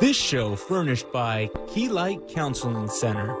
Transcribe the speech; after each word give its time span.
This 0.00 0.16
show 0.16 0.56
furnished 0.56 1.12
by 1.12 1.50
Key 1.68 1.88
Light 1.88 2.26
Counseling 2.28 2.88
Center. 2.88 3.36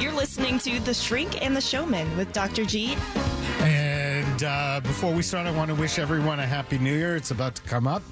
You're 0.00 0.12
listening 0.12 0.58
to 0.60 0.80
The 0.80 0.92
Shrink 0.92 1.42
and 1.42 1.56
the 1.56 1.60
Showman 1.60 2.16
with 2.16 2.32
Dr. 2.32 2.64
G. 2.64 2.96
And 4.36 4.44
uh, 4.44 4.80
before 4.82 5.14
we 5.14 5.22
start, 5.22 5.46
I 5.46 5.50
want 5.50 5.70
to 5.70 5.74
wish 5.74 5.98
everyone 5.98 6.40
a 6.40 6.46
happy 6.46 6.76
new 6.76 6.92
year. 6.92 7.16
It's 7.16 7.30
about 7.30 7.54
to 7.54 7.62
come 7.62 7.86
up. 7.86 8.02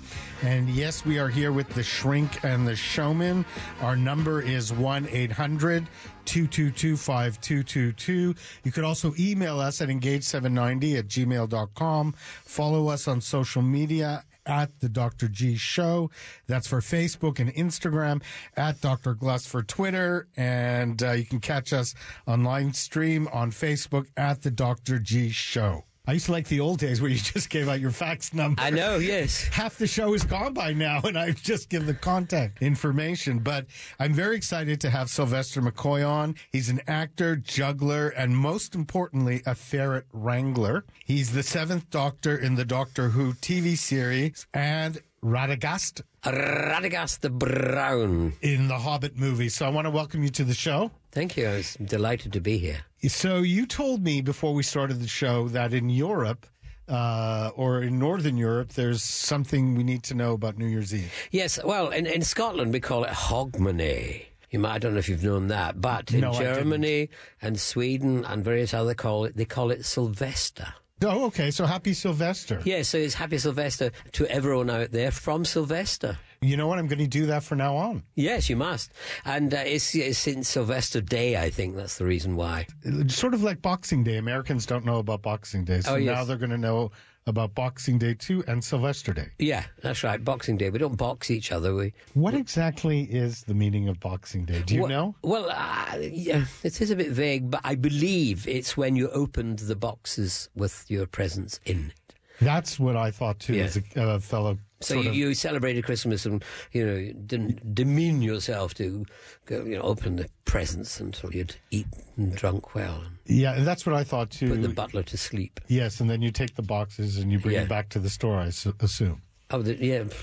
And 0.43 0.71
yes, 0.71 1.05
we 1.05 1.19
are 1.19 1.29
here 1.29 1.53
with 1.53 1.69
the 1.69 1.83
shrink 1.83 2.43
and 2.43 2.67
the 2.67 2.75
showman. 2.75 3.45
Our 3.83 3.95
number 3.95 4.41
is 4.41 4.73
1 4.73 5.07
800 5.11 5.87
222 6.25 6.97
5222. 6.97 8.35
You 8.63 8.73
could 8.73 8.85
also 8.85 9.13
email 9.19 9.61
us 9.61 9.83
at 9.83 9.91
engage790 9.91 10.99
at 10.99 11.09
gmail.com. 11.09 12.15
Follow 12.17 12.89
us 12.89 13.07
on 13.07 13.21
social 13.21 13.61
media 13.61 14.25
at 14.47 14.81
the 14.81 14.89
Dr. 14.89 15.29
G 15.29 15.57
Show. 15.57 16.11
That's 16.47 16.67
for 16.67 16.81
Facebook 16.81 17.39
and 17.39 17.53
Instagram, 17.53 18.23
at 18.57 18.81
Dr. 18.81 19.13
Gluss 19.13 19.47
for 19.47 19.63
Twitter. 19.63 20.27
And 20.39 21.03
uh, 21.03 21.11
you 21.13 21.27
can 21.27 21.41
catch 21.41 21.75
us 21.75 21.95
on 22.27 22.45
live 22.45 22.77
stream 22.77 23.29
on 23.31 23.51
Facebook 23.51 24.07
at 24.17 24.41
the 24.41 24.51
Dr. 24.51 24.99
G 24.99 25.29
Show. 25.29 25.85
I 26.07 26.13
used 26.13 26.27
to 26.27 26.33
like 26.33 26.49
the 26.49 26.61
old 26.61 26.81
days 26.81 27.01
where 27.01 27.11
you 27.11 27.17
just 27.35 27.49
gave 27.49 27.69
out 27.69 27.81
your 27.81 27.91
fax 27.91 28.35
number. 28.35 28.61
I 28.61 28.69
know, 28.71 28.99
yes. 28.99 29.49
Half 29.53 29.79
the 29.79 29.87
show 29.87 30.13
is 30.13 30.23
gone 30.23 30.53
by 30.53 30.75
now, 30.75 31.01
and 31.03 31.19
I 31.19 31.31
just 31.31 31.71
give 31.71 31.87
the 31.87 31.95
contact 31.95 32.63
information. 32.63 33.39
But 33.39 33.67
I'm 33.99 34.13
very 34.13 34.37
excited 34.37 34.83
to 34.83 34.91
have 34.91 35.09
Sylvester 35.09 35.63
McCoy 35.63 36.07
on. 36.07 36.35
He's 36.53 36.69
an 36.69 36.83
actor, 36.87 37.37
juggler, 37.37 38.09
and 38.09 38.37
most 38.37 38.75
importantly, 38.75 39.43
a 39.47 39.55
ferret 39.55 40.05
wrangler. 40.13 40.85
He's 41.07 41.33
the 41.33 41.43
seventh 41.43 41.89
Doctor 41.89 42.37
in 42.37 42.55
the 42.55 42.67
Doctor 42.67 43.09
Who 43.09 43.33
TV 43.33 43.77
series 43.79 44.47
and 44.53 45.01
Radagast 45.25 46.03
Radagast 46.25 47.21
the 47.21 47.31
Brown. 47.31 48.35
in 48.43 48.69
the 48.69 48.79
Hobbit 48.79 49.17
movie. 49.17 49.49
So 49.49 49.65
I 49.65 49.71
want 49.71 49.87
to 49.87 49.91
welcome 49.91 50.23
you 50.23 50.29
to 50.31 50.45
the 50.45 50.53
show. 50.55 50.91
Thank 51.13 51.37
you. 51.39 51.49
I 51.49 51.57
was 51.57 51.75
delighted 51.83 52.33
to 52.35 52.41
be 52.41 52.59
here. 52.59 52.81
So 53.09 53.39
you 53.39 53.65
told 53.67 54.03
me 54.03 54.21
before 54.21 54.53
we 54.53 54.63
started 54.63 55.01
the 55.01 55.09
show 55.09 55.49
that 55.49 55.73
in 55.73 55.89
Europe, 55.89 56.47
uh, 56.89 57.51
or 57.57 57.83
in 57.83 57.99
Northern 57.99 58.37
Europe, 58.37 58.75
there's 58.75 59.03
something 59.03 59.75
we 59.75 59.83
need 59.83 60.03
to 60.05 60.15
know 60.15 60.33
about 60.35 60.59
New 60.59 60.67
Year's 60.67 60.95
Eve. 60.95 61.11
Yes, 61.31 61.59
well, 61.65 61.89
in, 61.89 62.05
in 62.07 62.21
Scotland 62.21 62.73
we 62.75 62.81
call 62.81 63.05
it 63.05 63.11
Hogmanay. 63.11 64.27
You 64.51 64.59
might, 64.59 64.75
I 64.75 64.79
don't 64.79 64.93
know 64.93 64.99
if 64.99 65.09
you've 65.09 65.25
known 65.25 65.49
that, 65.49 65.81
but 65.81 66.13
in 66.13 66.21
No, 66.21 66.33
Germany 66.35 67.09
and 67.41 67.59
Sweden 67.59 68.25
and 68.27 68.45
various 68.45 68.75
other 68.75 68.95
call 68.95 69.25
it, 69.25 69.37
they 69.37 69.47
call 69.47 69.71
it 69.71 69.85
Sylvester. 69.87 70.75
Oh, 71.03 71.27
okay. 71.27 71.51
So 71.51 71.67
happy 71.67 71.93
Sylvester. 71.93 72.61
Yeah, 72.65 72.83
so 72.83 72.99
it's 72.99 73.15
Happy 73.15 73.39
Sylvester 73.39 73.91
to 74.13 74.27
everyone 74.27 74.71
out 74.71 74.93
there 74.93 75.11
from 75.11 75.45
Sylvester. 75.45 76.19
You 76.45 76.57
know 76.57 76.67
what? 76.67 76.79
I'm 76.79 76.87
going 76.87 76.99
to 76.99 77.07
do 77.07 77.27
that 77.27 77.43
from 77.43 77.59
now 77.59 77.77
on. 77.77 78.03
Yes, 78.15 78.51
you 78.51 78.57
must. 78.57 78.93
And 79.25 79.53
uh, 79.55 79.63
it's, 79.65 79.95
it's 79.95 80.19
since 80.19 80.49
Sylvester 80.49 81.01
Day, 81.01 81.37
I 81.37 81.49
think 81.51 81.75
that's 81.77 81.97
the 81.99 82.05
reason 82.05 82.37
why. 82.37 82.67
It's 82.83 83.15
sort 83.17 83.33
of 83.35 83.43
like 83.43 83.63
Boxing 83.63 84.05
Day. 84.05 84.17
Americans 84.19 84.67
don't 84.67 84.85
know 84.85 84.99
about 84.99 85.23
Boxing 85.23 85.65
Day. 85.65 85.81
So 85.81 85.95
Oh, 85.95 85.97
yes. 85.97 86.15
now 86.17 86.25
they're 86.25 86.37
going 86.37 86.51
to 86.51 86.59
know 86.59 86.91
about 87.27 87.55
Boxing 87.55 87.97
Day 87.99 88.13
too 88.13 88.45
and 88.47 88.63
Sylvester 88.63 89.15
Day. 89.15 89.29
Yeah, 89.39 89.65
that's 89.83 90.05
right. 90.05 90.23
Boxing 90.23 90.59
Day. 90.59 90.69
We 90.69 90.79
don't 90.79 90.97
box 90.99 91.31
each 91.31 91.51
other. 91.53 91.75
We 91.75 91.95
What 92.13 92.35
exactly 92.35 93.05
is 93.05 93.45
the 93.45 93.55
meaning 93.55 93.89
of 93.89 93.99
Boxing 93.99 94.45
Day? 94.45 94.63
Do 94.67 94.75
you 94.75 94.83
Well- 94.83 94.91
know? 94.91 95.15
Well, 95.23 95.49
uh, 95.51 95.97
yeah, 96.03 96.45
it 96.63 96.79
is 96.83 96.91
a 96.91 96.97
bit 96.97 97.11
vague, 97.13 97.51
but 97.51 97.63
I 97.65 97.77
believe 97.77 98.47
it's 98.47 98.77
when 98.77 98.95
you 98.97 99.09
opened 99.09 99.61
the 99.61 99.77
boxes 99.77 100.51
with 100.55 100.85
your 100.89 101.07
presents 101.07 101.59
in 101.65 101.87
it. 101.97 102.15
That's 102.43 102.79
what 102.79 102.97
I 102.97 103.11
thought 103.11 103.39
too 103.39 103.55
Yeah. 103.55 103.65
as 103.65 103.79
a 103.79 104.03
uh, 104.03 104.19
fellow. 104.19 104.59
So 104.85 105.01
you, 105.01 105.11
you 105.13 105.35
celebrated 105.35 105.85
Christmas 105.85 106.27
and 106.27 106.45
you 106.73 106.87
know 106.87 107.13
didn't 107.27 107.75
demean 107.75 108.23
yourself 108.23 108.75
to 108.75 109.05
go, 109.47 109.65
you 109.65 109.77
know 109.77 109.83
open 109.83 110.17
the 110.17 110.29
presents 110.45 111.01
until 111.01 111.33
you'd 111.35 111.57
eaten 111.71 112.03
and 112.17 112.35
drunk 112.37 112.75
well 112.75 113.03
Yeah, 113.27 113.55
and 113.55 113.67
that's 113.67 113.85
what 113.87 113.95
I 113.95 114.05
thought 114.05 114.31
too. 114.31 114.49
put 114.51 114.63
the 114.63 114.69
butler 114.69 115.03
to 115.03 115.17
sleep. 115.17 115.59
yes, 115.69 116.01
and 116.01 116.09
then 116.09 116.23
you 116.23 116.31
take 116.31 116.55
the 116.55 116.63
boxes 116.63 117.17
and 117.19 117.33
you 117.33 117.39
bring 117.39 117.55
Yeah. 117.55 117.61
them 117.61 117.69
back 117.69 117.89
to 117.91 117.99
the 117.99 118.11
store. 118.11 118.39
I 118.39 118.51
su- 118.51 118.75
assume. 118.81 119.23
Oh, 119.51 119.61
the, 119.61 119.77
yeah, 119.77 120.05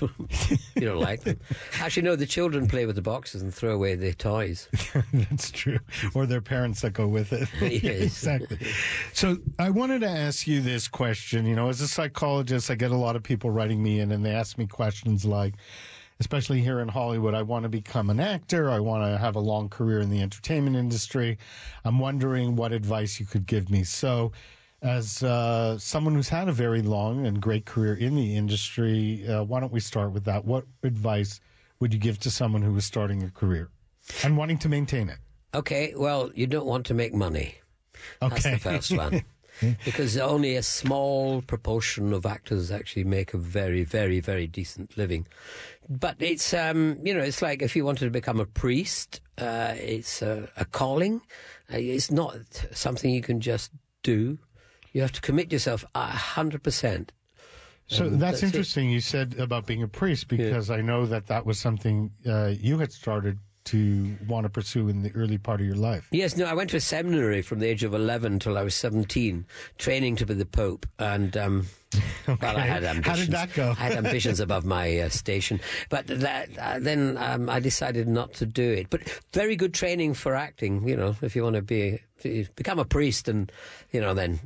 you 0.74 0.80
don't 0.80 1.00
like 1.00 1.22
them. 1.22 1.38
Actually, 1.78 2.02
no. 2.02 2.16
The 2.16 2.26
children 2.26 2.66
play 2.66 2.86
with 2.86 2.96
the 2.96 3.02
boxes 3.02 3.40
and 3.42 3.54
throw 3.54 3.72
away 3.72 3.94
the 3.94 4.12
toys. 4.12 4.68
That's 5.12 5.50
true. 5.50 5.78
Or 6.14 6.26
their 6.26 6.40
parents 6.40 6.80
that 6.80 6.92
go 6.92 7.06
with 7.06 7.32
it. 7.32 7.48
Yes. 7.82 8.02
exactly. 8.02 8.58
So 9.12 9.38
I 9.58 9.70
wanted 9.70 10.00
to 10.00 10.08
ask 10.08 10.46
you 10.46 10.60
this 10.60 10.88
question. 10.88 11.46
You 11.46 11.54
know, 11.54 11.68
as 11.68 11.80
a 11.80 11.88
psychologist, 11.88 12.70
I 12.70 12.74
get 12.74 12.90
a 12.90 12.96
lot 12.96 13.16
of 13.16 13.22
people 13.22 13.50
writing 13.50 13.82
me 13.82 14.00
in 14.00 14.10
and 14.12 14.24
they 14.24 14.32
ask 14.32 14.58
me 14.58 14.66
questions 14.66 15.24
like, 15.24 15.54
especially 16.20 16.60
here 16.60 16.80
in 16.80 16.88
Hollywood, 16.88 17.34
I 17.34 17.42
want 17.42 17.62
to 17.62 17.68
become 17.68 18.10
an 18.10 18.20
actor. 18.20 18.70
I 18.70 18.80
want 18.80 19.04
to 19.04 19.18
have 19.18 19.36
a 19.36 19.40
long 19.40 19.68
career 19.68 20.00
in 20.00 20.10
the 20.10 20.20
entertainment 20.20 20.76
industry. 20.76 21.38
I'm 21.84 21.98
wondering 21.98 22.56
what 22.56 22.72
advice 22.72 23.18
you 23.20 23.26
could 23.26 23.46
give 23.46 23.70
me. 23.70 23.84
So, 23.84 24.32
as 24.82 25.22
uh, 25.22 25.78
someone 25.78 26.14
who's 26.14 26.28
had 26.28 26.48
a 26.48 26.52
very 26.52 26.82
long 26.82 27.26
and 27.26 27.40
great 27.40 27.64
career 27.64 27.94
in 27.94 28.16
the 28.16 28.36
industry, 28.36 29.26
uh, 29.28 29.42
why 29.44 29.60
don't 29.60 29.72
we 29.72 29.80
start 29.80 30.12
with 30.12 30.24
that? 30.24 30.44
What 30.44 30.64
advice 30.82 31.40
would 31.80 31.92
you 31.94 32.00
give 32.00 32.18
to 32.20 32.30
someone 32.30 32.62
who 32.62 32.72
was 32.72 32.84
starting 32.84 33.22
a 33.22 33.30
career 33.30 33.70
and 34.24 34.36
wanting 34.36 34.58
to 34.58 34.68
maintain 34.68 35.08
it? 35.08 35.18
Okay, 35.54 35.94
well, 35.96 36.30
you 36.34 36.46
don't 36.46 36.66
want 36.66 36.86
to 36.86 36.94
make 36.94 37.14
money. 37.14 37.56
That's 38.20 38.44
Okay. 38.44 38.52
the 38.52 38.58
first 38.58 38.90
one. 38.96 39.22
because 39.84 40.16
only 40.16 40.56
a 40.56 40.62
small 40.62 41.42
proportion 41.42 42.12
of 42.12 42.26
actors 42.26 42.70
actually 42.72 43.04
make 43.04 43.34
a 43.34 43.38
very, 43.38 43.84
very, 43.84 44.18
very 44.18 44.46
decent 44.46 44.96
living. 44.96 45.26
But 45.88 46.16
it's, 46.18 46.52
um, 46.54 46.98
you 47.04 47.14
know, 47.14 47.20
it's 47.20 47.42
like 47.42 47.62
if 47.62 47.76
you 47.76 47.84
wanted 47.84 48.06
to 48.06 48.10
become 48.10 48.40
a 48.40 48.46
priest, 48.46 49.20
uh, 49.38 49.74
it's 49.76 50.22
a, 50.22 50.48
a 50.56 50.64
calling. 50.64 51.20
Uh, 51.72 51.76
it's 51.76 52.10
not 52.10 52.66
something 52.72 53.10
you 53.12 53.22
can 53.22 53.40
just 53.40 53.70
do. 54.02 54.38
You 54.92 55.00
have 55.02 55.12
to 55.12 55.20
commit 55.20 55.52
yourself 55.52 55.84
a 55.94 56.06
hundred 56.06 56.62
percent. 56.62 57.12
So 57.88 58.06
Um, 58.06 58.18
that's, 58.18 58.20
that's 58.20 58.42
it. 58.42 58.46
interesting. 58.46 58.90
You 58.90 59.00
said 59.00 59.34
about 59.38 59.66
being 59.66 59.82
a 59.82 59.88
priest 59.88 60.28
because 60.28 60.70
I 60.70 60.80
know 60.80 61.04
that 61.06 61.26
that 61.26 61.44
was 61.44 61.58
something 61.58 62.10
uh, 62.26 62.52
you 62.58 62.78
had 62.78 62.92
started 62.92 63.38
to 63.64 64.16
want 64.26 64.44
to 64.44 64.50
pursue 64.50 64.88
in 64.88 65.02
the 65.02 65.12
early 65.14 65.38
part 65.38 65.60
of 65.60 65.66
your 65.66 65.76
life. 65.76 66.08
Yes, 66.10 66.36
no, 66.36 66.46
I 66.46 66.54
went 66.54 66.70
to 66.70 66.76
a 66.78 66.80
seminary 66.80 67.42
from 67.42 67.60
the 67.60 67.66
age 67.68 67.84
of 67.84 67.94
11 67.94 68.40
till 68.40 68.58
I 68.58 68.62
was 68.62 68.74
17, 68.74 69.46
training 69.78 70.16
to 70.16 70.26
be 70.26 70.34
the 70.34 70.44
Pope. 70.46 70.84
And, 70.98 71.36
um, 71.36 71.66
well, 72.26 72.38
I 72.42 72.60
had 72.60 72.82
ambitions. 72.82 73.06
How 73.06 73.14
did 73.14 73.30
that 73.30 73.54
go? 73.54 73.70
I 73.78 73.82
had 73.84 73.92
ambitions 74.04 74.40
above 74.46 74.64
my 74.64 74.98
uh, 74.98 75.08
station. 75.10 75.60
But 75.90 76.08
that, 76.08 76.48
uh, 76.58 76.78
then 76.80 77.16
um, 77.18 77.48
I 77.48 77.60
decided 77.60 78.08
not 78.08 78.32
to 78.34 78.46
do 78.46 78.68
it. 78.68 78.90
But 78.90 79.02
very 79.32 79.54
good 79.54 79.74
training 79.74 80.14
for 80.14 80.34
acting, 80.34 80.88
you 80.88 80.96
know, 80.96 81.14
if 81.22 81.36
you 81.36 81.44
want 81.44 81.54
to 81.56 81.62
be, 81.62 82.00
become 82.56 82.80
a 82.80 82.84
priest 82.84 83.28
and, 83.28 83.50
you 83.92 84.00
know, 84.00 84.12
then. 84.14 84.40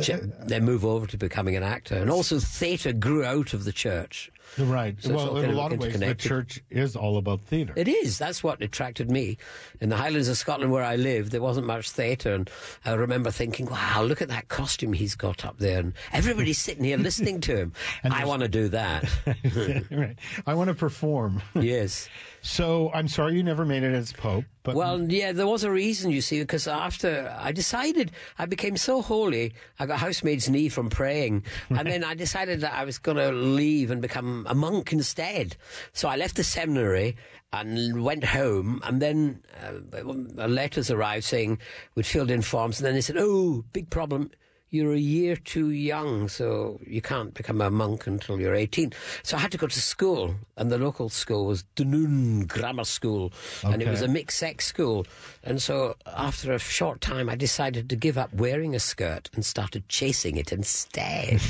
Ch- 0.00 0.10
Then 0.46 0.64
move 0.64 0.84
over 0.84 1.06
to 1.06 1.16
becoming 1.16 1.56
an 1.56 1.62
actor, 1.62 1.96
and 1.96 2.10
also 2.10 2.38
theatre 2.38 2.92
grew 2.92 3.24
out 3.24 3.52
of 3.54 3.64
the 3.64 3.72
church. 3.72 4.30
Right. 4.58 4.96
So 5.00 5.14
well, 5.14 5.36
in 5.36 5.50
a 5.50 5.52
lot 5.52 5.72
of 5.72 5.78
ways, 5.78 5.98
the 5.98 6.14
church 6.14 6.60
is 6.70 6.96
all 6.96 7.18
about 7.18 7.40
theatre. 7.40 7.72
It 7.76 7.86
is. 7.86 8.18
That's 8.18 8.42
what 8.42 8.60
attracted 8.60 9.10
me. 9.10 9.38
In 9.80 9.90
the 9.90 9.96
Highlands 9.96 10.28
of 10.28 10.36
Scotland 10.36 10.72
where 10.72 10.82
I 10.82 10.96
lived, 10.96 11.30
there 11.30 11.40
wasn't 11.40 11.66
much 11.68 11.90
theatre. 11.90 12.34
And 12.34 12.50
I 12.84 12.94
remember 12.94 13.30
thinking, 13.30 13.66
wow, 13.66 14.02
look 14.02 14.20
at 14.20 14.28
that 14.28 14.48
costume 14.48 14.92
he's 14.92 15.14
got 15.14 15.44
up 15.44 15.58
there. 15.58 15.78
And 15.78 15.92
everybody's 16.12 16.58
sitting 16.58 16.82
here 16.84 16.96
listening 16.96 17.40
to 17.42 17.56
him. 17.56 17.72
I 18.04 18.24
want 18.24 18.42
to 18.42 18.48
do 18.48 18.68
that. 18.70 19.08
right. 19.90 20.18
I 20.46 20.54
want 20.54 20.68
to 20.68 20.74
perform. 20.74 21.42
yes. 21.54 22.08
So 22.42 22.90
I'm 22.92 23.06
sorry 23.06 23.36
you 23.36 23.42
never 23.44 23.64
made 23.64 23.82
it 23.84 23.94
as 23.94 24.12
Pope, 24.12 24.46
but 24.62 24.74
Well, 24.74 25.00
yeah, 25.10 25.32
there 25.32 25.46
was 25.46 25.64
a 25.64 25.70
reason, 25.70 26.10
you 26.10 26.20
see, 26.20 26.40
because 26.40 26.68
after 26.68 27.34
I 27.38 27.50
decided, 27.52 28.10
I 28.38 28.46
became 28.46 28.76
so 28.76 29.00
holy, 29.00 29.54
I 29.78 29.86
got 29.86 29.98
housemaid's 30.00 30.50
knee 30.50 30.68
from 30.68 30.90
praying, 30.90 31.44
and 31.70 31.88
then 31.88 32.04
I 32.04 32.14
decided 32.14 32.60
that 32.60 32.74
I 32.74 32.84
was 32.84 32.98
going 32.98 33.16
to 33.16 33.32
leave 33.32 33.90
and 33.90 34.02
become 34.02 34.46
a 34.48 34.54
monk 34.54 34.92
instead. 34.92 35.56
So 35.92 36.08
I 36.08 36.16
left 36.16 36.36
the 36.36 36.44
seminary 36.44 37.16
and 37.52 38.04
went 38.04 38.24
home, 38.24 38.80
and 38.84 39.00
then 39.00 39.42
uh, 39.64 40.46
letters 40.46 40.90
arrived 40.90 41.24
saying 41.24 41.58
we'd 41.94 42.06
filled 42.06 42.30
in 42.30 42.42
forms, 42.42 42.78
and 42.78 42.86
then 42.86 42.94
they 42.94 43.00
said, 43.00 43.16
"Oh, 43.18 43.64
big 43.72 43.90
problem." 43.90 44.30
You're 44.72 44.94
a 44.94 44.98
year 44.98 45.34
too 45.34 45.70
young, 45.70 46.28
so 46.28 46.78
you 46.86 47.02
can't 47.02 47.34
become 47.34 47.60
a 47.60 47.70
monk 47.70 48.06
until 48.06 48.40
you're 48.40 48.54
18. 48.54 48.92
So 49.24 49.36
I 49.36 49.40
had 49.40 49.50
to 49.50 49.58
go 49.58 49.66
to 49.66 49.80
school, 49.80 50.36
and 50.56 50.70
the 50.70 50.78
local 50.78 51.08
school 51.08 51.46
was 51.46 51.64
Dunoon 51.74 52.46
Grammar 52.46 52.84
School, 52.84 53.32
and 53.64 53.82
it 53.82 53.88
was 53.88 54.00
a 54.00 54.06
mixed 54.06 54.38
sex 54.38 54.66
school. 54.66 55.06
And 55.42 55.60
so 55.60 55.96
after 56.06 56.52
a 56.52 56.58
short 56.60 57.00
time, 57.00 57.28
I 57.28 57.34
decided 57.34 57.90
to 57.90 57.96
give 57.96 58.16
up 58.16 58.32
wearing 58.32 58.76
a 58.76 58.80
skirt 58.80 59.28
and 59.34 59.44
started 59.44 59.88
chasing 59.88 60.36
it 60.36 60.52
instead. 60.52 61.40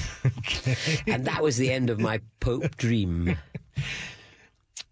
and 1.07 1.27
that 1.27 1.43
was 1.43 1.59
the 1.59 1.71
end 1.71 1.91
of 1.91 2.01
my 2.01 2.21
Pope 2.41 2.77
dream. 2.77 3.37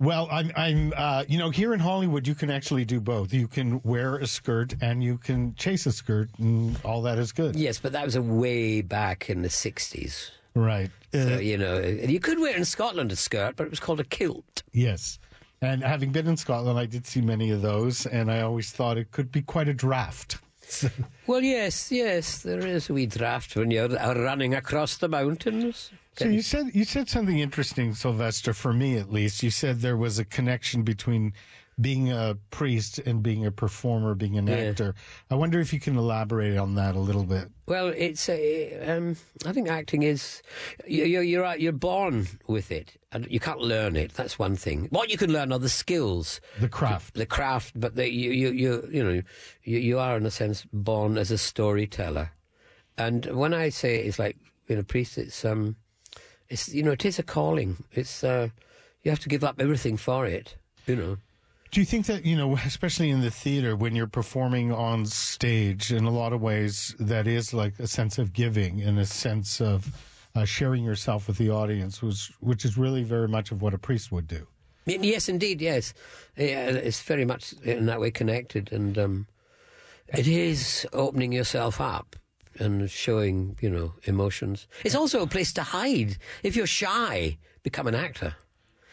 well, 0.01 0.29
I'm, 0.31 0.53
I'm, 0.57 0.93
uh, 0.97 1.25
you 1.29 1.39
know, 1.39 1.51
here 1.51 1.75
in 1.75 1.81
Hollywood, 1.81 2.27
you 2.27 2.35
can 2.35 2.51
actually 2.51 2.85
do 2.85 3.01
both. 3.01 3.33
You 3.35 3.49
can 3.49 3.81
wear 3.83 4.17
a 4.19 4.27
skirt 4.27 4.75
and 4.81 5.03
you 5.03 5.19
can 5.19 5.55
chase 5.57 5.87
a 5.87 5.93
skirt, 5.93 6.29
and 6.39 6.79
all 6.85 7.03
that 7.03 7.19
is 7.19 7.33
good. 7.33 7.57
Yes, 7.57 7.79
but 7.79 7.93
that 7.93 8.05
was 8.05 8.15
a 8.17 8.23
way 8.23 8.81
back 8.81 9.29
in 9.29 9.43
the 9.43 9.49
60s. 9.49 10.31
Right. 10.55 10.91
Uh, 11.13 11.19
So, 11.19 11.39
you 11.39 11.59
know, 11.59 11.79
you 11.81 12.21
could 12.21 12.39
wear 12.39 12.57
in 12.57 12.65
Scotland 12.65 13.11
a 13.13 13.17
skirt, 13.17 13.57
but 13.57 13.65
it 13.65 13.71
was 13.71 13.81
called 13.81 14.01
a 14.01 14.05
kilt. 14.05 14.63
yes. 14.73 15.19
And 15.61 15.83
having 15.83 16.13
been 16.13 16.29
in 16.29 16.37
Scotland, 16.37 16.79
I 16.79 16.87
did 16.87 17.05
see 17.05 17.21
many 17.21 17.51
of 17.51 17.63
those, 17.63 18.07
and 18.07 18.31
I 18.31 18.43
always 18.43 18.71
thought 18.71 18.97
it 18.97 19.11
could 19.11 19.33
be 19.33 19.43
quite 19.43 19.67
a 19.67 19.75
draft. 19.75 20.39
Well, 21.27 21.43
yes, 21.43 21.91
yes, 21.93 22.39
there 22.43 22.67
is 22.67 22.91
a 22.91 22.95
wee 22.95 23.07
draft 23.07 23.57
when 23.57 23.71
you're 23.71 23.89
running 23.89 24.55
across 24.55 24.97
the 24.97 25.09
mountains. 25.09 25.91
So 26.17 26.27
you 26.27 26.43
said 26.43 26.71
you 26.75 26.85
said 26.85 27.09
something 27.09 27.39
interesting, 27.39 27.95
Sylvester. 27.95 28.53
For 28.53 28.73
me, 28.73 28.97
at 28.97 29.13
least, 29.13 29.43
you 29.43 29.51
said 29.51 29.81
there 29.81 29.97
was 29.97 30.19
a 30.19 30.25
connection 30.25 30.83
between 30.83 31.33
being 31.81 32.11
a 32.11 32.37
priest 32.51 32.99
and 32.99 33.23
being 33.23 33.47
a 33.47 33.53
performer, 33.53 34.15
being 34.15 34.37
an 34.37 34.49
Yeah. 34.49 34.57
actor. 34.71 34.95
I 35.31 35.37
wonder 35.37 35.61
if 35.61 35.73
you 35.73 35.79
can 35.79 35.97
elaborate 35.97 36.57
on 36.57 36.75
that 36.75 36.97
a 36.97 36.99
little 36.99 37.23
bit. 37.25 37.49
Well, 37.67 37.89
it's 37.97 38.29
a, 38.29 38.75
um, 38.91 39.17
I 39.47 39.53
think 39.53 39.69
acting 39.69 40.03
is 40.03 40.43
you- 40.87 41.05
you're 41.05 41.23
you're 41.23 41.55
you're 41.57 41.73
born 41.73 42.27
with 42.49 42.73
it, 42.73 42.97
and 43.13 43.27
you 43.31 43.39
can't 43.39 43.61
learn 43.61 43.95
it. 43.95 44.15
That's 44.15 44.39
one 44.39 44.57
thing. 44.57 44.89
What 44.91 45.11
you 45.11 45.17
can 45.17 45.33
learn 45.33 45.53
are 45.53 45.59
the 45.61 45.69
skills, 45.69 46.41
The 46.59 46.69
craft. 46.69 47.15
the 47.15 47.27
craft, 47.27 47.79
but 47.79 47.95
the, 47.95 48.11
you 48.11 48.33
you 48.33 48.51
you 48.51 48.89
you 48.91 49.05
know 49.05 49.23
you, 49.63 49.79
you 49.79 49.99
are 50.01 50.17
in 50.17 50.27
a 50.27 50.31
sense 50.33 50.67
born 50.73 51.17
as 51.17 51.31
a 51.31 51.39
storyteller. 51.39 52.33
And 52.97 53.27
when 53.27 53.55
I 53.55 53.69
say 53.69 53.99
it's 53.99 54.19
like 54.19 54.37
being 54.67 54.81
a 54.81 54.85
priest, 54.85 55.17
it's 55.19 55.45
um, 55.45 55.77
it's 56.49 56.69
you 56.75 56.83
know 56.83 56.91
it 56.93 57.05
is 57.05 57.19
a 57.21 57.23
calling. 57.23 57.77
It's 57.93 58.25
uh, 58.25 58.49
you 59.05 59.11
have 59.13 59.21
to 59.21 59.29
give 59.29 59.45
up 59.45 59.61
everything 59.61 59.97
for 59.97 60.27
it. 60.27 60.57
You 60.89 60.97
know. 60.97 61.17
Do 61.71 61.81
you 61.81 61.87
think 61.87 62.07
that, 62.07 62.25
you 62.25 62.35
know, 62.37 62.57
especially 62.57 63.11
in 63.11 63.21
the 63.21 63.31
theater, 63.31 63.77
when 63.77 63.95
you're 63.95 64.07
performing 64.07 64.73
on 64.73 65.05
stage, 65.05 65.93
in 65.93 66.05
a 66.05 66.11
lot 66.11 66.33
of 66.33 66.41
ways, 66.41 66.95
that 66.99 67.27
is 67.27 67.53
like 67.53 67.79
a 67.79 67.87
sense 67.87 68.19
of 68.19 68.33
giving 68.33 68.81
and 68.81 68.99
a 68.99 69.05
sense 69.05 69.61
of 69.61 69.87
uh, 70.35 70.45
sharing 70.45 70.83
yourself 70.83 71.29
with 71.29 71.37
the 71.37 71.51
audience, 71.51 72.03
which, 72.03 72.33
which 72.41 72.65
is 72.65 72.79
really 72.79 73.03
very 73.03 73.29
much 73.29 73.53
of 73.53 73.61
what 73.61 73.75
a 73.75 73.79
priest 73.79 74.11
would 74.11 74.27
do? 74.27 74.47
Yes, 74.87 75.29
indeed, 75.29 75.61
yes. 75.61 75.93
Yeah, 76.37 76.69
it's 76.69 77.03
very 77.03 77.27
much 77.27 77.53
in 77.63 77.85
that 77.87 78.01
way 78.01 78.11
connected, 78.11 78.73
and 78.73 78.97
um, 78.97 79.27
it 80.09 80.27
is 80.27 80.87
opening 80.95 81.33
yourself 81.33 81.81
up 81.81 82.17
and 82.59 82.91
showing, 82.91 83.57
you 83.61 83.69
know, 83.69 83.93
emotions. 84.05 84.67
It's 84.85 84.95
also 84.95 85.23
a 85.23 85.27
place 85.27 85.53
to 85.55 85.63
hide. 85.63 86.17
If 86.43 86.57
you're 86.57 86.67
shy, 86.67 87.37
become 87.63 87.87
an 87.87 87.95
actor. 87.95 88.37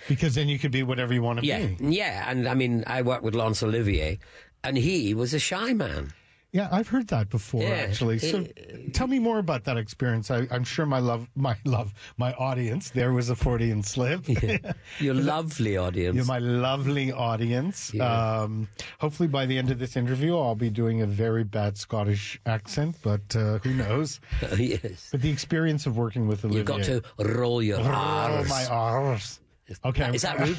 Because 0.08 0.36
then 0.36 0.48
you 0.48 0.60
could 0.60 0.72
be 0.72 0.84
whatever 0.84 1.14
you 1.14 1.22
want 1.22 1.40
to 1.40 1.46
Yeah, 1.46 1.66
be. 1.66 1.78
yeah. 1.96 2.30
And 2.30 2.48
I 2.48 2.54
mean, 2.54 2.84
I 2.88 3.02
worked 3.02 3.24
with 3.24 3.36
Laurence 3.36 3.64
Olivier, 3.64 4.20
and 4.64 4.78
he 4.78 5.14
was 5.14 5.34
a 5.34 5.40
shy 5.40 5.74
man. 5.74 6.14
Yeah, 6.52 6.70
I've 6.72 6.88
heard 6.88 7.10
that 7.10 7.30
before, 7.30 7.64
Yeah, 7.64 7.70
actually. 7.72 8.18
So 8.18 8.46
it- 8.56 8.94
tell 8.94 9.08
me 9.08 9.20
more 9.20 9.40
about 9.40 9.66
that 9.66 9.76
experience. 9.76 10.32
I, 10.32 10.48
I'm 10.50 10.64
sure 10.64 10.86
my 10.86 11.00
love, 11.00 11.28
my 11.36 11.58
love, 11.66 11.94
my 12.16 12.32
audience, 12.36 12.92
there 12.92 13.12
was 13.12 13.30
a 13.30 13.36
Freudian 13.36 13.84
slip. 13.84 14.22
Your 15.00 15.14
lovely 15.36 15.76
audience. 15.76 16.16
You're 16.16 16.24
my 16.24 16.38
lovely 16.40 17.12
audience. 17.12 17.94
Yeah. 17.94 18.06
Um, 18.44 18.70
hopefully, 19.00 19.28
by 19.28 19.46
the 19.46 19.58
end 19.58 19.70
of 19.70 19.80
this 19.80 19.98
interview, 19.98 20.38
I'll 20.38 20.56
be 20.56 20.70
doing 20.70 21.02
a 21.02 21.06
very 21.06 21.44
bad 21.44 21.78
Scottish 21.78 22.40
accent, 22.46 22.96
but 23.04 23.36
uh, 23.36 23.58
who 23.60 23.74
knows? 23.74 24.22
yes. 24.58 25.10
But 25.12 25.22
the 25.24 25.30
experience 25.32 25.86
of 25.86 25.98
working 25.98 26.26
with 26.26 26.46
Olivier. 26.46 26.60
You've 26.60 26.68
got 26.68 26.84
to 26.84 27.02
roll 27.38 27.62
your 27.62 27.82
R's. 27.82 28.48
my 28.48 28.66
R's. 28.68 29.42
Okay. 29.84 30.12
Is 30.14 30.22
that 30.22 30.40
rude? 30.40 30.58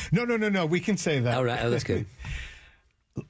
no, 0.12 0.24
no, 0.24 0.36
no, 0.36 0.48
no. 0.48 0.66
We 0.66 0.80
can 0.80 0.96
say 0.96 1.20
that. 1.20 1.34
All 1.36 1.44
right, 1.44 1.60
oh, 1.62 1.70
that's 1.70 1.84
good. 1.84 2.06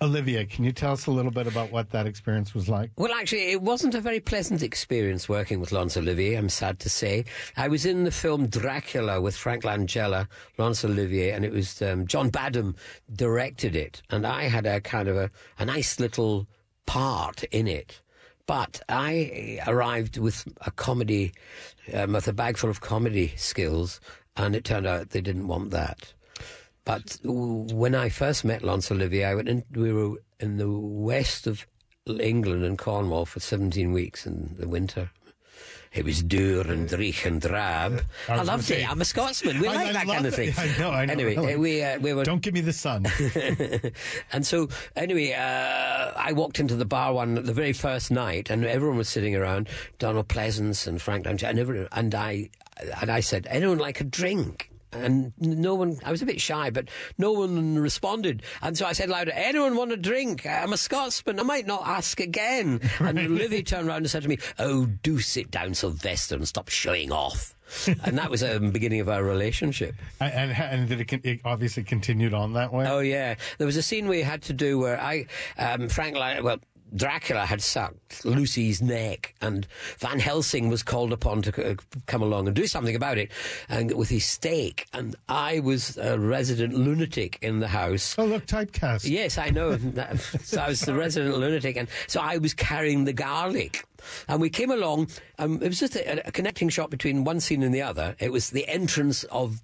Olivier, 0.03 0.45
can 0.45 0.65
you 0.65 0.73
tell 0.73 0.93
us 0.93 1.07
a 1.07 1.11
little 1.11 1.31
bit 1.31 1.47
about 1.47 1.73
what 1.73 1.91
that 1.91 2.07
experience 2.07 2.55
was 2.55 2.69
like? 2.69 2.91
Well, 2.97 3.13
actually, 3.13 3.51
it 3.53 3.63
wasn't 3.63 3.95
a 3.95 4.01
very 4.01 4.21
pleasant 4.21 4.63
experience 4.63 5.29
working 5.29 5.61
with 5.61 5.73
Laurence 5.73 5.97
Olivier, 5.97 6.35
I'm 6.35 6.49
sad 6.49 6.79
to 6.81 6.91
say. 6.91 7.25
I 7.57 7.69
was 7.69 7.87
in 7.87 8.05
the 8.05 8.11
film 8.11 8.49
Dracula 8.49 9.21
with 9.21 9.37
Frank 9.37 9.65
Langella, 9.65 10.27
Laurence 10.59 10.85
Olivier, 10.85 11.31
and 11.31 11.45
it 11.45 11.53
was 11.53 11.81
um, 11.83 12.07
John 12.07 12.29
Badham 12.31 12.77
directed 13.15 13.75
it. 13.75 14.03
And 14.11 14.27
I 14.27 14.45
had 14.45 14.67
a 14.67 14.81
kind 14.81 15.09
of 15.09 15.17
a, 15.17 15.31
a 15.59 15.65
nice 15.65 15.99
little 15.99 16.47
part 16.87 17.45
in 17.45 17.67
it. 17.67 18.01
But 18.47 18.81
I 18.89 19.61
arrived 19.67 20.17
with 20.17 20.49
a 20.63 20.71
comedy, 20.71 21.33
um, 21.93 22.15
with 22.15 22.29
a 22.29 22.33
bag 22.33 22.57
full 22.57 22.71
of 22.71 22.81
comedy 22.81 23.35
skills, 23.37 24.01
and 24.39 24.55
it 24.57 24.65
turned 24.65 24.87
out 24.87 25.11
they 25.11 25.21
didn't 25.21 25.49
want 25.49 25.71
that. 25.71 26.13
But 26.85 27.19
when 27.25 27.95
I 27.95 28.09
first 28.09 28.45
met 28.45 28.63
Laurence 28.63 28.91
Olivier, 28.91 29.25
I 29.25 29.35
went 29.35 29.49
in, 29.49 29.65
we 29.73 29.93
were 29.93 30.17
in 30.41 30.57
the 30.57 30.71
west 30.71 31.47
of 31.47 31.67
England 32.07 32.65
and 32.65 32.79
Cornwall 32.79 33.27
for 33.27 33.41
17 33.41 33.93
weeks 33.93 34.27
in 34.27 34.57
the 34.59 34.69
winter. 34.69 35.11
It 35.93 36.05
was 36.05 36.23
dour 36.23 36.63
and 36.71 36.89
dreich 36.89 37.25
and 37.25 37.41
drab. 37.41 38.03
I 38.29 38.35
I, 38.35 38.43
loved 38.43 38.71
it. 38.71 38.89
I'm 38.91 39.01
a 39.01 39.05
Scotsman. 39.05 39.61
We 39.61 39.69
I- 39.69 39.75
like 39.75 39.87
I 39.89 39.93
that 39.95 40.07
kind 40.07 40.27
of 40.27 40.35
thing. 40.35 40.51
it. 40.51 40.59
I 40.59 40.79
know, 40.79 40.91
I 40.91 41.05
know, 41.07 41.13
Anyway, 41.13 41.37
uh, 41.55 41.59
we 41.59 41.83
uh, 41.83 41.99
we 41.99 42.13
were 42.13 42.25
Don't 42.25 42.43
give 42.43 42.55
me 42.55 42.61
the 42.61 42.73
sun. 42.73 43.07
and 44.33 44.47
so, 44.47 44.69
anyway, 44.97 45.33
uh, 45.33 46.13
I 46.17 46.33
walked 46.33 46.61
into 46.61 46.75
the 46.77 46.85
bar 46.85 47.13
one 47.15 47.35
the 47.35 47.53
very 47.55 47.73
first 47.73 48.11
night, 48.11 48.51
and 48.51 48.65
everyone 48.65 48.99
was 48.99 49.09
sitting 49.09 49.35
around. 49.35 49.69
Donald 49.99 50.29
Pleasence 50.29 50.87
and 50.87 51.01
Frank 51.01 51.25
Dunge, 51.25 51.43
and 51.45 51.59
everyone, 51.59 51.89
and 51.93 52.15
I, 52.15 52.51
and 53.01 53.11
I 53.11 53.21
said, 53.21 53.47
"Anyone 53.51 53.79
like 53.79 54.01
a 54.01 54.05
drink?" 54.05 54.71
And 54.93 55.33
no 55.39 55.75
one. 55.75 55.99
I 56.05 56.11
was 56.11 56.23
a 56.23 56.27
bit 56.27 56.41
shy, 56.41 56.71
but 56.71 56.89
no 57.19 57.33
one 57.33 57.79
responded. 57.79 58.43
And 58.63 58.77
so 58.77 58.87
I 58.87 58.93
said 58.93 59.09
louder, 59.09 59.33
"Anyone 59.33 59.77
want 59.77 59.93
a 59.93 59.97
drink? 59.97 60.47
I'm 60.47 60.73
a 60.73 60.79
Scotsman. 60.79 61.39
I 61.39 61.43
might 61.43 61.67
not 61.67 61.87
ask 61.87 62.21
again." 62.21 62.81
And 63.01 63.19
Olivier 63.19 63.63
turned 63.63 63.89
around 63.89 63.99
and 63.99 64.11
said 64.11 64.23
to 64.23 64.29
me, 64.29 64.39
"Oh, 64.59 64.87
do 64.87 65.21
sit 65.21 65.51
down, 65.51 65.75
Sylvester, 65.75 66.37
and 66.37 66.47
stop 66.49 66.69
showing 66.69 67.13
off." 67.13 67.55
and 68.05 68.19
that 68.19 68.31
was 68.31 68.41
the 68.41 68.59
beginning 68.61 69.01
of 69.01 69.09
our 69.09 69.23
relationship. 69.23 69.95
and, 70.21 70.33
and, 70.33 70.53
and 70.53 70.89
did 70.89 71.01
it, 71.01 71.09
con- 71.09 71.21
it 71.25 71.41
obviously 71.45 71.83
continued 71.83 72.35
on 72.35 72.55
that 72.55 72.73
way? 72.73 72.87
Oh 72.89 73.01
yeah, 73.01 73.35
there 73.59 73.67
was 73.67 73.77
a 73.77 73.83
scene 73.83 74.09
we 74.09 74.23
had 74.23 74.43
to 74.43 74.53
do 74.53 74.79
where 74.79 75.01
I, 75.01 75.27
um, 75.59 75.89
Frank, 75.89 76.17
well, 76.17 76.59
Dracula 76.95 77.47
had 77.47 77.61
sucked 77.61 78.25
Lucy's 78.25 78.81
neck, 78.81 79.35
and 79.41 79.67
Van 79.99 80.19
Helsing 80.19 80.69
was 80.69 80.83
called 80.83 81.13
upon 81.13 81.43
to 81.43 81.53
c- 81.53 81.77
come 82.07 82.23
along 82.23 82.47
and 82.47 82.57
do 82.57 82.67
something 82.67 82.97
about 82.97 83.19
it, 83.19 83.31
and 83.69 83.93
with 83.95 84.09
his 84.09 84.25
stake, 84.25 84.87
and 84.93 85.15
I 85.29 85.61
was 85.61 85.97
a 85.99 86.19
resident 86.19 86.75
lunatic 86.75 87.39
in 87.43 87.61
the 87.61 87.69
house. 87.69 88.15
Oh, 88.19 88.25
look, 88.25 88.47
typecast. 88.47 89.09
Yes, 89.09 89.39
I 89.39 89.51
know. 89.51 89.77
so 90.43 90.61
I 90.61 90.69
was 90.69 90.81
the 90.81 90.95
resident 90.95 91.37
lunatic, 91.37 91.77
and 91.77 91.89
so 92.07 92.21
I 92.21 92.39
was 92.39 92.55
carrying 92.55 93.05
the 93.05 93.13
garlic. 93.13 93.85
And 94.29 94.41
we 94.41 94.49
came 94.49 94.71
along. 94.71 95.09
Um, 95.39 95.61
it 95.63 95.69
was 95.69 95.81
just 95.81 95.97
a, 95.97 96.27
a 96.27 96.33
connecting 96.33 96.69
shot 96.69 96.91
between 96.91 97.25
one 97.25 97.41
scene 97.41 97.63
and 97.63 97.75
the 97.75 97.83
other. 97.83 98.17
It 98.19 98.33
was 98.33 98.51
the 98.51 98.67
entrance 98.69 99.25
of 99.25 99.61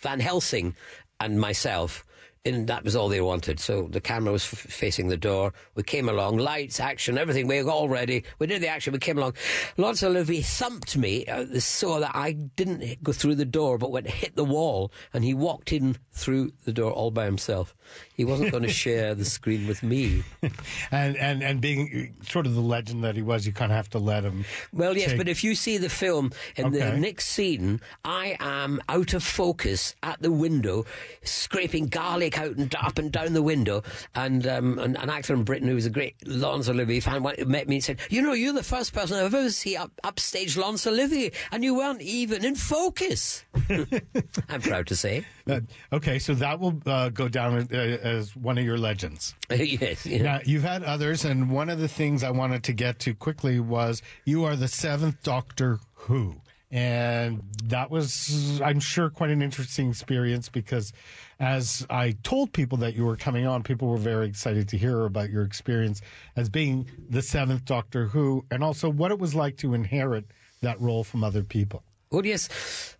Van 0.00 0.20
Helsing 0.20 0.74
and 1.20 1.40
myself. 1.40 2.04
And 2.46 2.66
that 2.68 2.84
was 2.84 2.94
all 2.96 3.08
they 3.08 3.20
wanted. 3.20 3.60
So 3.60 3.88
the 3.90 4.00
camera 4.00 4.32
was 4.32 4.44
f- 4.44 4.58
facing 4.58 5.08
the 5.08 5.16
door. 5.16 5.52
We 5.74 5.82
came 5.82 6.08
along, 6.08 6.38
lights, 6.38 6.80
action, 6.80 7.18
everything. 7.18 7.46
We 7.46 7.62
were 7.62 7.70
all 7.70 7.88
ready. 7.88 8.24
We 8.38 8.46
did 8.46 8.62
the 8.62 8.68
action. 8.68 8.92
We 8.92 8.98
came 9.00 9.18
along. 9.18 9.34
Laurence 9.76 10.02
Olivier 10.02 10.42
thumped 10.42 10.96
me 10.96 11.26
uh, 11.26 11.58
so 11.58 12.00
that 12.00 12.12
I 12.14 12.32
didn't 12.32 13.02
go 13.02 13.12
through 13.12 13.34
the 13.34 13.44
door, 13.44 13.78
but 13.78 13.90
went 13.90 14.06
hit 14.08 14.36
the 14.36 14.44
wall. 14.44 14.92
And 15.12 15.24
he 15.24 15.34
walked 15.34 15.72
in 15.72 15.98
through 16.12 16.52
the 16.64 16.72
door 16.72 16.92
all 16.92 17.10
by 17.10 17.24
himself. 17.24 17.74
He 18.14 18.24
wasn't 18.24 18.52
going 18.52 18.62
to 18.62 18.68
share 18.72 19.14
the 19.14 19.24
screen 19.24 19.66
with 19.66 19.82
me. 19.82 20.22
And, 20.92 21.16
and, 21.16 21.42
and 21.42 21.60
being 21.60 22.14
sort 22.22 22.46
of 22.46 22.54
the 22.54 22.60
legend 22.60 23.02
that 23.02 23.16
he 23.16 23.22
was, 23.22 23.44
you 23.46 23.52
kind 23.52 23.72
of 23.72 23.76
have 23.76 23.90
to 23.90 23.98
let 23.98 24.22
him. 24.24 24.44
Well, 24.72 24.96
yes, 24.96 25.08
take- 25.08 25.18
but 25.18 25.28
if 25.28 25.42
you 25.42 25.54
see 25.56 25.78
the 25.78 25.88
film 25.88 26.32
in 26.54 26.70
the 26.70 26.96
next 26.96 27.28
scene, 27.28 27.80
I 28.04 28.36
am 28.38 28.80
out 28.88 29.14
of 29.14 29.24
focus 29.24 29.94
at 30.04 30.22
the 30.22 30.30
window, 30.30 30.84
scraping 31.24 31.86
garlic 31.88 32.35
out 32.36 32.56
and 32.56 32.74
up 32.76 32.98
and 32.98 33.10
down 33.12 33.32
the 33.32 33.42
window, 33.42 33.82
and 34.14 34.46
um, 34.46 34.78
an, 34.78 34.96
an 34.96 35.10
actor 35.10 35.34
in 35.34 35.44
Britain 35.44 35.68
who 35.68 35.74
was 35.74 35.86
a 35.86 35.90
great 35.90 36.14
Laurence 36.26 36.68
Olivier 36.68 37.00
fan 37.00 37.22
met 37.22 37.68
me 37.68 37.76
and 37.76 37.84
said, 37.84 37.98
"You 38.10 38.22
know, 38.22 38.32
you're 38.32 38.52
the 38.52 38.62
first 38.62 38.92
person 38.92 39.16
I've 39.18 39.34
ever 39.34 39.50
seen 39.50 39.78
up, 39.78 39.92
upstage 40.04 40.56
Laurence 40.56 40.86
Olivier, 40.86 41.32
and 41.52 41.64
you 41.64 41.74
weren't 41.74 42.02
even 42.02 42.44
in 42.44 42.54
focus." 42.54 43.44
I'm 44.48 44.60
proud 44.60 44.86
to 44.88 44.96
say, 44.96 45.24
Uh, 45.48 45.60
okay, 45.92 46.18
so 46.18 46.34
that 46.34 46.58
will 46.60 46.80
uh, 46.86 47.08
go 47.10 47.28
down 47.28 47.68
uh, 47.72 47.76
as 47.76 48.36
one 48.36 48.58
of 48.58 48.64
your 48.64 48.78
legends. 48.78 49.34
yes. 49.50 50.06
yeah. 50.06 50.22
Now, 50.22 50.40
you've 50.44 50.62
had 50.62 50.82
others, 50.82 51.24
and 51.24 51.50
one 51.50 51.70
of 51.70 51.78
the 51.78 51.88
things 51.88 52.22
I 52.22 52.30
wanted 52.30 52.64
to 52.64 52.72
get 52.72 52.98
to 53.00 53.14
quickly 53.14 53.60
was 53.60 54.02
you 54.24 54.44
are 54.44 54.56
the 54.56 54.68
seventh 54.68 55.22
Doctor 55.22 55.80
Who. 55.94 56.36
And 56.70 57.42
that 57.64 57.90
was, 57.90 58.60
I'm 58.60 58.80
sure, 58.80 59.08
quite 59.08 59.30
an 59.30 59.40
interesting 59.40 59.88
experience 59.88 60.48
because 60.48 60.92
as 61.38 61.86
I 61.88 62.16
told 62.22 62.52
people 62.52 62.78
that 62.78 62.94
you 62.94 63.04
were 63.04 63.16
coming 63.16 63.46
on, 63.46 63.62
people 63.62 63.88
were 63.88 63.96
very 63.96 64.26
excited 64.26 64.68
to 64.70 64.78
hear 64.78 65.04
about 65.04 65.30
your 65.30 65.44
experience 65.44 66.00
as 66.34 66.48
being 66.48 66.88
the 67.08 67.22
seventh 67.22 67.64
Doctor 67.64 68.06
Who 68.06 68.44
and 68.50 68.64
also 68.64 68.90
what 68.90 69.12
it 69.12 69.18
was 69.18 69.34
like 69.34 69.56
to 69.58 69.74
inherit 69.74 70.24
that 70.62 70.80
role 70.80 71.04
from 71.04 71.22
other 71.22 71.44
people. 71.44 71.84
Well, 72.10 72.26
yes. 72.26 72.95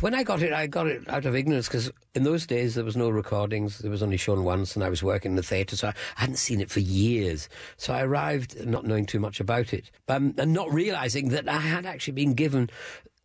When 0.00 0.14
I 0.14 0.22
got 0.22 0.42
it, 0.42 0.52
I 0.52 0.66
got 0.66 0.86
it 0.86 1.08
out 1.08 1.24
of 1.24 1.34
ignorance 1.34 1.66
because 1.66 1.90
in 2.14 2.24
those 2.24 2.46
days 2.46 2.74
there 2.74 2.84
was 2.84 2.96
no 2.96 3.08
recordings. 3.08 3.80
It 3.80 3.88
was 3.88 4.02
only 4.02 4.16
shown 4.16 4.44
once, 4.44 4.76
and 4.76 4.84
I 4.84 4.88
was 4.88 5.02
working 5.02 5.32
in 5.32 5.36
the 5.36 5.42
theatre, 5.42 5.76
so 5.76 5.88
I 5.88 5.94
hadn't 6.16 6.36
seen 6.36 6.60
it 6.60 6.70
for 6.70 6.80
years. 6.80 7.48
So 7.76 7.94
I 7.94 8.02
arrived 8.02 8.66
not 8.66 8.84
knowing 8.84 9.06
too 9.06 9.20
much 9.20 9.40
about 9.40 9.72
it, 9.72 9.90
um, 10.08 10.34
and 10.36 10.52
not 10.52 10.72
realizing 10.72 11.30
that 11.30 11.48
I 11.48 11.58
had 11.58 11.86
actually 11.86 12.14
been 12.14 12.34
given 12.34 12.68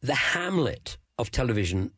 the 0.02 0.16
Hamlet 0.16 0.98
of 1.18 1.32
television 1.32 1.92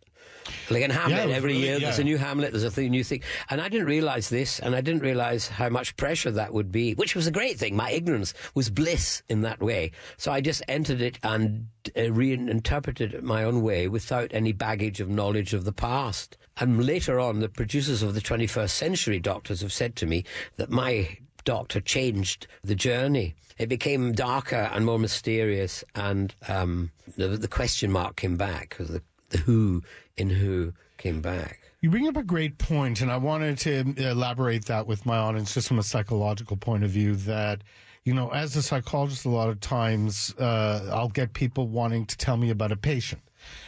like 0.69 0.83
in 0.83 0.91
Hamlet, 0.91 1.29
Yeah, 1.29 1.35
every 1.35 1.53
really- 1.53 1.65
year 1.65 1.79
there's 1.79 1.99
a 1.99 2.03
new 2.03 2.17
Hamlet, 2.17 2.51
there's 2.51 2.77
a 2.77 2.81
new 2.89 3.03
thing. 3.03 3.21
And 3.49 3.61
I 3.61 3.69
didn't 3.69 3.87
realize 3.87 4.29
this, 4.29 4.59
and 4.59 4.75
I 4.75 4.81
didn't 4.81 5.01
realize 5.01 5.47
how 5.47 5.69
much 5.69 5.95
pressure 5.97 6.31
that 6.31 6.53
would 6.53 6.71
be, 6.71 6.93
which 6.95 7.15
was 7.15 7.27
a 7.27 7.31
great 7.31 7.57
thing. 7.57 7.75
My 7.75 7.91
ignorance 7.91 8.33
was 8.55 8.69
bliss 8.69 9.23
in 9.29 9.41
that 9.41 9.61
way. 9.61 9.91
So 10.17 10.31
I 10.31 10.41
just 10.41 10.61
entered 10.67 11.01
it 11.01 11.19
and 11.23 11.67
uh, 11.97 12.11
reinterpreted 12.11 13.13
it 13.13 13.23
my 13.23 13.43
own 13.43 13.61
way 13.61 13.87
without 13.87 14.29
any 14.33 14.51
baggage 14.51 14.99
of 14.99 15.09
knowledge 15.09 15.53
of 15.53 15.65
the 15.65 15.73
past. 15.73 16.37
And 16.57 16.85
later 16.85 17.19
on, 17.19 17.39
the 17.39 17.49
producers 17.49 18.03
of 18.03 18.13
the 18.13 18.21
21st 18.21 18.69
Century 18.71 19.19
Doctors 19.19 19.61
have 19.61 19.71
said 19.73 19.95
to 19.97 20.05
me 20.05 20.25
that 20.57 20.69
my 20.69 21.17
doctor 21.45 21.79
changed 21.79 22.47
the 22.63 22.75
journey. 22.75 23.33
It 23.57 23.69
became 23.69 24.11
darker 24.13 24.69
and 24.73 24.85
more 24.85 24.99
mysterious, 24.99 25.83
and 25.95 26.33
um, 26.47 26.91
the, 27.17 27.29
the 27.29 27.47
question 27.47 27.91
mark 27.91 28.15
came 28.15 28.37
back, 28.37 28.75
the, 28.77 29.01
the 29.29 29.39
who 29.39 29.83
in 30.17 30.29
who 30.29 30.73
came 30.97 31.21
back. 31.21 31.61
You 31.81 31.89
bring 31.89 32.07
up 32.07 32.17
a 32.17 32.23
great 32.23 32.57
point, 32.57 33.01
and 33.01 33.09
I 33.09 33.17
wanted 33.17 33.57
to 33.59 33.93
elaborate 33.97 34.65
that 34.65 34.85
with 34.85 35.05
my 35.05 35.17
audience 35.17 35.53
just 35.53 35.67
from 35.67 35.79
a 35.79 35.83
psychological 35.83 36.57
point 36.57 36.83
of 36.83 36.89
view. 36.89 37.15
That, 37.15 37.63
you 38.03 38.13
know, 38.13 38.29
as 38.29 38.55
a 38.57 38.61
psychologist, 38.61 39.25
a 39.25 39.29
lot 39.29 39.47
of 39.47 39.61
times 39.61 40.35
uh, 40.37 40.89
I'll 40.91 41.09
get 41.09 41.33
people 41.33 41.67
wanting 41.67 42.05
to 42.07 42.17
tell 42.17 42.35
me 42.35 42.49
about 42.49 42.71
a 42.71 42.77
patient. 42.77 43.21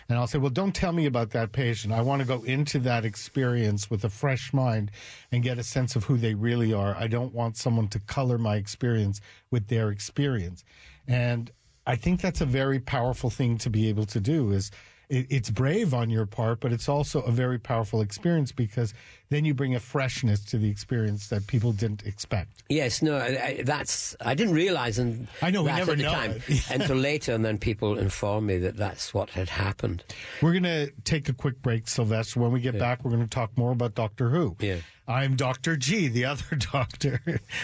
And 0.09 0.17
I'll 0.17 0.27
say, 0.27 0.37
well, 0.37 0.49
don't 0.49 0.75
tell 0.75 0.91
me 0.91 1.05
about 1.05 1.31
that 1.31 1.53
patient. 1.53 1.93
I 1.93 2.01
want 2.01 2.21
to 2.21 2.27
go 2.27 2.43
into 2.43 2.79
that 2.79 3.05
experience 3.05 3.89
with 3.89 4.03
a 4.03 4.09
fresh 4.09 4.51
mind 4.51 4.91
and 5.31 5.41
get 5.41 5.57
a 5.57 5.63
sense 5.63 5.95
of 5.95 6.03
who 6.03 6.17
they 6.17 6.33
really 6.33 6.73
are. 6.73 6.95
I 6.97 7.07
don't 7.07 7.33
want 7.33 7.55
someone 7.55 7.87
to 7.89 7.99
color 7.99 8.37
my 8.37 8.57
experience 8.57 9.21
with 9.49 9.67
their 9.67 9.89
experience. 9.89 10.65
And 11.07 11.49
I 11.87 11.95
think 11.95 12.21
that's 12.21 12.41
a 12.41 12.45
very 12.45 12.79
powerful 12.79 13.29
thing 13.29 13.57
to 13.59 13.69
be 13.69 13.87
able 13.87 14.05
to 14.07 14.19
do 14.19 14.51
is 14.51 14.71
it, 15.11 15.27
it's 15.29 15.49
brave 15.49 15.93
on 15.93 16.09
your 16.09 16.25
part, 16.25 16.61
but 16.61 16.71
it's 16.71 16.87
also 16.89 17.21
a 17.21 17.31
very 17.31 17.59
powerful 17.59 18.01
experience 18.01 18.51
because 18.51 18.93
then 19.29 19.45
you 19.45 19.53
bring 19.53 19.75
a 19.75 19.79
freshness 19.79 20.43
to 20.45 20.57
the 20.57 20.69
experience 20.69 21.27
that 21.27 21.45
people 21.47 21.73
didn't 21.73 22.05
expect. 22.05 22.63
Yes, 22.69 23.01
no, 23.01 23.17
I, 23.17 23.25
I, 23.27 23.61
that's 23.63 24.15
I 24.21 24.33
didn't 24.33 24.53
realize 24.53 24.97
and 24.99 25.27
I 25.41 25.51
know, 25.51 25.63
we 25.63 25.71
never 25.71 25.95
know 25.95 26.11
time 26.11 26.41
until 26.71 26.95
later, 26.95 27.33
and 27.33 27.43
then 27.43 27.57
people 27.57 27.99
informed 27.99 28.47
me 28.47 28.57
that 28.59 28.77
that's 28.77 29.13
what 29.13 29.29
had 29.31 29.49
happened. 29.49 30.03
We're 30.41 30.53
going 30.53 30.63
to 30.63 30.91
take 31.03 31.27
a 31.29 31.33
quick 31.33 31.61
break, 31.61 31.87
Sylvester. 31.87 32.39
When 32.39 32.51
we 32.51 32.61
get 32.61 32.79
back, 32.79 33.03
we're 33.03 33.11
going 33.11 33.23
to 33.23 33.29
talk 33.29 33.55
more 33.57 33.71
about 33.71 33.93
Doctor 33.93 34.29
Who. 34.29 34.55
Yeah. 34.59 34.77
I'm 35.07 35.35
Dr. 35.35 35.75
G, 35.75 36.07
the 36.07 36.23
other 36.33 36.55
doctor, 36.55 37.21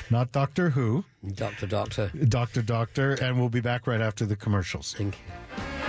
not 0.10 0.34
Doctor 0.34 0.72
Who, 0.72 1.06
Doctor, 1.36 1.66
doctor, 1.66 2.12
Doctor 2.28 2.62
Doctor, 2.62 3.14
and 3.22 3.40
we'll 3.40 3.48
be 3.48 3.62
back 3.62 3.88
right 3.88 4.02
after 4.02 4.26
the 4.26 4.36
commercials. 4.36 4.94
thank 4.98 5.16
you. 5.16 5.87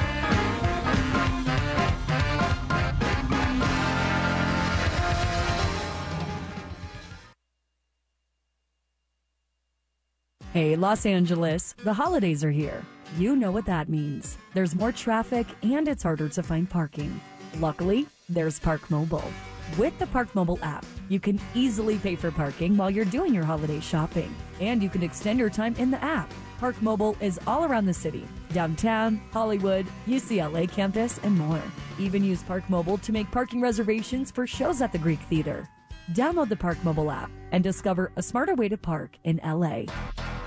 Hey, 10.54 10.76
Los 10.76 11.04
Angeles, 11.04 11.74
the 11.84 11.92
holidays 11.92 12.42
are 12.42 12.50
here. 12.50 12.82
You 13.18 13.36
know 13.36 13.50
what 13.50 13.66
that 13.66 13.90
means. 13.90 14.38
There's 14.54 14.74
more 14.74 14.92
traffic 14.92 15.46
and 15.62 15.86
it's 15.86 16.02
harder 16.02 16.26
to 16.30 16.42
find 16.42 16.68
parking. 16.68 17.20
Luckily, 17.58 18.06
there's 18.30 18.58
Park 18.58 18.90
Mobile. 18.90 19.30
With 19.76 19.98
the 19.98 20.06
Park 20.06 20.34
Mobile 20.34 20.58
app, 20.62 20.86
you 21.10 21.20
can 21.20 21.38
easily 21.54 21.98
pay 21.98 22.16
for 22.16 22.30
parking 22.30 22.78
while 22.78 22.90
you're 22.90 23.04
doing 23.04 23.34
your 23.34 23.44
holiday 23.44 23.78
shopping. 23.78 24.34
And 24.58 24.82
you 24.82 24.88
can 24.88 25.02
extend 25.02 25.38
your 25.38 25.50
time 25.50 25.74
in 25.76 25.90
the 25.90 26.02
app. 26.02 26.32
Park 26.58 26.80
Mobile 26.80 27.14
is 27.20 27.38
all 27.46 27.64
around 27.66 27.84
the 27.84 27.92
city 27.92 28.26
downtown, 28.54 29.20
Hollywood, 29.30 29.86
UCLA 30.06 30.66
campus, 30.66 31.20
and 31.24 31.36
more. 31.36 31.62
Even 31.98 32.24
use 32.24 32.42
Park 32.42 32.68
Mobile 32.70 32.96
to 32.98 33.12
make 33.12 33.30
parking 33.30 33.60
reservations 33.60 34.30
for 34.30 34.46
shows 34.46 34.80
at 34.80 34.92
the 34.92 34.98
Greek 34.98 35.20
Theater. 35.28 35.68
Download 36.14 36.48
the 36.48 36.56
Park 36.56 36.82
Mobile 36.84 37.10
app 37.10 37.30
and 37.52 37.62
discover 37.62 38.12
a 38.16 38.22
smarter 38.22 38.54
way 38.54 38.70
to 38.70 38.78
park 38.78 39.18
in 39.24 39.38
LA. 39.44 39.84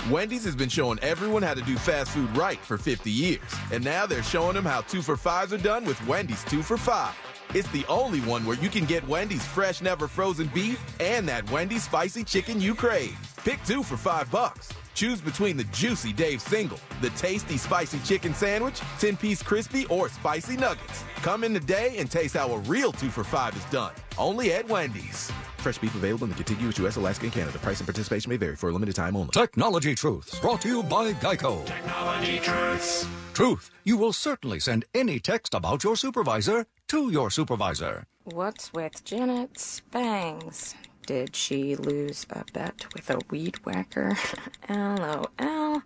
Wendy's 0.10 0.46
has 0.46 0.56
been 0.56 0.70
showing 0.70 0.98
everyone 1.00 1.44
how 1.44 1.54
to 1.54 1.62
do 1.62 1.78
fast 1.78 2.12
food 2.12 2.36
right 2.36 2.60
for 2.60 2.78
50 2.78 3.12
years. 3.12 3.42
And 3.72 3.84
now 3.84 4.06
they're 4.06 4.24
showing 4.24 4.56
them 4.56 4.66
how 4.66 4.82
two 4.82 5.02
for 5.02 5.16
fives 5.16 5.54
are 5.54 5.60
done 5.60 5.86
with 5.86 6.06
Wendy's 6.08 6.44
two 6.46 6.64
for 6.64 6.78
five. 6.78 7.16
It's 7.54 7.70
the 7.70 7.86
only 7.88 8.20
one 8.22 8.46
where 8.46 8.58
you 8.58 8.70
can 8.70 8.86
get 8.86 9.08
Wendy's 9.08 9.46
fresh, 9.46 9.82
never 9.82 10.08
frozen 10.08 10.48
beef 10.54 10.82
and 11.00 11.28
that 11.28 11.50
Wendy's 11.52 11.84
spicy 11.84 12.24
chicken 12.24 12.60
you 12.60 12.74
crave. 12.74 13.16
Pick 13.44 13.64
two 13.64 13.84
for 13.84 13.98
five 13.98 14.32
bucks. 14.32 14.70
Choose 14.94 15.22
between 15.22 15.58
the 15.58 15.64
juicy 15.66 16.14
Dave 16.14 16.42
single, 16.42 16.80
the 17.02 17.10
tasty 17.12 17.58
spicy 17.58 18.00
chicken 18.00 18.34
sandwich, 18.34 18.82
10 19.00 19.18
piece 19.18 19.42
crispy, 19.42 19.86
or 19.88 20.10
spicy 20.10 20.58
nuggets. 20.58 21.04
Come 21.18 21.44
in 21.44 21.54
today 21.54 21.96
and 21.98 22.10
taste 22.10 22.36
how 22.36 22.52
a 22.52 22.58
real 22.60 22.92
two 22.92 23.10
for 23.10 23.24
five 23.24 23.56
is 23.56 23.66
done. 23.66 23.94
Only 24.18 24.54
at 24.54 24.68
Wendy's. 24.68 25.32
Fresh 25.58 25.78
beef 25.78 25.94
available 25.94 26.24
in 26.26 26.32
the 26.32 26.36
contiguous 26.36 26.78
U.S., 26.80 26.96
Alaska, 26.96 27.26
and 27.26 27.34
Canada. 27.34 27.60
Price 27.60 27.80
and 27.80 27.88
participation 27.88 28.30
may 28.32 28.38
vary 28.38 28.56
for 28.56 28.70
a 28.70 28.74
limited 28.74 28.96
time 28.96 29.16
only. 29.16 29.30
Technology 29.30 29.94
Truths, 29.94 30.40
brought 30.40 30.62
to 30.62 30.68
you 30.68 30.84
by 30.84 31.14
Geico. 31.14 31.66
Technology 31.66 32.40
Truths. 32.40 33.08
Truth, 33.34 33.70
you 33.84 33.96
will 33.96 34.14
certainly 34.14 34.60
send 34.60 34.86
any 34.94 35.20
text 35.20 35.54
about 35.54 35.84
your 35.84 35.96
supervisor 35.96 36.66
to 36.88 37.12
your 37.12 37.30
supervisor. 37.30 38.06
What's 38.24 38.74
with 38.74 39.04
Janet's 39.06 39.82
bangs? 39.92 40.76
Did 41.06 41.36
she 41.36 41.76
lose 41.76 42.26
a 42.30 42.44
bet 42.54 42.86
with 42.94 43.10
a 43.10 43.20
weed 43.30 43.58
whacker? 43.66 44.18
LOL. 44.70 45.82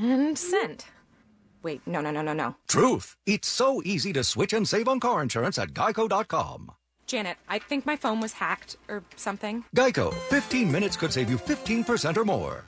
And 0.00 0.38
send. 0.38 0.84
Wait, 1.62 1.80
no, 1.86 2.00
no, 2.00 2.10
no, 2.10 2.22
no, 2.22 2.32
no. 2.32 2.56
Truth, 2.68 3.16
it's 3.26 3.48
so 3.48 3.82
easy 3.84 4.12
to 4.12 4.24
switch 4.24 4.52
and 4.52 4.66
save 4.66 4.88
on 4.88 5.00
car 5.00 5.22
insurance 5.22 5.58
at 5.58 5.70
geico.com. 5.70 6.72
Janet, 7.06 7.36
I 7.48 7.58
think 7.58 7.84
my 7.86 7.96
phone 7.96 8.20
was 8.20 8.32
hacked 8.32 8.76
or 8.88 9.04
something. 9.16 9.64
Geico, 9.76 10.14
15 10.30 10.70
minutes 10.70 10.96
could 10.96 11.12
save 11.12 11.30
you 11.30 11.36
15% 11.36 12.16
or 12.16 12.24
more. 12.24 12.64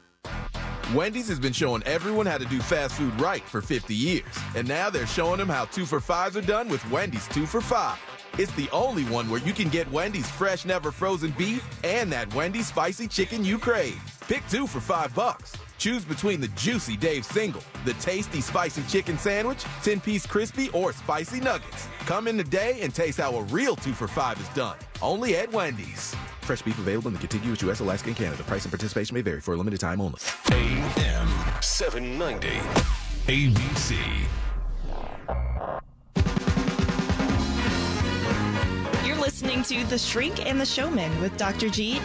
Wendy's 0.92 1.28
has 1.28 1.40
been 1.40 1.52
showing 1.52 1.82
everyone 1.84 2.26
how 2.26 2.38
to 2.38 2.44
do 2.44 2.60
fast 2.60 2.94
food 2.94 3.18
right 3.20 3.42
for 3.42 3.62
50 3.62 3.94
years. 3.94 4.24
And 4.54 4.68
now 4.68 4.90
they're 4.90 5.06
showing 5.06 5.38
them 5.38 5.48
how 5.48 5.64
two 5.66 5.86
for 5.86 5.98
fives 5.98 6.36
are 6.36 6.42
done 6.42 6.68
with 6.68 6.88
Wendy's 6.90 7.26
two 7.28 7.46
for 7.46 7.60
five. 7.60 7.98
It's 8.36 8.52
the 8.52 8.68
only 8.72 9.04
one 9.04 9.30
where 9.30 9.40
you 9.40 9.52
can 9.52 9.68
get 9.68 9.90
Wendy's 9.92 10.28
fresh, 10.28 10.64
never 10.64 10.90
frozen 10.90 11.30
beef 11.38 11.64
and 11.84 12.10
that 12.12 12.34
Wendy's 12.34 12.66
spicy 12.66 13.06
chicken 13.06 13.44
you 13.44 13.58
crave. 13.58 14.00
Pick 14.26 14.46
two 14.48 14.66
for 14.66 14.80
five 14.80 15.14
bucks. 15.14 15.54
Choose 15.78 16.04
between 16.04 16.40
the 16.40 16.48
juicy 16.48 16.96
Dave 16.96 17.24
single, 17.24 17.62
the 17.84 17.94
tasty 17.94 18.40
spicy 18.40 18.82
chicken 18.84 19.18
sandwich, 19.18 19.64
10 19.82 20.00
piece 20.00 20.26
crispy, 20.26 20.68
or 20.70 20.92
spicy 20.92 21.40
nuggets. 21.40 21.86
Come 22.00 22.26
in 22.26 22.36
today 22.36 22.78
and 22.80 22.92
taste 22.92 23.18
how 23.18 23.36
a 23.36 23.42
real 23.44 23.76
two 23.76 23.92
for 23.92 24.08
five 24.08 24.40
is 24.40 24.48
done. 24.48 24.78
Only 25.00 25.36
at 25.36 25.52
Wendy's. 25.52 26.14
Fresh 26.40 26.62
beef 26.62 26.78
available 26.78 27.08
in 27.08 27.14
the 27.14 27.20
contiguous 27.20 27.62
U.S., 27.62 27.80
Alaska, 27.80 28.08
and 28.08 28.16
Canada. 28.16 28.42
Price 28.44 28.64
and 28.64 28.72
participation 28.72 29.14
may 29.14 29.22
vary 29.22 29.40
for 29.40 29.54
a 29.54 29.56
limited 29.56 29.78
time 29.78 30.00
only. 30.00 30.18
AM 30.50 31.28
790. 31.60 32.48
ABC. 33.26 34.43
Listening 39.44 39.84
to 39.84 39.90
The 39.90 39.98
Shrink 39.98 40.46
and 40.46 40.58
the 40.58 40.64
Showman 40.64 41.20
with 41.20 41.36
Dr. 41.36 41.68
G. 41.68 42.00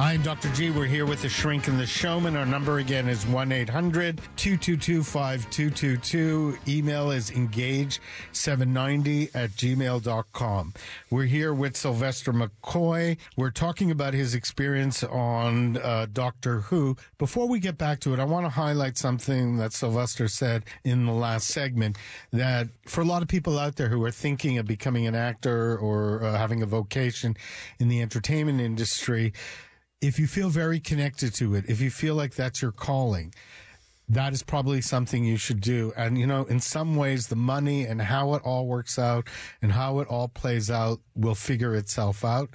I'm 0.00 0.22
Dr. 0.22 0.50
G. 0.54 0.70
We're 0.70 0.86
here 0.86 1.04
with 1.04 1.20
the 1.20 1.28
Shrink 1.28 1.68
and 1.68 1.78
the 1.78 1.84
Showman. 1.84 2.34
Our 2.34 2.46
number 2.46 2.78
again 2.78 3.06
is 3.06 3.26
1 3.26 3.52
800 3.52 4.16
222 4.36 5.04
5222. 5.04 6.56
Email 6.66 7.10
is 7.10 7.30
engage790 7.30 9.30
at 9.34 9.50
gmail.com. 9.50 10.72
We're 11.10 11.24
here 11.24 11.52
with 11.52 11.76
Sylvester 11.76 12.32
McCoy. 12.32 13.18
We're 13.36 13.50
talking 13.50 13.90
about 13.90 14.14
his 14.14 14.34
experience 14.34 15.04
on 15.04 15.76
uh, 15.76 16.06
Doctor 16.10 16.60
Who. 16.60 16.96
Before 17.18 17.46
we 17.46 17.60
get 17.60 17.76
back 17.76 18.00
to 18.00 18.14
it, 18.14 18.20
I 18.20 18.24
want 18.24 18.46
to 18.46 18.50
highlight 18.50 18.96
something 18.96 19.58
that 19.58 19.74
Sylvester 19.74 20.28
said 20.28 20.64
in 20.82 21.04
the 21.04 21.12
last 21.12 21.48
segment 21.48 21.98
that 22.32 22.68
for 22.86 23.02
a 23.02 23.04
lot 23.04 23.20
of 23.20 23.28
people 23.28 23.58
out 23.58 23.76
there 23.76 23.90
who 23.90 24.02
are 24.04 24.10
thinking 24.10 24.56
of 24.56 24.64
becoming 24.64 25.06
an 25.06 25.14
actor 25.14 25.76
or 25.76 26.24
uh, 26.24 26.38
having 26.38 26.62
a 26.62 26.66
vocation 26.66 27.36
in 27.78 27.88
the 27.88 28.00
entertainment 28.00 28.62
industry, 28.62 29.34
if 30.00 30.18
you 30.18 30.26
feel 30.26 30.48
very 30.48 30.80
connected 30.80 31.34
to 31.34 31.54
it, 31.54 31.64
if 31.68 31.80
you 31.80 31.90
feel 31.90 32.14
like 32.14 32.34
that's 32.34 32.62
your 32.62 32.72
calling, 32.72 33.34
that 34.08 34.32
is 34.32 34.42
probably 34.42 34.80
something 34.80 35.24
you 35.24 35.36
should 35.36 35.60
do. 35.60 35.92
And, 35.96 36.18
you 36.18 36.26
know, 36.26 36.44
in 36.44 36.58
some 36.58 36.96
ways, 36.96 37.28
the 37.28 37.36
money 37.36 37.84
and 37.84 38.00
how 38.00 38.34
it 38.34 38.42
all 38.42 38.66
works 38.66 38.98
out 38.98 39.28
and 39.62 39.72
how 39.72 40.00
it 40.00 40.08
all 40.08 40.28
plays 40.28 40.70
out 40.70 41.00
will 41.14 41.34
figure 41.34 41.74
itself 41.74 42.24
out. 42.24 42.50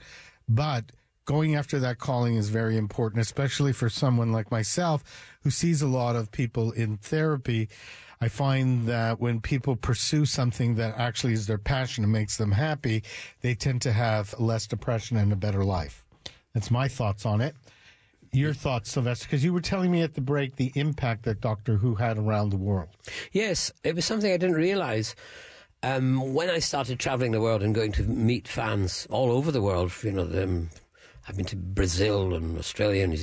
But 0.50 0.92
going 1.26 1.56
after 1.56 1.80
that 1.80 2.00
calling 2.00 2.36
is 2.36 2.50
very 2.50 2.78
important, 2.78 3.22
especially 3.22 3.74
for 3.74 3.90
someone 3.90 4.32
like 4.32 4.52
myself 4.52 5.04
who 5.44 5.50
sees 5.50 5.82
a 5.82 5.88
lot 5.88 6.16
of 6.16 6.32
people 6.32 6.72
in 6.72 6.98
therapy. 6.98 7.70
I 8.22 8.28
find 8.28 8.88
that 8.88 9.20
when 9.20 9.40
people 9.42 9.76
pursue 9.76 10.26
something 10.26 10.76
that 10.76 10.96
actually 10.98 11.34
is 11.34 11.48
their 11.48 11.58
passion 11.58 12.04
and 12.04 12.14
makes 12.14 12.38
them 12.38 12.52
happy, 12.52 13.04
they 13.42 13.56
tend 13.56 13.82
to 13.84 13.92
have 13.92 14.34
less 14.40 14.68
depression 14.68 15.18
and 15.18 15.32
a 15.32 15.36
better 15.36 15.64
life. 15.64 16.05
That's 16.56 16.72
my 16.72 16.88
thoughts 16.88 17.26
on 17.26 17.42
it. 17.42 17.54
Your 18.32 18.54
thoughts, 18.54 18.90
Sylvester, 18.92 19.28
because 19.28 19.44
you 19.44 19.54
were 19.54 19.62
telling 19.62 19.92
me 19.92 20.02
at 20.02 20.16
the 20.16 20.22
break 20.22 20.56
the 20.56 20.72
impact 20.76 21.24
that 21.24 21.42
Doctor 21.42 21.76
Who 21.76 21.96
had 21.96 22.18
around 22.18 22.50
the 22.50 22.58
world. 22.58 22.90
Yes, 23.34 23.72
it 23.84 23.94
was 23.94 24.06
something 24.06 24.32
I 24.32 24.38
didn't 24.38 24.56
realize. 24.56 25.16
Um, 25.84 26.34
when 26.34 26.50
I 26.50 26.60
started 26.60 26.98
traveling 26.98 27.34
the 27.34 27.42
world 27.42 27.62
and 27.62 27.76
going 27.76 27.92
to 27.94 28.04
meet 28.04 28.48
fans 28.48 29.06
all 29.12 29.32
over 29.32 29.52
the 29.52 29.62
world, 29.62 29.92
you 30.02 30.14
know, 30.14 30.68
I've 31.28 31.36
been 31.36 31.46
to 31.48 31.58
Brazil 31.58 32.34
and 32.34 32.58
Australia 32.58 33.04
and 33.04 33.14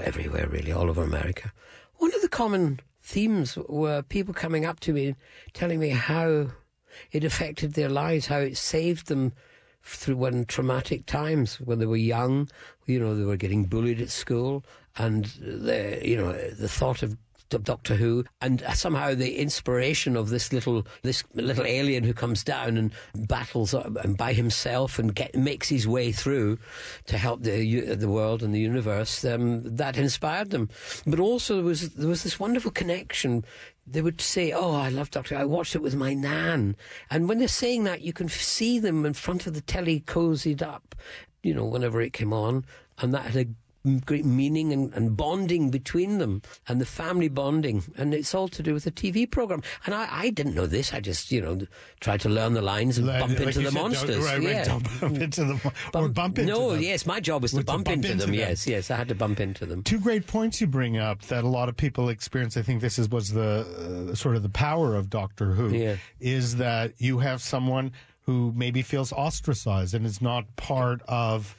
everywhere 0.00 0.48
really, 0.48 0.72
all 0.72 0.88
over 0.88 1.02
America. 1.02 1.52
One 1.96 2.14
of 2.14 2.22
the 2.22 2.28
common 2.28 2.80
themes 3.02 3.56
were 3.68 4.00
people 4.00 4.32
coming 4.32 4.64
up 4.64 4.80
to 4.80 4.94
me 4.94 5.14
telling 5.52 5.78
me 5.78 5.90
how 5.90 6.48
it 7.12 7.22
affected 7.22 7.74
their 7.74 7.90
lives, 7.90 8.26
how 8.26 8.38
it 8.38 8.56
saved 8.56 9.08
them 9.08 9.34
through 9.88 10.16
when 10.16 10.44
traumatic 10.44 11.06
times 11.06 11.60
when 11.60 11.78
they 11.78 11.86
were 11.86 11.96
young, 11.96 12.48
you 12.86 13.00
know, 13.00 13.14
they 13.14 13.24
were 13.24 13.36
getting 13.36 13.64
bullied 13.64 14.00
at 14.00 14.10
school, 14.10 14.64
and 14.96 15.24
the 15.40 16.00
you 16.02 16.16
know 16.16 16.32
the 16.32 16.68
thought 16.68 17.02
of 17.02 17.16
Doctor 17.48 17.94
Who, 17.96 18.24
and 18.40 18.62
somehow 18.74 19.14
the 19.14 19.36
inspiration 19.36 20.16
of 20.16 20.28
this 20.28 20.52
little 20.52 20.86
this 21.02 21.24
little 21.34 21.64
alien 21.64 22.04
who 22.04 22.12
comes 22.12 22.44
down 22.44 22.76
and 22.76 22.92
battles 23.14 23.74
by 24.16 24.32
himself 24.32 24.98
and 24.98 25.14
get, 25.14 25.34
makes 25.34 25.68
his 25.68 25.88
way 25.88 26.12
through 26.12 26.58
to 27.06 27.16
help 27.16 27.42
the 27.42 27.94
the 27.94 28.08
world 28.08 28.42
and 28.42 28.54
the 28.54 28.60
universe. 28.60 29.24
Um, 29.24 29.62
that 29.76 29.96
inspired 29.96 30.50
them, 30.50 30.68
but 31.06 31.20
also 31.20 31.56
there 31.56 31.64
was 31.64 31.90
there 31.90 32.08
was 32.08 32.22
this 32.22 32.38
wonderful 32.38 32.70
connection 32.70 33.44
they 33.90 34.02
would 34.02 34.20
say, 34.20 34.52
"Oh, 34.52 34.74
I 34.74 34.90
love 34.90 35.10
Doctor. 35.10 35.36
I 35.36 35.44
watched 35.44 35.74
it 35.74 35.82
with 35.82 35.94
my 35.94 36.12
nan." 36.12 36.76
And 37.10 37.28
when 37.28 37.38
they're 37.38 37.48
saying 37.48 37.84
that, 37.84 38.02
you 38.02 38.12
can 38.12 38.28
see 38.28 38.78
them 38.78 39.06
in 39.06 39.14
front 39.14 39.46
of 39.46 39.54
the 39.54 39.60
telly, 39.62 40.00
cozied 40.00 40.62
up, 40.62 40.94
you 41.42 41.54
know, 41.54 41.64
whenever 41.64 42.00
it 42.02 42.12
came 42.12 42.32
on, 42.32 42.64
and 42.98 43.14
that 43.14 43.24
had 43.26 43.36
a 43.36 43.50
great 44.04 44.24
meaning 44.24 44.72
and, 44.72 44.92
and, 44.94 45.16
bonding 45.16 45.70
between 45.70 46.18
them 46.18 46.42
and 46.66 46.80
the 46.80 46.84
family 46.86 47.28
bonding. 47.28 47.84
And 47.96 48.12
it's 48.12 48.34
all 48.34 48.48
to 48.48 48.62
do 48.62 48.74
with 48.74 48.84
the 48.84 48.90
TV 48.90 49.30
program. 49.30 49.62
And 49.86 49.94
I, 49.94 50.08
I 50.10 50.30
didn't 50.30 50.54
know 50.54 50.66
this. 50.66 50.92
I 50.92 51.00
just, 51.00 51.30
you 51.32 51.40
know, 51.40 51.60
tried 52.00 52.20
to 52.22 52.28
learn 52.28 52.54
the 52.54 52.60
lines 52.62 52.98
and 52.98 53.06
Like- 53.06 53.20
bump 53.20 53.38
like 53.38 53.48
into 53.48 53.60
the 53.60 53.70
said, 53.70 53.74
monsters. 53.80 54.24
right, 54.24 54.42
yeah. 54.42 54.78
bump 55.00 55.18
into 55.20 55.44
them 55.44 55.60
or 55.94 56.08
bump 56.08 56.38
into 56.38 56.52
no, 56.52 56.72
them. 56.72 56.82
yes, 56.82 57.06
my 57.06 57.20
job 57.20 57.42
was 57.42 57.52
to 57.52 57.58
to 57.58 57.64
bump, 57.64 57.86
bump 57.86 57.96
into, 57.96 58.10
into 58.12 58.26
them. 58.26 58.30
them. 58.32 58.40
Yes, 58.40 58.66
yes, 58.66 58.90
I 58.90 58.96
had 58.96 59.08
to 59.08 59.14
bump 59.14 59.40
into 59.40 59.64
them. 59.64 59.82
Two 59.82 60.00
great 60.00 60.26
points 60.26 60.60
you 60.60 60.66
bring 60.66 60.98
up 60.98 61.22
that 61.22 61.44
a 61.44 61.48
lot 61.48 61.68
of 61.68 61.76
people 61.76 62.08
experience. 62.08 62.56
I 62.56 62.62
think 62.62 62.80
this 62.80 62.98
is 62.98 63.08
was 63.08 63.32
the 63.32 64.08
uh, 64.10 64.14
sort 64.14 64.36
of 64.36 64.42
the 64.42 64.48
power 64.50 64.96
of 64.96 65.08
Doctor 65.08 65.52
Who 65.52 65.68
Yeah. 65.74 65.96
is 66.20 66.56
that 66.56 66.92
you 66.98 67.18
have 67.18 67.40
someone 67.40 67.92
who 68.22 68.52
maybe 68.54 68.82
feels 68.82 69.12
ostracized 69.12 69.94
and 69.94 70.04
is 70.04 70.20
not 70.20 70.44
part 70.56 71.00
of 71.08 71.56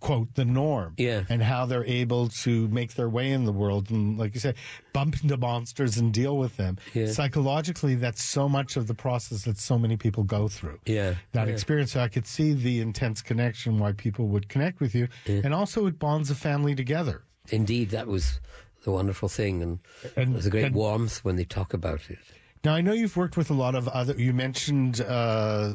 quote 0.00 0.32
the 0.34 0.44
norm 0.44 0.94
Yeah. 0.96 1.24
and 1.28 1.42
how 1.42 1.66
they're 1.66 1.84
able 1.84 2.28
to 2.44 2.68
make 2.68 2.94
their 2.94 3.08
way 3.08 3.32
in 3.32 3.44
the 3.44 3.52
world 3.52 3.90
and 3.90 4.16
like 4.16 4.32
you 4.34 4.40
say 4.40 4.54
bump 4.92 5.16
into 5.22 5.36
monsters 5.36 5.96
and 5.96 6.12
deal 6.14 6.36
with 6.36 6.56
them 6.56 6.76
Yeah. 6.94 7.10
psychologically 7.10 7.96
that's 7.96 8.22
so 8.22 8.48
much 8.48 8.76
of 8.76 8.86
the 8.86 8.94
process 8.94 9.42
that 9.44 9.58
so 9.58 9.76
many 9.78 9.96
people 9.96 10.22
go 10.22 10.46
through 10.46 10.78
Yeah, 10.86 11.14
that 11.32 11.48
yeah. 11.48 11.52
experience 11.54 11.92
so 11.92 12.00
i 12.00 12.08
could 12.08 12.26
see 12.26 12.52
the 12.52 12.80
intense 12.80 13.22
connection 13.22 13.78
why 13.78 13.92
people 13.92 14.28
would 14.28 14.48
connect 14.48 14.78
with 14.80 14.94
you 14.94 15.08
and 15.26 15.52
also 15.52 15.86
it 15.86 15.98
bonds 15.98 16.30
a 16.30 16.34
family 16.36 16.74
together 16.74 17.24
Indeed, 17.50 17.90
that 17.90 18.06
was 18.06 18.40
the 18.84 18.90
wonderful 18.92 19.28
thing, 19.30 19.62
and, 19.62 19.78
And- 20.16 20.34
there's 20.34 20.44
a 20.44 20.50
great 20.50 20.66
and- 20.66 20.74
warmth 20.74 21.24
when 21.24 21.36
they 21.36 21.44
talk 21.44 21.72
about 21.72 22.10
it. 22.10 22.18
Now 22.62 22.74
I 22.74 22.82
know 22.82 22.92
you've 22.92 23.16
worked 23.16 23.38
with 23.38 23.48
a 23.50 23.54
lot 23.54 23.74
of 23.74 23.88
other. 23.88 24.12
You 24.20 24.34
mentioned, 24.34 25.00
uh, 25.00 25.72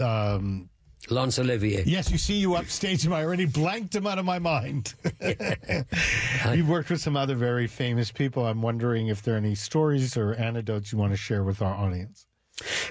um, 0.00 0.68
Laurence 1.08 1.38
Olivier. 1.38 1.84
yes, 1.86 2.10
you 2.10 2.18
see 2.18 2.34
you 2.34 2.54
upstage 2.54 3.04
him. 3.04 3.12
I 3.12 3.24
already 3.24 3.46
blanked 3.46 3.94
him 3.94 4.06
out 4.06 4.18
of 4.18 4.24
my 4.24 4.38
mind. 4.38 4.94
you've 6.52 6.68
worked 6.68 6.90
with 6.90 7.00
some 7.00 7.16
other 7.16 7.34
very 7.34 7.66
famous 7.66 8.10
people. 8.10 8.46
I'm 8.46 8.62
wondering 8.62 9.08
if 9.08 9.22
there 9.22 9.34
are 9.34 9.38
any 9.38 9.54
stories 9.54 10.16
or 10.16 10.34
anecdotes 10.34 10.92
you 10.92 10.98
want 10.98 11.12
to 11.12 11.16
share 11.16 11.44
with 11.44 11.62
our 11.62 11.74
audience. 11.74 12.26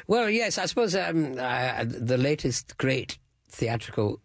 Well, 0.08 0.30
yes, 0.30 0.58
I 0.58 0.66
suppose 0.66 0.96
um, 0.96 1.36
uh, 1.38 1.84
the 1.86 2.18
latest 2.18 2.78
great 2.78 3.18
theatrical 3.50 4.22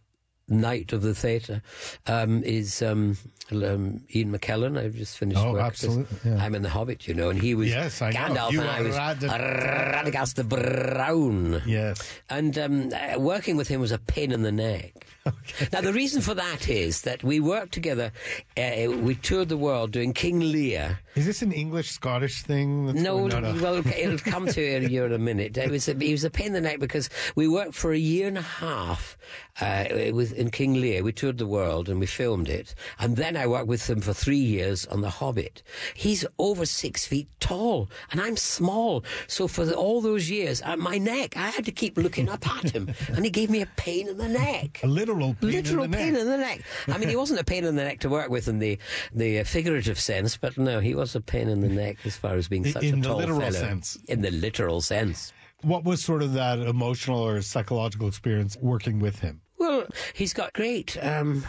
night 0.48 0.92
of 0.92 1.02
the 1.02 1.14
theatre 1.14 1.62
um, 2.06 2.42
is 2.42 2.82
um, 2.82 3.16
um, 3.52 4.00
Ian 4.14 4.32
McKellen. 4.32 4.78
I've 4.78 4.94
just 4.94 5.16
finished 5.18 5.40
Oh, 5.40 5.52
work. 5.52 5.62
absolutely, 5.62 6.16
yeah. 6.30 6.42
I'm 6.42 6.54
in 6.54 6.62
The 6.62 6.68
Hobbit, 6.70 7.06
you 7.08 7.14
know, 7.14 7.30
and 7.30 7.40
he 7.40 7.54
was 7.54 7.68
Yes, 7.68 8.00
I 8.02 8.10
know. 8.10 8.18
Gandalf, 8.18 8.52
You 8.52 8.60
and 8.60 8.70
I 8.70 8.82
was 8.82 8.96
Rad- 8.96 9.20
Radagast 9.20 10.34
the 10.34 10.44
Brown. 10.44 11.62
Yes. 11.66 12.00
And 12.28 12.56
um, 12.58 12.90
uh, 12.94 13.18
working 13.18 13.56
with 13.56 13.68
him 13.68 13.80
was 13.80 13.92
a 13.92 13.98
pain 13.98 14.32
in 14.32 14.42
the 14.42 14.52
neck. 14.52 15.06
Now, 15.72 15.82
the 15.82 15.92
reason 15.92 16.22
for 16.22 16.32
that 16.34 16.68
is 16.68 17.02
that 17.02 17.22
we 17.22 17.40
worked 17.40 17.72
together, 17.72 18.10
uh, 18.56 18.90
we 18.90 19.14
toured 19.14 19.50
the 19.50 19.56
world 19.56 19.90
doing 19.92 20.14
King 20.14 20.40
Lear. 20.40 20.98
Is 21.14 21.26
this 21.26 21.42
an 21.42 21.52
English 21.52 21.90
Scottish 21.90 22.42
thing? 22.42 22.86
That's 22.86 22.98
No, 23.00 23.26
no, 23.26 23.38
no. 23.38 23.54
well, 23.62 23.76
it'll 23.86 24.18
come 24.18 24.46
to 24.48 24.60
you 24.88 25.04
in 25.04 25.12
a 25.12 25.18
minute. 25.18 25.56
It 25.58 25.70
was 25.70 25.88
a, 25.88 25.92
it 25.92 26.10
was 26.12 26.24
a 26.24 26.30
pain 26.30 26.48
in 26.48 26.52
the 26.54 26.60
neck 26.62 26.80
because 26.80 27.10
we 27.36 27.46
worked 27.48 27.74
for 27.74 27.92
a 27.92 27.98
year 27.98 28.28
and 28.28 28.38
a 28.38 28.42
half 28.42 29.18
uh, 29.60 29.84
with 30.12 30.32
in 30.32 30.50
King 30.50 30.74
Lear. 30.80 31.02
We 31.04 31.12
toured 31.12 31.36
the 31.38 31.46
world 31.46 31.88
and 31.90 32.00
we 32.00 32.06
filmed 32.06 32.48
it, 32.48 32.74
and 32.98 33.16
then 33.16 33.36
I 33.40 33.46
worked 33.46 33.66
with 33.66 33.88
him 33.88 34.00
for 34.00 34.12
three 34.12 34.36
years 34.36 34.86
on 34.86 35.00
The 35.00 35.10
Hobbit. 35.10 35.62
He's 35.94 36.24
over 36.38 36.64
six 36.66 37.06
feet 37.06 37.28
tall, 37.40 37.90
and 38.12 38.20
I'm 38.20 38.36
small. 38.36 39.04
So 39.26 39.48
for 39.48 39.64
the, 39.64 39.74
all 39.74 40.00
those 40.00 40.30
years, 40.30 40.62
uh, 40.64 40.76
my 40.76 40.98
neck, 40.98 41.36
I 41.36 41.48
had 41.50 41.64
to 41.64 41.72
keep 41.72 41.96
looking 41.96 42.28
up 42.28 42.46
at 42.48 42.70
him, 42.70 42.90
and 43.08 43.24
he 43.24 43.30
gave 43.30 43.50
me 43.50 43.62
a 43.62 43.66
pain 43.76 44.08
in 44.08 44.18
the 44.18 44.28
neck. 44.28 44.80
a 44.82 44.86
literal 44.86 45.34
pain 45.40 45.50
Literal 45.50 45.84
in 45.84 45.90
the 45.90 45.96
pain 45.96 46.12
neck. 46.12 46.20
in 46.22 46.28
the 46.28 46.36
neck. 46.38 46.62
I 46.88 46.98
mean, 46.98 47.08
he 47.08 47.16
wasn't 47.16 47.40
a 47.40 47.44
pain 47.44 47.64
in 47.64 47.76
the 47.76 47.84
neck 47.84 48.00
to 48.00 48.08
work 48.08 48.28
with 48.30 48.48
in 48.48 48.58
the 48.58 48.78
the 49.14 49.40
uh, 49.40 49.44
figurative 49.44 49.98
sense, 49.98 50.36
but 50.36 50.56
no, 50.58 50.80
he 50.80 50.94
was 50.94 51.14
a 51.16 51.20
pain 51.20 51.48
in 51.48 51.60
the 51.60 51.68
neck 51.68 51.96
as 52.04 52.16
far 52.16 52.34
as 52.36 52.48
being 52.48 52.64
In- 52.66 52.72
such 52.72 52.84
in 52.84 52.94
a 52.94 53.02
the 53.02 53.08
tall 53.08 53.16
literal 53.18 53.40
fellow. 53.40 53.52
sense. 53.52 53.98
In 54.08 54.20
the 54.22 54.30
literal 54.30 54.80
sense. 54.80 55.32
What 55.62 55.84
was 55.84 56.02
sort 56.02 56.22
of 56.22 56.32
that 56.34 56.58
emotional 56.58 57.20
or 57.20 57.42
psychological 57.42 58.08
experience 58.08 58.56
working 58.60 58.98
with 58.98 59.18
him? 59.20 59.40
Well, 59.58 59.86
he's 60.14 60.32
got 60.32 60.54
great 60.54 60.96
um, 61.04 61.44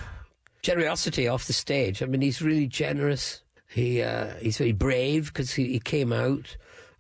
generosity 0.62 1.28
off 1.28 1.46
the 1.46 1.54
stage. 1.54 2.02
I 2.02 2.06
mean, 2.06 2.22
he's 2.22 2.42
really 2.42 2.68
generous. 2.68 3.42
He 3.68 4.02
uh, 4.02 4.36
he's 4.42 4.58
very 4.58 4.74
brave 4.74 5.28
because 5.28 5.54
he, 5.54 5.68
he 5.74 5.80
came 5.80 6.12
out, 6.12 6.58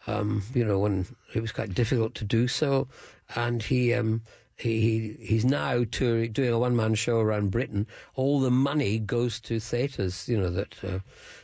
um, 0.07 0.43
you 0.53 0.63
know, 0.63 0.79
when 0.79 1.05
it 1.33 1.41
was 1.41 1.51
quite 1.51 1.73
difficult 1.73 2.15
to 2.15 2.23
do 2.23 2.47
so, 2.47 2.87
and 3.35 3.61
he. 3.63 3.93
Um, 3.93 4.21
he, 4.61 4.79
he 4.79 5.25
he's 5.25 5.45
now 5.45 5.83
touring, 5.89 6.31
doing 6.31 6.51
a 6.51 6.59
one 6.59 6.75
man 6.75 6.93
show 6.93 7.19
around 7.19 7.49
Britain. 7.49 7.87
All 8.15 8.39
the 8.39 8.51
money 8.51 8.99
goes 8.99 9.39
to 9.41 9.59
theatres, 9.59 10.29
you 10.29 10.39
know 10.39 10.51
that. 10.51 10.75
Uh, 10.83 10.99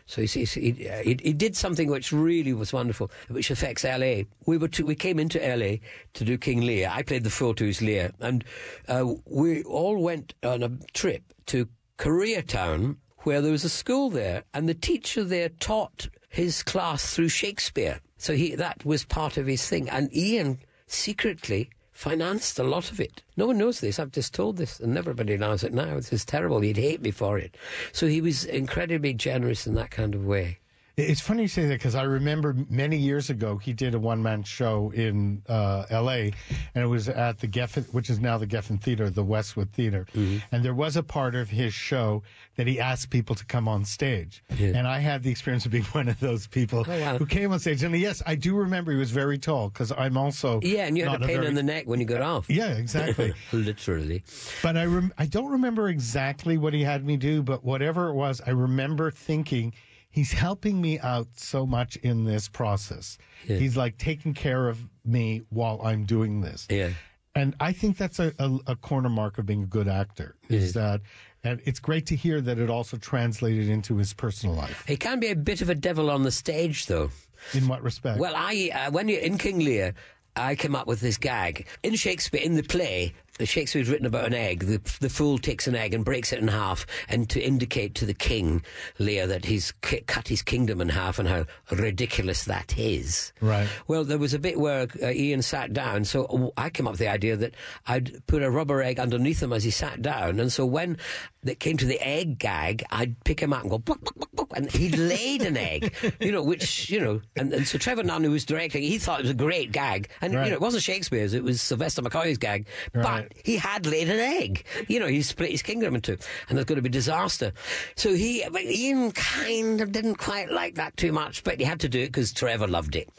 so 0.06 0.22
he's, 0.22 0.34
he, 0.34 0.72
he 0.72 1.18
he 1.22 1.34
did 1.34 1.56
something 1.56 1.90
which 1.90 2.12
really 2.12 2.54
was 2.54 2.72
wonderful, 2.72 3.12
which 3.30 3.50
affects 3.50 3.84
LA. 3.84 4.24
We 4.46 4.58
were 4.58 4.68
to, 4.70 4.86
we 4.86 4.96
came 4.96 5.20
into 5.20 5.40
LA 5.40 5.78
to 6.14 6.24
do 6.24 6.38
King 6.38 6.62
Lear. 6.62 6.90
I 6.92 7.02
played 7.02 7.24
the 7.24 7.30
Fourtooth 7.30 7.82
Lear, 7.82 8.12
and 8.20 8.44
uh, 8.88 9.16
we 9.26 9.64
all 9.64 9.98
went 9.98 10.36
on 10.44 10.62
a 10.62 10.70
trip 10.94 11.24
to 11.48 11.68
Koreatown, 11.98 12.98
where 13.20 13.42
there 13.42 13.52
was 13.52 13.64
a 13.64 13.70
school 13.70 14.10
there, 14.10 14.44
and 14.54 14.70
the 14.70 14.74
teacher 14.74 15.24
there 15.24 15.50
taught 15.50 16.10
his 16.30 16.64
class 16.64 17.14
through 17.14 17.30
Shakespeare. 17.30 18.00
So 18.18 18.34
he 18.34 18.56
that 18.56 18.86
was 18.86 19.04
part 19.04 19.38
of 19.38 19.48
his 19.48 19.68
thing, 19.68 19.90
and 19.90 20.16
Ian 20.16 20.60
secretly 20.88 21.70
financed 21.92 22.60
a 22.60 22.64
lot 22.64 22.92
of 22.92 23.00
it. 23.00 23.24
No 23.36 23.48
one 23.48 23.58
knows 23.58 23.80
this. 23.80 24.00
I've 24.00 24.12
just 24.12 24.34
told 24.34 24.58
this, 24.58 24.80
and 24.80 24.98
everybody 24.98 25.36
knows 25.36 25.64
it 25.64 25.74
now. 25.74 25.96
This 25.96 26.14
is 26.14 26.26
terrible. 26.26 26.60
He'd 26.60 26.78
hate 26.78 27.02
me 27.02 27.10
for 27.10 27.40
it. 27.40 27.58
So 27.92 28.06
he 28.06 28.22
was 28.22 28.46
incredibly 28.46 29.14
generous 29.14 29.66
in 29.66 29.74
that 29.76 29.90
kind 29.90 30.14
of 30.14 30.26
way. 30.26 30.60
It's 30.98 31.22
funny 31.22 31.44
you 31.44 31.48
say 31.48 31.68
that 31.68 31.76
because 31.76 31.94
I 31.94 32.02
remember 32.02 32.56
many 32.72 32.98
years 32.98 33.30
ago 33.30 33.58
he 33.58 33.72
did 33.72 33.94
a 33.94 34.00
one 34.00 34.24
man 34.24 34.42
show 34.42 34.92
in 34.96 35.44
uh, 35.48 35.86
L.A. 35.92 36.34
and 36.74 36.84
it 36.84 36.88
was 36.88 37.08
at 37.08 37.38
the 37.38 37.48
Geffen, 37.48 37.84
which 37.94 38.10
is 38.10 38.20
now 38.20 38.40
the 38.40 38.48
Geffen 38.48 38.82
Theater, 38.82 39.08
the 39.12 39.24
Westwood 39.24 39.72
Theater, 39.74 40.08
Mm-hmm. 40.16 40.38
and 40.52 40.66
there 40.66 40.74
was 40.74 40.98
a 40.98 41.04
part 41.04 41.36
of 41.36 41.50
his 41.52 41.72
show 41.72 42.24
that 42.56 42.66
he 42.66 42.80
asked 42.80 43.12
people 43.12 43.36
to 43.36 43.46
come 43.46 43.68
on 43.68 43.86
stage, 43.86 44.44
and 44.50 44.88
I 44.88 44.98
had 44.98 45.22
the 45.22 45.30
experience 45.30 45.68
of 45.68 45.72
being 45.72 45.84
one 45.92 46.08
of 46.10 46.20
those 46.20 46.48
people 46.48 46.84
Oh, 46.88 47.00
wow. 47.00 47.18
who 47.20 47.28
came 47.28 47.52
on 47.52 47.60
stage. 47.60 47.84
And 47.84 47.96
yes, 47.96 48.24
I 48.26 48.34
do 48.34 48.56
remember 48.56 48.92
he 48.92 48.98
was 48.98 49.12
very 49.12 49.38
tall 49.38 49.70
because 49.70 49.92
I'm 49.92 50.18
also 50.18 50.60
Yeah, 50.64 50.88
and 50.88 50.98
you 50.98 51.06
had 51.06 51.22
a 51.22 51.28
pain 51.28 51.36
very- 51.36 51.48
in 51.48 51.54
the 51.54 51.62
neck 51.62 51.86
when 51.86 52.00
you 52.00 52.08
got 52.08 52.22
off. 52.22 52.50
Yeah, 52.58 52.70
exactly. 52.74 53.36
Literally. 53.54 54.24
But 54.64 54.76
I 54.78 54.86
rem- 54.86 55.14
I 55.20 55.28
don't 55.28 55.52
remember 55.52 55.90
exactly 55.90 56.58
what 56.58 56.74
he 56.74 56.82
had 56.84 57.06
me 57.06 57.18
do, 57.18 57.44
but 57.44 57.64
whatever 57.64 58.08
it 58.10 58.14
was, 58.14 58.42
I 58.48 58.50
remember 58.50 59.12
thinking 59.12 59.76
he's 60.18 60.32
helping 60.32 60.82
me 60.82 60.98
out 60.98 61.28
so 61.36 61.64
much 61.64 61.96
in 61.98 62.26
this 62.26 62.50
process. 62.50 63.20
Yeah. 63.48 63.58
He's 63.58 63.78
like 63.78 64.00
taking 64.00 64.34
care 64.34 64.68
of 64.68 64.80
me 65.06 65.44
while 65.50 65.80
I'm 65.84 66.06
doing 66.06 66.42
this. 66.42 66.66
Yeah. 66.72 66.90
And 67.36 67.54
I 67.60 67.72
think 67.72 67.98
that's 67.98 68.18
a, 68.18 68.34
a, 68.40 68.58
a 68.66 68.76
corner 68.76 69.10
mark 69.10 69.38
of 69.38 69.46
being 69.46 69.62
a 69.62 69.68
good 69.68 69.88
actor 69.88 70.36
is 70.50 70.74
that 70.74 71.02
And 71.44 71.62
it's 71.66 71.80
great 71.80 72.08
to 72.08 72.16
hear 72.16 72.42
that 72.42 72.58
it 72.58 72.70
also 72.70 72.98
translated 72.98 73.70
into 73.70 73.98
his 73.98 74.12
personal 74.14 74.56
life. 74.56 74.84
He 74.88 74.98
can 74.98 75.20
be 75.20 75.28
a 75.28 75.36
bit 75.36 75.62
of 75.62 75.70
a 75.70 75.76
devil 75.76 76.10
on 76.10 76.24
the 76.24 76.32
stage, 76.32 76.88
though. 76.88 77.12
In 77.54 77.68
what 77.68 77.84
respect? 77.84 78.18
Well, 78.20 78.34
I 78.36 78.72
uh, 78.74 78.92
when 78.92 79.08
you're 79.08 79.22
in 79.22 79.38
King 79.38 79.60
Lear, 79.60 79.94
I 80.36 80.56
came 80.56 80.76
up 80.76 80.88
with 80.88 81.00
this 81.00 81.18
gag 81.18 81.68
in 81.84 81.96
Shakespeare 81.96 82.42
in 82.42 82.56
the 82.56 82.64
play. 82.64 83.14
Shakespeare's 83.46 83.90
written 83.90 84.06
about 84.06 84.26
an 84.26 84.34
egg. 84.34 84.62
The, 84.62 84.82
the 85.00 85.10
fool 85.10 85.38
takes 85.38 85.68
an 85.68 85.76
egg 85.76 85.94
and 85.94 86.04
breaks 86.04 86.34
it 86.34 86.40
in 86.40 86.48
half, 86.48 86.86
and 87.10 87.30
to 87.30 87.40
indicate 87.42 87.96
to 87.96 88.06
the 88.06 88.14
king, 88.14 88.64
Lear, 89.00 89.28
that 89.28 89.46
he's 89.46 89.72
ki- 89.82 90.02
cut 90.08 90.28
his 90.28 90.42
kingdom 90.42 90.82
in 90.82 90.90
half 90.90 91.20
and 91.20 91.28
how 91.28 91.46
ridiculous 91.72 92.44
that 92.46 92.78
is. 92.78 93.34
Right. 93.42 93.68
Well, 93.88 94.04
there 94.04 94.18
was 94.18 94.34
a 94.34 94.40
bit 94.40 94.60
where 94.60 94.88
uh, 95.02 95.10
Ian 95.10 95.42
sat 95.42 95.74
down, 95.74 96.06
so 96.06 96.54
I 96.58 96.70
came 96.70 96.88
up 96.88 96.94
with 96.94 97.00
the 97.00 97.08
idea 97.10 97.36
that 97.38 97.56
I'd 97.88 98.26
put 98.28 98.44
a 98.44 98.50
rubber 98.50 98.82
egg 98.82 99.00
underneath 99.00 99.42
him 99.42 99.54
as 99.54 99.64
he 99.64 99.72
sat 99.72 100.02
down, 100.02 100.40
and 100.40 100.52
so 100.52 100.66
when 100.66 100.98
it 101.46 101.60
came 101.60 101.78
to 101.78 101.86
the 101.86 102.00
egg 102.06 102.40
gag, 102.40 102.84
I'd 102.92 103.22
pick 103.24 103.40
him 103.40 103.54
up 103.54 103.62
and 103.62 103.70
go, 103.70 103.78
"Buck, 103.78 104.04
buck, 104.04 104.18
buck, 104.20 104.30
buck," 104.34 104.52
and 104.58 104.72
he'd 104.72 104.98
laid 104.98 105.42
an 105.44 105.56
egg, 105.58 105.94
you 106.20 106.32
know, 106.32 106.44
which, 106.44 106.90
you 106.90 107.00
know, 107.00 107.22
and, 107.36 107.54
and 107.54 107.68
so 107.68 107.78
Trevor 107.78 108.04
Nunn, 108.04 108.24
who 108.24 108.32
was 108.32 108.46
directing, 108.46 108.82
he 108.84 108.98
thought 108.98 109.20
it 109.20 109.24
was 109.24 109.32
a 109.32 109.36
great 109.36 109.72
gag, 109.72 110.10
and, 110.22 110.34
Right. 110.34 110.46
you 110.46 110.50
know, 110.52 110.56
it 110.56 110.62
wasn't 110.62 110.84
Shakespeare's, 110.84 111.34
it 111.34 111.44
was 111.44 111.62
Sylvester 111.62 112.02
McCoy's 112.02 112.38
gag, 112.38 112.68
Right. 112.94 113.04
but 113.04 113.27
he 113.44 113.58
had 113.58 113.86
laid 113.86 114.10
an 114.10 114.20
egg. 114.20 114.64
You 114.88 115.00
know, 115.00 115.08
he 115.08 115.22
split 115.22 115.52
his 115.52 115.62
kingdom 115.62 115.96
in 115.96 116.02
two, 116.02 116.18
and 116.50 116.58
there's 116.58 116.66
going 116.66 116.78
to 116.78 116.82
be 116.82 116.90
disaster. 116.90 117.54
So 117.96 118.14
he, 118.14 118.44
but 118.52 118.64
Ian 118.64 119.12
kind 119.12 119.82
of 119.82 119.92
didn't 119.92 120.16
quite 120.16 120.52
like 120.52 120.76
that 120.76 120.96
too 120.98 121.12
much, 121.12 121.44
but 121.44 121.60
he 121.60 121.66
had 121.66 121.80
to 121.82 121.90
do 121.90 122.02
it 122.02 122.08
because 122.08 122.32
Trevor 122.32 122.68
loved 122.68 122.96
it. 122.96 123.10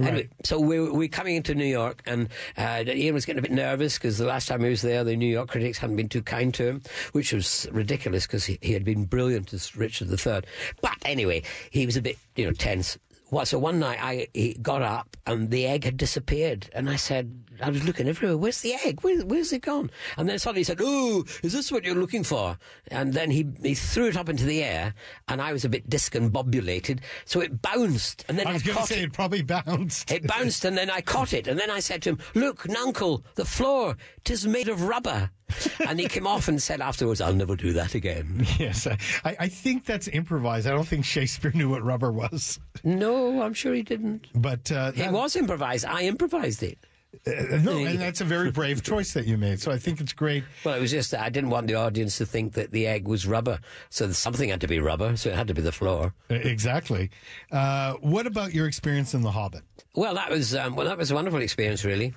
Anyway, 0.00 0.28
so 0.44 0.60
we're, 0.60 0.92
we're 0.92 1.08
coming 1.08 1.36
into 1.36 1.54
New 1.54 1.66
York, 1.66 2.02
and 2.06 2.28
uh, 2.56 2.84
Ian 2.86 3.14
was 3.14 3.24
getting 3.24 3.38
a 3.38 3.42
bit 3.42 3.52
nervous 3.52 3.98
because 3.98 4.18
the 4.18 4.26
last 4.26 4.48
time 4.48 4.62
he 4.62 4.70
was 4.70 4.82
there, 4.82 5.04
the 5.04 5.16
New 5.16 5.26
York 5.26 5.48
critics 5.48 5.78
hadn't 5.78 5.96
been 5.96 6.08
too 6.08 6.22
kind 6.22 6.52
to 6.54 6.66
him, 6.66 6.82
which 7.12 7.32
was 7.32 7.66
ridiculous 7.72 8.26
because 8.26 8.44
he, 8.44 8.58
he 8.62 8.72
had 8.72 8.84
been 8.84 9.04
brilliant 9.04 9.52
as 9.52 9.76
Richard 9.76 10.08
III. 10.10 10.42
But 10.80 10.96
anyway, 11.04 11.42
he 11.70 11.86
was 11.86 11.96
a 11.96 12.02
bit, 12.02 12.18
you 12.36 12.44
know, 12.44 12.52
tense. 12.52 12.98
Well, 13.30 13.44
so 13.44 13.58
one 13.58 13.78
night 13.78 13.98
I 14.00 14.28
he 14.32 14.54
got 14.54 14.80
up 14.80 15.16
and 15.26 15.50
the 15.50 15.66
egg 15.66 15.84
had 15.84 15.98
disappeared, 15.98 16.70
and 16.72 16.88
I 16.88 16.96
said, 16.96 17.44
I 17.60 17.68
was 17.68 17.84
looking 17.84 18.08
everywhere. 18.08 18.38
Where's 18.38 18.62
the 18.62 18.74
egg? 18.84 19.02
Where, 19.02 19.20
where's 19.24 19.52
it 19.52 19.62
gone? 19.62 19.90
And 20.16 20.28
then 20.28 20.38
suddenly 20.38 20.60
he 20.60 20.64
said, 20.64 20.78
"Oh, 20.80 21.24
is 21.42 21.52
this 21.52 21.70
what 21.70 21.84
you're 21.84 21.94
looking 21.94 22.24
for?" 22.24 22.56
And 22.90 23.12
then 23.12 23.30
he 23.30 23.46
he 23.62 23.74
threw 23.74 24.06
it 24.06 24.16
up 24.16 24.28
into 24.28 24.44
the 24.44 24.62
air, 24.62 24.94
and 25.28 25.42
I 25.42 25.52
was 25.52 25.64
a 25.64 25.68
bit 25.68 25.90
discombobulated, 25.90 27.00
so 27.26 27.40
it 27.40 27.60
bounced, 27.60 28.24
and 28.28 28.38
then 28.38 28.46
I 28.46 28.50
I, 28.50 28.52
was 28.54 28.62
going 28.62 28.78
to 28.78 28.84
say 28.84 29.00
it. 29.00 29.04
it 29.04 29.12
probably 29.12 29.42
bounced. 29.42 30.10
It 30.10 30.26
bounced, 30.26 30.64
and 30.64 30.78
then 30.78 30.88
I 30.88 31.00
caught 31.02 31.34
it, 31.34 31.46
and 31.46 31.58
then 31.58 31.70
I 31.70 31.80
said 31.80 32.02
to 32.02 32.10
him, 32.10 32.18
"Look, 32.34 32.68
Nuncle, 32.68 33.24
the 33.34 33.44
floor, 33.44 33.96
'tis 34.24 34.46
made 34.46 34.68
of 34.68 34.82
rubber." 34.82 35.30
and 35.88 35.98
he 36.00 36.06
came 36.08 36.26
off 36.26 36.48
and 36.48 36.62
said 36.62 36.80
afterwards, 36.80 37.20
"I'll 37.20 37.34
never 37.34 37.56
do 37.56 37.72
that 37.74 37.94
again." 37.94 38.46
Yes, 38.58 38.86
I, 38.86 38.96
I 39.38 39.48
think 39.48 39.84
that's 39.84 40.08
improvised. 40.08 40.66
I 40.66 40.70
don't 40.70 40.86
think 40.88 41.04
Shakespeare 41.04 41.52
knew 41.54 41.68
what 41.70 41.82
rubber 41.84 42.10
was. 42.10 42.58
No, 42.84 43.42
I'm 43.42 43.54
sure 43.54 43.72
he 43.74 43.82
didn't. 43.82 44.26
But 44.34 44.70
uh, 44.72 44.92
It 44.94 45.12
was 45.12 45.36
improvised. 45.36 45.84
I 45.84 46.02
improvised 46.02 46.62
it. 46.62 46.78
uh, 47.26 47.56
no, 47.62 47.78
and 47.78 47.98
that's 47.98 48.20
a 48.20 48.24
very 48.24 48.50
brave 48.50 48.82
choice 48.82 49.14
that 49.14 49.26
you 49.26 49.38
made. 49.38 49.60
So 49.60 49.72
I 49.72 49.78
think 49.78 50.00
it's 50.00 50.12
great. 50.12 50.44
Well, 50.64 50.74
it 50.74 50.80
was 50.80 50.90
just 50.90 51.10
that 51.12 51.20
I 51.20 51.30
didn't 51.30 51.50
want 51.50 51.66
the 51.68 51.74
audience 51.74 52.18
to 52.18 52.26
think 52.26 52.52
that 52.54 52.70
the 52.72 52.86
egg 52.86 53.08
was 53.08 53.26
rubber, 53.26 53.60
so 53.90 54.10
something 54.12 54.50
had 54.50 54.60
to 54.60 54.66
be 54.68 54.78
rubber, 54.80 55.16
so 55.16 55.30
it 55.30 55.34
had 55.36 55.48
to 55.48 55.54
be 55.54 55.62
the 55.62 55.72
floor. 55.72 56.12
Uh, 56.30 56.34
Exactly. 56.34 57.10
Uh, 57.50 57.94
what 57.94 58.26
about 58.26 58.52
your 58.52 58.66
experience 58.66 59.14
in 59.14 59.22
The 59.22 59.30
Hobbit? 59.30 59.62
Well, 59.94 60.14
that 60.14 60.30
was 60.30 60.54
um, 60.54 60.76
well, 60.76 60.86
that 60.86 60.98
was 60.98 61.10
a 61.10 61.14
wonderful 61.14 61.40
experience, 61.40 61.84
really. 61.84 62.14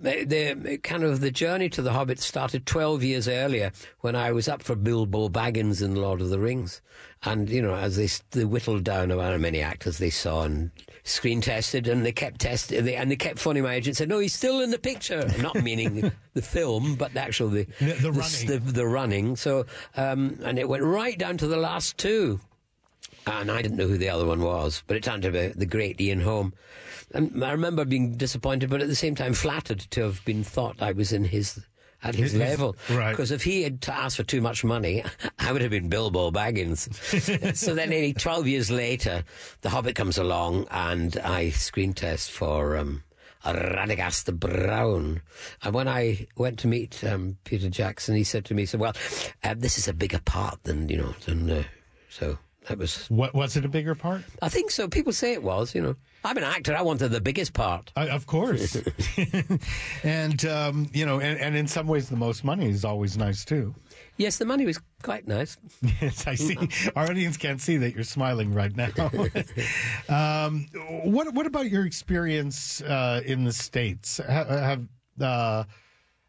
The, 0.00 0.24
the 0.54 0.78
kind 0.78 1.04
of 1.04 1.20
the 1.20 1.30
journey 1.30 1.68
to 1.70 1.82
the 1.82 1.92
Hobbit 1.92 2.18
started 2.20 2.66
twelve 2.66 3.02
years 3.02 3.28
earlier 3.28 3.72
when 4.00 4.16
I 4.16 4.32
was 4.32 4.48
up 4.48 4.62
for 4.62 4.74
Bilbo 4.74 5.28
Baggins 5.28 5.82
in 5.82 5.94
Lord 5.94 6.20
of 6.20 6.30
the 6.30 6.38
Rings, 6.38 6.80
and 7.22 7.48
you 7.48 7.62
know 7.62 7.74
as 7.74 7.96
they, 7.96 8.08
they 8.38 8.44
whittled 8.44 8.84
down 8.84 9.10
how 9.10 9.36
many 9.36 9.60
actors 9.60 9.98
they 9.98 10.10
saw 10.10 10.42
and 10.42 10.70
screen 11.04 11.40
tested, 11.40 11.86
and 11.88 12.04
they 12.04 12.12
kept 12.12 12.40
testing, 12.40 12.88
and 12.88 13.10
they 13.10 13.16
kept 13.16 13.38
phoning 13.38 13.62
my 13.62 13.74
agent 13.74 13.96
said, 13.96 14.08
"No, 14.08 14.18
he's 14.18 14.34
still 14.34 14.60
in 14.60 14.70
the 14.70 14.78
picture," 14.78 15.26
not 15.40 15.62
meaning 15.62 16.10
the 16.34 16.42
film, 16.42 16.96
but 16.96 17.14
the 17.14 17.20
actual 17.20 17.48
the 17.48 17.66
The- 17.78 17.94
the 17.94 18.12
running. 18.12 18.46
the, 18.46 18.58
the 18.72 18.86
running. 18.86 19.36
So 19.36 19.66
um, 19.96 20.38
and 20.42 20.58
it 20.58 20.68
went 20.68 20.82
right 20.82 21.16
down 21.18 21.38
to 21.38 21.46
the 21.46 21.56
last 21.56 21.96
two 21.98 22.40
and 23.26 23.50
I 23.50 23.62
didn't 23.62 23.78
know 23.78 23.86
who 23.88 23.96
the 23.96 24.10
other 24.10 24.26
one 24.26 24.42
was, 24.42 24.82
but 24.86 24.96
it 24.98 25.02
turned 25.02 25.24
out 25.24 25.32
to 25.32 25.48
be 25.48 25.58
the 25.58 25.64
great 25.66 25.98
Ian 26.00 26.20
Holm. 26.20 26.52
And 27.14 27.42
I 27.44 27.52
remember 27.52 27.84
being 27.86 28.16
disappointed, 28.16 28.68
but 28.70 28.82
at 28.82 28.88
the 28.88 28.94
same 28.94 29.14
time 29.14 29.32
flattered 29.32 29.80
to 29.92 30.02
have 30.02 30.22
been 30.24 30.44
thought 30.44 30.82
I 30.82 30.92
was 30.92 31.12
in 31.12 31.24
his 31.24 31.60
at 32.02 32.14
his 32.14 32.32
His- 32.32 32.40
level. 32.40 32.76
right. 32.90 33.12
Because 33.12 33.30
if 33.30 33.44
he 33.44 33.62
had 33.62 33.82
asked 33.88 34.18
for 34.18 34.24
too 34.24 34.42
much 34.42 34.62
money, 34.62 35.02
I 35.38 35.52
would 35.52 35.62
have 35.62 35.70
been 35.70 35.88
Bilbo 35.88 36.30
Baggins. 36.32 36.92
so 37.56 37.74
then, 37.74 37.88
nearly 37.88 38.12
12 38.12 38.46
years 38.46 38.70
later, 38.70 39.24
The 39.62 39.70
Hobbit 39.70 39.94
comes 39.94 40.18
along, 40.18 40.66
and 40.70 41.16
I 41.18 41.48
screen 41.50 41.94
test 41.94 42.30
for. 42.30 42.76
Um, 42.76 43.04
Radagast 43.46 44.32
Brown. 44.40 45.20
And 45.62 45.74
when 45.74 45.86
I 45.86 46.26
went 46.36 46.58
to 46.60 46.66
meet 46.66 47.04
um, 47.04 47.36
Peter 47.44 47.68
Jackson, 47.68 48.16
he 48.16 48.24
said 48.24 48.46
to 48.46 48.54
me, 48.54 48.64
said, 48.64 48.80
well, 48.80 48.94
uh, 49.42 49.54
this 49.56 49.76
is 49.76 49.86
a 49.86 49.92
bigger 49.92 50.20
part 50.24 50.62
than, 50.64 50.88
you 50.88 50.96
know, 50.96 51.14
than, 51.26 51.50
uh, 51.50 51.62
so 52.08 52.38
that 52.68 52.78
was 52.78 53.06
What 53.10 53.34
was 53.34 53.56
it 53.56 53.64
a 53.64 53.68
bigger 53.68 53.94
part? 53.94 54.22
I 54.42 54.48
think 54.48 54.70
so. 54.70 54.88
People 54.88 55.12
say 55.12 55.32
it 55.32 55.42
was, 55.42 55.74
you 55.74 55.82
know. 55.82 55.96
I'm 56.24 56.36
an 56.38 56.44
actor. 56.44 56.74
I 56.74 56.80
wanted 56.82 57.08
the 57.10 57.20
biggest 57.20 57.52
part. 57.52 57.92
Uh, 57.96 58.06
of 58.10 58.26
course. 58.26 58.76
and 60.02 60.44
um, 60.46 60.88
you 60.92 61.04
know, 61.06 61.20
and, 61.20 61.38
and 61.38 61.56
in 61.56 61.66
some 61.66 61.86
ways, 61.86 62.08
the 62.08 62.16
most 62.16 62.44
money 62.44 62.68
is 62.70 62.84
always 62.84 63.16
nice 63.18 63.44
too. 63.44 63.74
Yes, 64.16 64.38
the 64.38 64.44
money 64.44 64.64
was 64.64 64.80
quite 65.02 65.26
nice. 65.26 65.56
Yes, 66.00 66.26
I 66.26 66.34
see. 66.34 66.56
Our 66.96 67.10
audience 67.10 67.36
can't 67.36 67.60
see 67.60 67.76
that 67.78 67.94
you're 67.94 68.04
smiling 68.04 68.54
right 68.54 68.74
now. 68.74 68.90
um, 70.08 70.66
what 71.04 71.32
What 71.34 71.46
about 71.46 71.70
your 71.70 71.84
experience 71.86 72.80
uh, 72.82 73.20
in 73.24 73.44
the 73.44 73.52
states? 73.52 74.18
Ha- 74.26 74.44
Have 74.44 74.86
uh, 75.20 75.64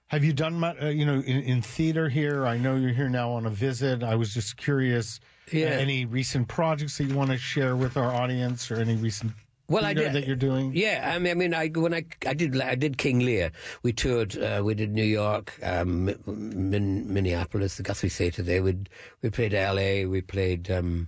Have 0.07 0.23
you 0.23 0.33
done 0.33 0.59
mu- 0.59 0.73
uh, 0.81 0.87
you 0.89 1.05
know 1.05 1.15
in, 1.19 1.41
in 1.43 1.61
theater 1.61 2.09
here? 2.09 2.45
I 2.45 2.57
know 2.57 2.75
you're 2.75 2.93
here 2.93 3.09
now 3.09 3.31
on 3.31 3.45
a 3.45 3.49
visit. 3.49 4.03
I 4.03 4.15
was 4.15 4.33
just 4.33 4.57
curious. 4.57 5.19
Uh, 5.53 5.57
Yeah. 5.57 5.67
any 5.67 6.05
recent 6.05 6.47
projects 6.47 6.97
that 6.97 7.05
you 7.05 7.15
want 7.15 7.31
to 7.31 7.37
share 7.37 7.75
with 7.75 7.97
our 7.97 8.11
audience, 8.13 8.69
or 8.71 8.75
any 8.75 8.95
recent 8.95 9.31
Well, 9.67 9.83
I 9.85 9.93
did- 9.93 10.13
that 10.13 10.27
you're 10.27 10.35
doing? 10.35 10.71
Yeah, 10.75 11.11
I 11.13 11.17
mean, 11.19 11.31
I 11.31 11.33
mean, 11.35 11.53
I 11.53 11.67
when 11.69 11.93
I 11.93 12.05
I 12.27 12.33
did 12.35 12.59
I 12.61 12.75
did 12.75 12.97
King 12.97 13.19
Lear. 13.19 13.51
We 13.81 13.93
toured. 13.93 14.37
Uh, 14.37 14.61
we 14.63 14.75
did 14.75 14.91
New 14.93 15.03
York, 15.03 15.53
um, 15.63 16.13
Min, 16.27 17.11
Minneapolis, 17.11 17.77
the 17.77 17.83
Guthrie 17.83 18.09
Theatre. 18.09 18.43
There, 18.43 18.61
we 18.61 18.75
we 19.23 19.29
played 19.31 19.53
L.A. 19.53 20.05
We 20.05 20.21
played. 20.21 20.69
Um, 20.69 21.07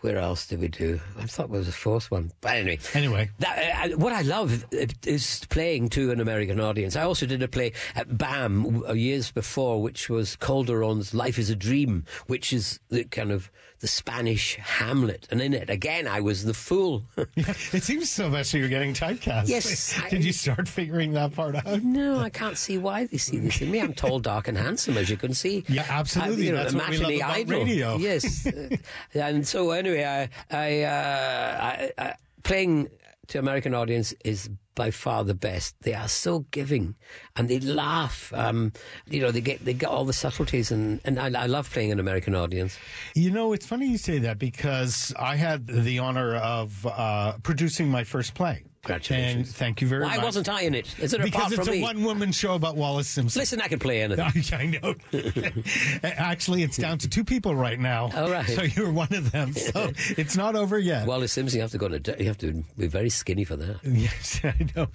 where 0.00 0.18
else 0.18 0.48
did 0.48 0.58
we 0.60 0.66
do? 0.66 1.00
I 1.16 1.26
thought 1.26 1.48
there 1.52 1.60
was 1.60 1.68
a 1.68 1.72
fourth 1.72 2.10
one, 2.10 2.32
but 2.40 2.56
anyway. 2.56 2.80
Anyway. 2.92 3.30
That, 3.38 3.92
uh, 3.92 3.96
what 3.98 4.12
I 4.12 4.22
love 4.22 4.64
is 5.06 5.46
playing 5.48 5.90
to 5.90 6.10
an 6.10 6.18
American 6.18 6.58
audience. 6.58 6.96
I 6.96 7.02
also 7.04 7.24
did 7.24 7.40
a 7.40 7.46
play 7.46 7.70
at 7.94 8.18
BAM 8.18 8.82
uh, 8.82 8.94
years 8.94 9.30
before, 9.30 9.80
which 9.80 10.10
was 10.10 10.34
Calderon's 10.34 11.14
Life 11.14 11.38
is 11.38 11.50
a 11.50 11.54
Dream, 11.54 12.04
which 12.26 12.52
is 12.52 12.80
the 12.88 13.04
kind 13.04 13.30
of 13.30 13.48
the 13.82 13.88
Spanish 13.88 14.54
Hamlet. 14.56 15.26
And 15.32 15.42
in 15.42 15.52
it, 15.52 15.68
again, 15.68 16.06
I 16.06 16.20
was 16.20 16.44
the 16.44 16.54
fool. 16.54 17.02
It 17.36 17.82
seems, 17.82 18.08
Sylvester, 18.10 18.58
you're 18.58 18.68
getting 18.68 18.94
typecast. 18.94 19.48
Yes, 19.48 19.98
I- 20.02 20.08
Did 20.08 20.24
you 20.24 20.32
start 20.32 20.68
figuring 20.68 21.12
that 21.12 21.34
part 21.34 21.56
out? 21.56 21.82
no, 21.82 22.18
I 22.18 22.30
can't 22.30 22.56
see 22.56 22.78
why 22.78 23.06
they 23.06 23.16
see 23.18 23.38
this 23.38 23.60
in 23.60 23.70
me. 23.72 23.80
I'm 23.80 23.92
tall, 23.92 24.20
dark, 24.20 24.46
and 24.48 24.56
handsome, 24.56 24.96
as 24.96 25.10
you 25.10 25.16
can 25.16 25.34
see. 25.34 25.64
Yeah, 25.68 25.84
absolutely. 25.88 26.34
I'm, 26.34 26.42
you 26.42 26.52
know, 26.52 26.62
That's 26.62 26.74
what 26.74 26.90
we 26.90 26.98
love 26.98 27.10
about 27.16 27.30
idol. 27.36 27.58
radio. 27.64 27.96
Yes. 27.96 28.46
Uh, 28.46 28.76
and 29.14 29.46
so, 29.46 29.72
anyway, 29.72 30.04
I, 30.04 30.56
I, 30.56 30.82
uh, 30.82 31.58
I, 31.60 31.92
I, 32.02 32.14
playing 32.44 32.88
to 33.28 33.38
American 33.40 33.74
audience 33.74 34.14
is 34.24 34.48
by 34.74 34.90
far 34.90 35.24
the 35.24 35.34
best. 35.34 35.74
They 35.82 35.94
are 35.94 36.08
so 36.08 36.40
giving, 36.50 36.94
and 37.36 37.48
they 37.48 37.60
laugh. 37.60 38.32
Um, 38.34 38.72
you 39.08 39.20
know, 39.20 39.30
they 39.30 39.40
get 39.40 39.64
they 39.64 39.74
get 39.74 39.88
all 39.88 40.04
the 40.04 40.12
subtleties, 40.12 40.70
and, 40.70 41.00
and 41.04 41.18
I, 41.18 41.42
I 41.42 41.46
love 41.46 41.70
playing 41.70 41.92
an 41.92 42.00
American 42.00 42.34
audience. 42.34 42.78
You 43.14 43.30
know, 43.30 43.52
it's 43.52 43.66
funny 43.66 43.86
you 43.86 43.98
say 43.98 44.18
that 44.20 44.38
because 44.38 45.14
I 45.18 45.36
had 45.36 45.66
the 45.66 45.98
honor 45.98 46.36
of 46.36 46.86
uh, 46.86 47.38
producing 47.42 47.88
my 47.88 48.04
first 48.04 48.34
play. 48.34 48.64
Congratulations. 48.84 49.48
And 49.48 49.56
thank 49.56 49.80
you 49.80 49.86
very 49.86 50.02
Why 50.02 50.16
much. 50.16 50.24
wasn't 50.24 50.48
I 50.48 50.62
in 50.62 50.74
it? 50.74 50.92
Is 50.98 51.14
it 51.14 51.22
because 51.22 51.52
apart 51.52 51.68
it's 51.68 51.68
a 51.68 51.70
me? 51.70 51.82
one 51.82 52.02
woman 52.02 52.32
show 52.32 52.56
about 52.56 52.74
Wallis 52.74 53.06
Simpson. 53.06 53.38
Listen, 53.38 53.60
I 53.60 53.68
can 53.68 53.78
play 53.78 54.02
anything. 54.02 54.24
I 54.52 54.66
know. 54.66 54.94
Actually, 56.02 56.64
it's 56.64 56.78
down 56.78 56.98
to 56.98 57.08
two 57.08 57.22
people 57.22 57.54
right 57.54 57.78
now. 57.78 58.10
All 58.16 58.28
right. 58.28 58.44
So 58.48 58.62
you're 58.62 58.90
one 58.90 59.12
of 59.12 59.30
them. 59.30 59.52
So 59.52 59.92
it's 60.18 60.36
not 60.36 60.56
over 60.56 60.80
yet. 60.80 61.06
Wallis 61.06 61.30
Simpson, 61.32 61.58
you 61.58 61.62
have 61.62 61.70
to 61.70 61.78
go 61.78 61.86
to 61.86 62.16
you 62.18 62.26
have 62.26 62.38
to 62.38 62.64
be 62.76 62.88
very 62.88 63.08
skinny 63.08 63.44
for 63.44 63.54
that. 63.54 63.78
Yes, 63.84 64.40
I 64.42 64.56
know. 64.74 64.88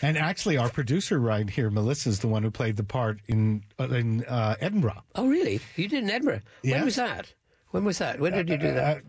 And 0.00 0.16
actually, 0.16 0.56
our 0.56 0.70
producer 0.70 1.18
right 1.20 1.48
here, 1.50 1.68
Melissa, 1.68 2.08
is 2.08 2.20
the 2.20 2.28
one 2.28 2.42
who 2.44 2.50
played 2.50 2.78
the 2.78 2.84
part 2.84 3.18
in 3.28 3.62
uh, 3.78 3.88
in 3.88 4.24
uh, 4.24 4.56
Edinburgh. 4.58 5.02
Oh, 5.16 5.28
really? 5.28 5.60
You 5.76 5.88
did 5.88 6.02
in 6.02 6.08
Edinburgh? 6.08 6.40
Yeah. 6.62 6.76
When 6.76 6.84
was 6.86 6.96
that? 6.96 7.34
When 7.72 7.84
was 7.84 7.98
that? 7.98 8.20
When 8.20 8.32
did 8.32 8.48
you 8.48 8.56
do 8.56 8.72
that? 8.72 8.98
Uh, 8.98 9.00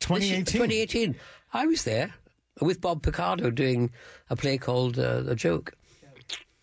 2018. 0.00 0.44
2018. 0.46 1.16
I 1.52 1.66
was 1.66 1.84
there 1.84 2.14
with 2.60 2.80
Bob 2.80 3.02
Picardo 3.02 3.50
doing 3.50 3.90
a 4.30 4.36
play 4.36 4.58
called 4.58 4.98
uh, 4.98 5.22
A 5.26 5.34
Joke. 5.34 5.74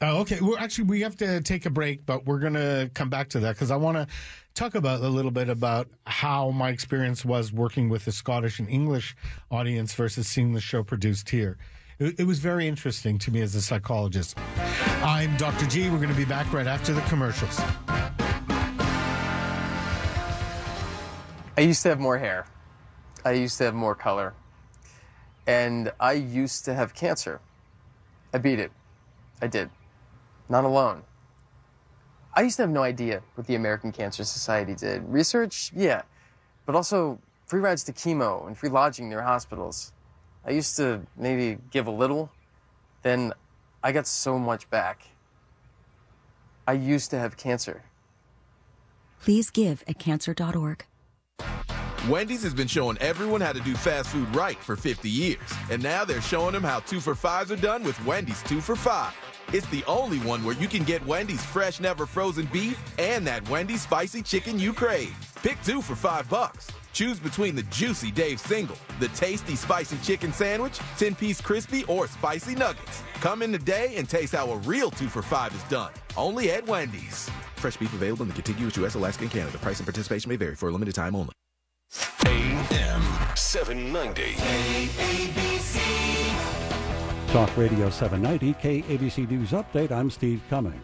Oh, 0.02 0.21
okay. 0.21 0.39
Well, 0.39 0.58
actually, 0.58 0.86
we 0.86 1.02
have 1.02 1.17
to 1.17 1.41
take 1.41 1.65
a 1.65 1.69
break, 1.69 2.06
but 2.06 2.25
we're 2.25 2.39
going 2.39 2.54
to 2.54 2.89
come 2.93 3.10
back 3.10 3.28
to 3.30 3.39
that 3.41 3.56
because 3.56 3.69
I 3.69 3.75
want 3.75 3.97
to 3.97 4.08
talk 4.54 4.75
about 4.75 5.02
a 5.02 5.10
little 5.10 5.32
bit 5.32 5.49
about 5.49 5.89
how 6.06 6.52
my 6.52 6.69
experience 6.69 7.25
was 7.25 7.52
working 7.52 7.89
with 7.89 8.06
the 8.06 8.13
Scottish 8.13 8.60
and 8.60 8.69
English 8.69 9.15
audience 9.52 9.93
versus 9.93 10.25
seeing 10.25 10.54
the 10.54 10.62
show 10.62 10.84
produced 10.84 11.30
here. 11.30 11.58
It, 11.99 12.21
it 12.21 12.23
was 12.23 12.39
very 12.39 12.65
interesting 12.65 13.17
to 13.19 13.32
me 13.32 13.41
as 13.41 13.56
a 13.56 13.62
psychologist. 13.62 14.38
I'm 15.04 15.36
Dr. 15.36 15.65
G. 15.65 15.89
We're 15.89 15.97
going 15.97 16.10
to 16.10 16.15
be 16.15 16.23
back 16.23 16.54
right 16.54 16.67
after 16.67 16.93
the 16.93 17.02
commercials. 17.02 17.60
I 21.58 21.62
used 21.63 21.84
to 21.84 21.89
have 21.89 21.99
more 21.99 22.17
hair. 22.17 22.45
I 23.25 23.34
used 23.34 23.58
to 23.58 23.65
have 23.65 23.73
more 23.73 23.95
color. 23.95 24.34
And 25.47 25.91
I 25.99 26.13
used 26.13 26.65
to 26.65 26.73
have 26.73 26.93
cancer. 26.93 27.39
I 28.34 28.38
beat 28.38 28.60
it. 28.60 28.71
I 29.41 29.47
did. 29.47 29.69
Not 30.47 30.63
alone. 30.63 31.04
I 32.34 32.41
used 32.41 32.58
to 32.58 32.63
have 32.63 32.69
no 32.69 32.84
idea 32.84 33.21
what 33.36 33.47
the 33.47 33.56
American 33.56 33.91
Cancer 33.91 34.23
Society 34.23 34.75
did. 34.75 35.04
Research, 35.08 35.71
yeah, 35.75 36.04
but 36.65 36.75
also 36.75 37.19
free 37.45 37.60
rides 37.60 37.84
to 37.86 37.93
chemo 37.93 38.45
and 38.47 38.58
free 38.58 38.69
lodging 38.69 39.10
near 39.10 39.21
hospitals. 39.21 39.91
I 40.45 40.52
used 40.52 40.78
to 40.78 41.02
maybe 41.17 41.58
give 41.71 41.88
a 41.88 41.91
little, 41.91 42.32
then 43.02 43.34
I 43.84 43.91
got 43.91 44.08
so 44.08 44.38
much 44.38 44.69
back. 44.69 45.02
I 46.67 46.73
used 46.73 47.10
to 47.12 47.19
have 47.19 47.36
cancer. 47.36 47.84
Please 49.21 49.49
give 49.49 49.84
at 49.88 49.99
cancer.org. 49.99 50.86
Wendy's 52.07 52.43
has 52.43 52.53
been 52.53 52.67
showing 52.67 52.97
everyone 52.99 53.41
how 53.41 53.51
to 53.51 53.59
do 53.59 53.75
fast 53.75 54.09
food 54.09 54.33
right 54.35 54.57
for 54.57 54.75
50 54.75 55.09
years. 55.09 55.39
And 55.69 55.83
now 55.83 56.05
they're 56.05 56.21
showing 56.21 56.53
them 56.53 56.63
how 56.63 56.79
two 56.79 56.99
for 56.99 57.13
fives 57.13 57.51
are 57.51 57.57
done 57.57 57.83
with 57.83 58.03
Wendy's 58.05 58.41
two 58.43 58.62
for 58.62 58.75
five. 58.75 59.13
It's 59.51 59.67
the 59.67 59.83
only 59.85 60.19
one 60.19 60.43
where 60.43 60.55
you 60.55 60.67
can 60.67 60.83
get 60.83 61.05
Wendy's 61.05 61.43
fresh, 61.43 61.79
never 61.79 62.05
frozen 62.05 62.45
beef 62.53 62.79
and 62.97 63.27
that 63.27 63.47
Wendy's 63.49 63.81
spicy 63.81 64.21
chicken 64.21 64.57
you 64.59 64.71
crave. 64.71 65.13
Pick 65.43 65.62
two 65.63 65.81
for 65.81 65.95
five 65.95 66.29
bucks. 66.29 66.69
Choose 66.93 67.19
between 67.19 67.55
the 67.55 67.63
juicy 67.63 68.12
Dave 68.12 68.39
single, 68.39 68.77
the 68.99 69.09
tasty 69.09 69.55
spicy 69.55 69.97
chicken 69.97 70.31
sandwich, 70.31 70.79
10 70.97 71.15
piece 71.15 71.41
crispy, 71.41 71.83
or 71.85 72.07
spicy 72.07 72.55
nuggets. 72.55 73.03
Come 73.15 73.41
in 73.41 73.51
today 73.51 73.93
and 73.97 74.07
taste 74.07 74.33
how 74.33 74.49
a 74.51 74.57
real 74.57 74.89
two 74.89 75.09
for 75.09 75.21
five 75.21 75.53
is 75.53 75.63
done. 75.63 75.91
Only 76.17 76.51
at 76.51 76.65
Wendy's. 76.65 77.29
Fresh 77.57 77.77
beef 77.77 77.93
available 77.93 78.23
in 78.23 78.29
the 78.29 78.35
contiguous 78.35 78.77
U.S., 78.77 78.95
Alaska, 78.95 79.23
and 79.23 79.31
Canada. 79.31 79.57
Price 79.57 79.79
and 79.79 79.85
participation 79.85 80.29
may 80.29 80.38
vary 80.38 80.55
for 80.55 80.69
a 80.69 80.71
limited 80.71 80.95
time 80.95 81.15
only. 81.15 81.33
AM 83.55 83.65
790. 83.65 84.35
Talk 87.31 87.57
Radio 87.57 87.89
790, 87.89 88.53
KABC 88.53 89.29
News 89.29 89.51
Update. 89.51 89.91
I'm 89.91 90.12
Steve 90.12 90.41
Cumming. 90.49 90.79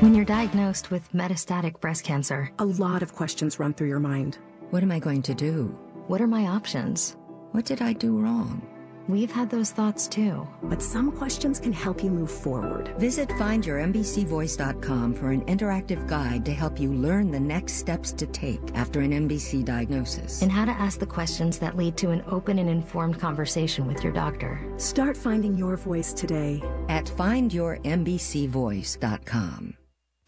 When 0.00 0.14
you're 0.14 0.24
diagnosed 0.26 0.90
with 0.90 1.10
metastatic 1.12 1.80
breast 1.80 2.04
cancer, 2.04 2.50
a 2.58 2.64
lot 2.64 3.02
of 3.02 3.14
questions 3.14 3.58
run 3.58 3.72
through 3.72 3.88
your 3.88 4.00
mind. 4.00 4.38
What 4.70 4.82
am 4.84 4.92
I 4.92 5.00
going 5.00 5.22
to 5.22 5.34
do? 5.34 5.76
What 6.06 6.20
are 6.20 6.28
my 6.28 6.46
options? 6.46 7.16
What 7.50 7.64
did 7.64 7.82
I 7.82 7.92
do 7.92 8.16
wrong? 8.18 8.62
We've 9.08 9.32
had 9.32 9.50
those 9.50 9.72
thoughts 9.72 10.06
too. 10.06 10.46
But 10.62 10.80
some 10.80 11.10
questions 11.10 11.58
can 11.58 11.72
help 11.72 12.04
you 12.04 12.10
move 12.12 12.30
forward. 12.30 12.94
Visit 12.96 13.28
findyourmbcvoice.com 13.30 15.14
for 15.14 15.32
an 15.32 15.44
interactive 15.46 16.06
guide 16.06 16.44
to 16.44 16.54
help 16.54 16.78
you 16.78 16.92
learn 16.92 17.32
the 17.32 17.40
next 17.40 17.72
steps 17.74 18.12
to 18.12 18.26
take 18.26 18.60
after 18.74 19.00
an 19.00 19.10
MBC 19.10 19.64
diagnosis. 19.64 20.42
And 20.42 20.52
how 20.52 20.64
to 20.64 20.70
ask 20.70 21.00
the 21.00 21.06
questions 21.06 21.58
that 21.58 21.76
lead 21.76 21.96
to 21.96 22.10
an 22.10 22.22
open 22.28 22.60
and 22.60 22.70
informed 22.70 23.18
conversation 23.18 23.88
with 23.88 24.04
your 24.04 24.12
doctor. 24.12 24.60
Start 24.76 25.16
finding 25.16 25.56
your 25.56 25.76
voice 25.76 26.12
today 26.12 26.62
at 26.88 27.06
findyourmbcvoice.com. 27.06 29.79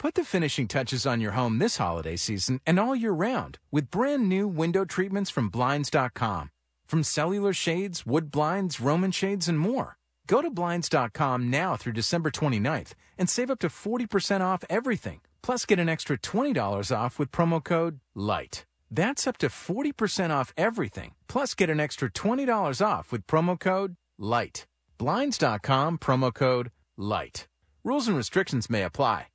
Put 0.02 0.14
the 0.14 0.24
finishing 0.24 0.66
touches 0.66 1.06
on 1.06 1.20
your 1.20 1.30
home 1.30 1.58
this 1.60 1.76
holiday 1.76 2.16
season 2.16 2.58
and 2.66 2.80
all 2.80 2.96
year 2.96 3.12
round 3.12 3.60
with 3.70 3.88
brand 3.88 4.28
new 4.28 4.48
window 4.48 4.84
treatments 4.84 5.30
from 5.30 5.48
Blinds.com. 5.48 6.50
From 6.84 7.04
cellular 7.04 7.52
shades, 7.52 8.04
wood 8.04 8.28
blinds, 8.32 8.80
Roman 8.80 9.12
shades, 9.12 9.48
and 9.48 9.60
more. 9.60 9.98
Go 10.26 10.42
to 10.42 10.50
Blinds.com 10.50 11.48
now 11.50 11.76
through 11.76 11.92
December 11.92 12.32
29th 12.32 12.94
and 13.16 13.30
save 13.30 13.48
up 13.48 13.60
to 13.60 13.68
40% 13.68 14.40
off 14.40 14.64
everything. 14.68 15.20
Plus, 15.40 15.64
get 15.64 15.78
an 15.78 15.88
extra 15.88 16.18
$20 16.18 16.90
off 16.90 17.20
with 17.20 17.30
promo 17.30 17.62
code 17.62 18.00
LIGHT. 18.16 18.64
That's 18.90 19.28
up 19.28 19.38
to 19.38 19.46
40% 19.46 20.30
off 20.30 20.52
everything. 20.56 21.14
Plus, 21.28 21.54
get 21.54 21.70
an 21.70 21.78
extra 21.78 22.10
$20 22.10 22.84
off 22.84 23.12
with 23.12 23.28
promo 23.28 23.56
code 23.56 23.94
LIGHT. 24.18 24.66
Blinds.com 24.98 25.98
promo 25.98 26.34
code 26.34 26.72
LIGHT. 26.98 27.46
Rules 27.84 28.08
and 28.08 28.16
restrictions 28.16 28.68
may 28.68 28.82
apply. 28.82 29.26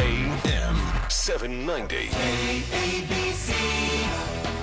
AM 0.00 0.76
790. 1.08 2.08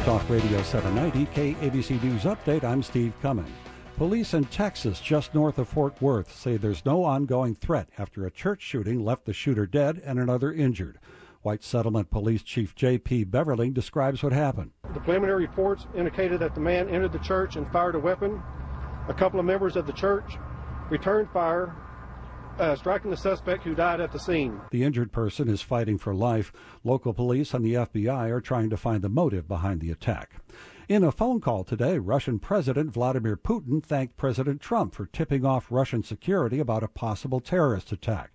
Talk 0.05 0.29
Radio 0.29 0.61
790, 0.61 1.25
KABC 1.33 2.03
News 2.03 2.23
Update. 2.23 2.63
I'm 2.63 2.83
Steve 2.83 3.13
Cumming. 3.21 3.51
Police 3.97 4.33
in 4.33 4.45
Texas, 4.45 4.99
just 4.99 5.33
north 5.33 5.57
of 5.57 5.67
Fort 5.67 5.99
Worth, 6.01 6.35
say 6.35 6.57
there's 6.57 6.85
no 6.85 7.03
ongoing 7.03 7.55
threat 7.55 7.89
after 7.97 8.25
a 8.25 8.31
church 8.31 8.61
shooting 8.61 9.03
left 9.03 9.25
the 9.25 9.33
shooter 9.33 9.65
dead 9.65 10.01
and 10.05 10.19
another 10.19 10.51
injured. 10.53 10.99
White 11.41 11.63
Settlement 11.63 12.11
Police 12.11 12.43
Chief 12.43 12.75
J.P. 12.75 13.25
Bevering 13.25 13.73
describes 13.73 14.21
what 14.21 14.33
happened. 14.33 14.71
The 14.93 14.99
preliminary 14.99 15.47
reports 15.47 15.87
indicated 15.95 16.39
that 16.41 16.53
the 16.53 16.61
man 16.61 16.89
entered 16.89 17.13
the 17.13 17.19
church 17.19 17.55
and 17.55 17.71
fired 17.71 17.95
a 17.95 17.99
weapon. 17.99 18.41
A 19.07 19.13
couple 19.13 19.39
of 19.39 19.45
members 19.45 19.75
of 19.75 19.87
the 19.87 19.93
church 19.93 20.35
returned 20.89 21.29
fire, 21.31 21.75
uh, 22.61 22.75
striking 22.75 23.09
the 23.09 23.17
suspect 23.17 23.63
who 23.63 23.73
died 23.73 23.99
at 23.99 24.11
the 24.11 24.19
scene. 24.19 24.61
The 24.69 24.83
injured 24.83 25.11
person 25.11 25.49
is 25.49 25.61
fighting 25.61 25.97
for 25.97 26.13
life. 26.13 26.53
Local 26.83 27.13
police 27.13 27.53
and 27.53 27.65
the 27.65 27.73
FBI 27.73 28.29
are 28.29 28.39
trying 28.39 28.69
to 28.69 28.77
find 28.77 29.01
the 29.01 29.09
motive 29.09 29.47
behind 29.47 29.81
the 29.81 29.91
attack. 29.91 30.35
In 30.87 31.03
a 31.03 31.11
phone 31.11 31.41
call 31.41 31.63
today, 31.63 31.97
Russian 31.97 32.37
President 32.37 32.91
Vladimir 32.91 33.35
Putin 33.35 33.83
thanked 33.83 34.17
President 34.17 34.61
Trump 34.61 34.93
for 34.93 35.07
tipping 35.07 35.43
off 35.43 35.71
Russian 35.71 36.03
security 36.03 36.59
about 36.59 36.83
a 36.83 36.87
possible 36.87 37.39
terrorist 37.39 37.91
attack. 37.91 38.31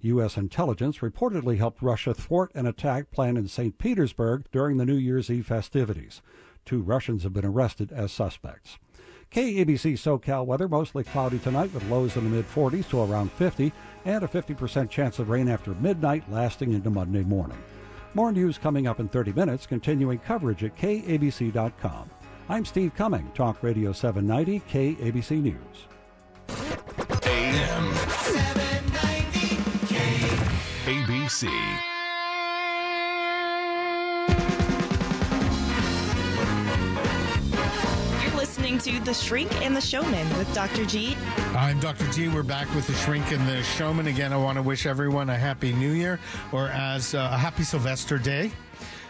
U.S. 0.00 0.36
intelligence 0.36 0.98
reportedly 0.98 1.58
helped 1.58 1.82
Russia 1.82 2.14
thwart 2.14 2.52
an 2.54 2.66
attack 2.66 3.10
planned 3.10 3.38
in 3.38 3.48
St. 3.48 3.76
Petersburg 3.76 4.44
during 4.52 4.76
the 4.76 4.86
New 4.86 4.94
Year's 4.94 5.30
Eve 5.30 5.46
festivities. 5.46 6.22
Two 6.64 6.80
Russians 6.80 7.24
have 7.24 7.32
been 7.32 7.44
arrested 7.44 7.92
as 7.92 8.12
suspects. 8.12 8.78
KABC 9.36 9.92
SoCal 9.98 10.46
weather 10.46 10.66
mostly 10.66 11.04
cloudy 11.04 11.38
tonight 11.38 11.70
with 11.74 11.86
lows 11.90 12.16
in 12.16 12.24
the 12.24 12.30
mid 12.30 12.48
40s 12.48 12.88
to 12.88 13.02
around 13.02 13.30
50 13.32 13.70
and 14.06 14.24
a 14.24 14.26
50% 14.26 14.88
chance 14.88 15.18
of 15.18 15.28
rain 15.28 15.46
after 15.46 15.74
midnight 15.74 16.24
lasting 16.32 16.72
into 16.72 16.88
Monday 16.88 17.22
morning. 17.22 17.58
More 18.14 18.32
news 18.32 18.56
coming 18.56 18.86
up 18.86 18.98
in 18.98 19.08
30 19.08 19.34
minutes, 19.34 19.66
continuing 19.66 20.20
coverage 20.20 20.64
at 20.64 20.74
KABC.com. 20.78 22.08
I'm 22.48 22.64
Steve 22.64 22.94
Cumming, 22.96 23.30
Talk 23.34 23.62
Radio 23.62 23.92
790, 23.92 24.60
KABC 24.70 25.42
News. 25.42 25.86
AM 27.26 27.94
790. 27.94 29.56
KABC. 30.86 31.95
Listening 38.66 38.98
to 38.98 39.04
The 39.04 39.14
Shrink 39.14 39.62
and 39.62 39.76
the 39.76 39.80
Showman 39.80 40.28
with 40.36 40.52
Dr. 40.52 40.84
G. 40.84 41.16
I'm 41.54 41.78
Dr. 41.78 42.10
G. 42.10 42.26
We're 42.26 42.42
back 42.42 42.72
with 42.74 42.88
The 42.88 42.94
Shrink 42.94 43.30
and 43.30 43.46
the 43.46 43.62
Showman. 43.62 44.08
Again, 44.08 44.32
I 44.32 44.36
want 44.38 44.56
to 44.56 44.62
wish 44.62 44.86
everyone 44.86 45.30
a 45.30 45.38
happy 45.38 45.72
new 45.72 45.92
year 45.92 46.18
or 46.50 46.66
as 46.70 47.14
uh, 47.14 47.30
a 47.32 47.38
happy 47.38 47.62
Sylvester 47.62 48.18
Day. 48.18 48.50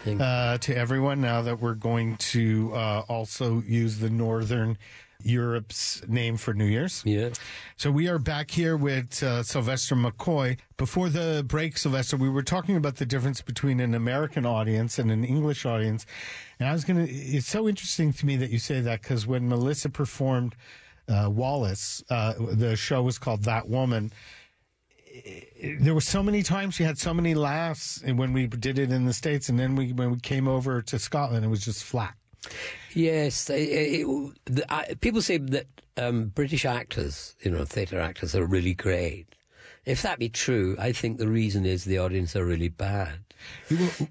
Uh, 0.05 0.59
to 0.59 0.77
everyone, 0.77 1.19
now 1.19 1.41
that 1.41 1.59
we're 1.59 1.73
going 1.73 2.17
to 2.17 2.71
uh, 2.75 3.03
also 3.09 3.63
use 3.63 3.97
the 3.97 4.11
Northern 4.11 4.77
Europe's 5.23 6.01
name 6.07 6.37
for 6.37 6.53
New 6.53 6.65
Year's. 6.65 7.01
Yeah. 7.05 7.29
So 7.75 7.91
we 7.91 8.07
are 8.07 8.19
back 8.19 8.51
here 8.51 8.77
with 8.77 9.21
uh, 9.23 9.43
Sylvester 9.43 9.95
McCoy. 9.95 10.57
Before 10.77 11.09
the 11.09 11.43
break, 11.47 11.77
Sylvester, 11.77 12.17
we 12.17 12.29
were 12.29 12.43
talking 12.43 12.75
about 12.75 12.97
the 12.97 13.05
difference 13.05 13.41
between 13.41 13.79
an 13.79 13.93
American 13.93 14.45
audience 14.45 14.99
and 14.99 15.11
an 15.11 15.23
English 15.23 15.65
audience. 15.65 16.05
And 16.59 16.69
I 16.69 16.73
was 16.73 16.85
going 16.85 17.05
to, 17.05 17.11
it's 17.11 17.47
so 17.47 17.67
interesting 17.67 18.13
to 18.13 18.25
me 18.25 18.35
that 18.37 18.49
you 18.51 18.59
say 18.59 18.81
that 18.81 19.01
because 19.01 19.25
when 19.25 19.49
Melissa 19.49 19.89
performed 19.89 20.55
uh, 21.07 21.29
Wallis, 21.31 22.03
uh, 22.09 22.33
the 22.37 22.75
show 22.75 23.01
was 23.01 23.17
called 23.17 23.43
That 23.43 23.67
Woman. 23.67 24.11
There 25.79 25.95
were 25.95 26.01
so 26.01 26.21
many 26.21 26.43
times 26.43 26.75
she 26.75 26.83
had 26.83 26.99
so 26.99 27.13
many 27.13 27.33
laughs 27.33 28.03
when 28.05 28.33
we 28.33 28.45
did 28.45 28.77
it 28.77 28.91
in 28.91 29.05
the 29.05 29.13
States. 29.13 29.49
And 29.49 29.57
then 29.57 29.75
we, 29.75 29.93
when 29.93 30.11
we 30.11 30.19
came 30.19 30.47
over 30.47 30.81
to 30.83 30.99
Scotland, 30.99 31.43
it 31.43 31.47
was 31.47 31.65
just 31.65 31.83
flat. 31.83 32.13
Yes, 32.93 33.49
it, 33.49 33.55
it, 33.55 34.07
the, 34.45 34.73
I, 34.73 34.95
people 34.95 35.21
say 35.21 35.37
that 35.37 35.67
um, 35.97 36.27
British 36.27 36.65
actors, 36.65 37.35
you 37.41 37.51
know, 37.51 37.65
theatre 37.65 37.99
actors, 37.99 38.35
are 38.35 38.45
really 38.45 38.73
great. 38.73 39.27
If 39.85 40.01
that 40.01 40.19
be 40.19 40.29
true, 40.29 40.75
I 40.79 40.91
think 40.91 41.17
the 41.17 41.27
reason 41.27 41.65
is 41.65 41.85
the 41.85 41.99
audience 41.99 42.35
are 42.35 42.45
really 42.45 42.69
bad 42.69 43.19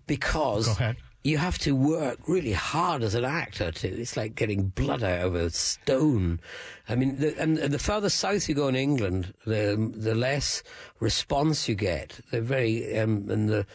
because 0.06 0.80
you 1.26 1.38
have 1.38 1.58
to 1.58 1.74
work 1.74 2.20
really 2.28 2.52
hard 2.52 3.02
as 3.02 3.14
an 3.14 3.24
actor 3.24 3.72
to. 3.72 3.88
It's 3.88 4.16
like 4.16 4.36
getting 4.36 4.68
blood 4.68 5.02
out 5.02 5.26
of 5.26 5.34
a 5.34 5.50
stone. 5.50 6.40
I 6.88 6.94
mean, 6.94 7.18
the, 7.18 7.36
and 7.38 7.58
the 7.58 7.78
further 7.78 8.08
south 8.08 8.48
you 8.48 8.54
go 8.54 8.68
in 8.68 8.76
England, 8.76 9.34
the 9.44 9.92
the 9.94 10.14
less 10.14 10.62
response 11.00 11.68
you 11.68 11.74
get. 11.74 12.20
They're 12.30 12.40
very 12.40 12.98
um, 12.98 13.28
and 13.28 13.48
the. 13.48 13.66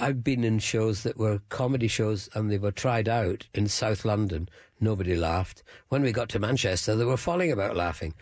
I've 0.00 0.22
been 0.22 0.44
in 0.44 0.60
shows 0.60 1.02
that 1.02 1.18
were 1.18 1.40
comedy 1.48 1.88
shows 1.88 2.28
and 2.32 2.50
they 2.50 2.58
were 2.58 2.70
tried 2.70 3.08
out 3.08 3.48
in 3.52 3.66
South 3.66 4.04
London. 4.04 4.48
Nobody 4.80 5.16
laughed. 5.16 5.64
When 5.88 6.02
we 6.02 6.12
got 6.12 6.28
to 6.30 6.38
Manchester, 6.38 6.94
they 6.94 7.04
were 7.04 7.16
falling 7.16 7.50
about 7.50 7.76
laughing. 7.76 8.14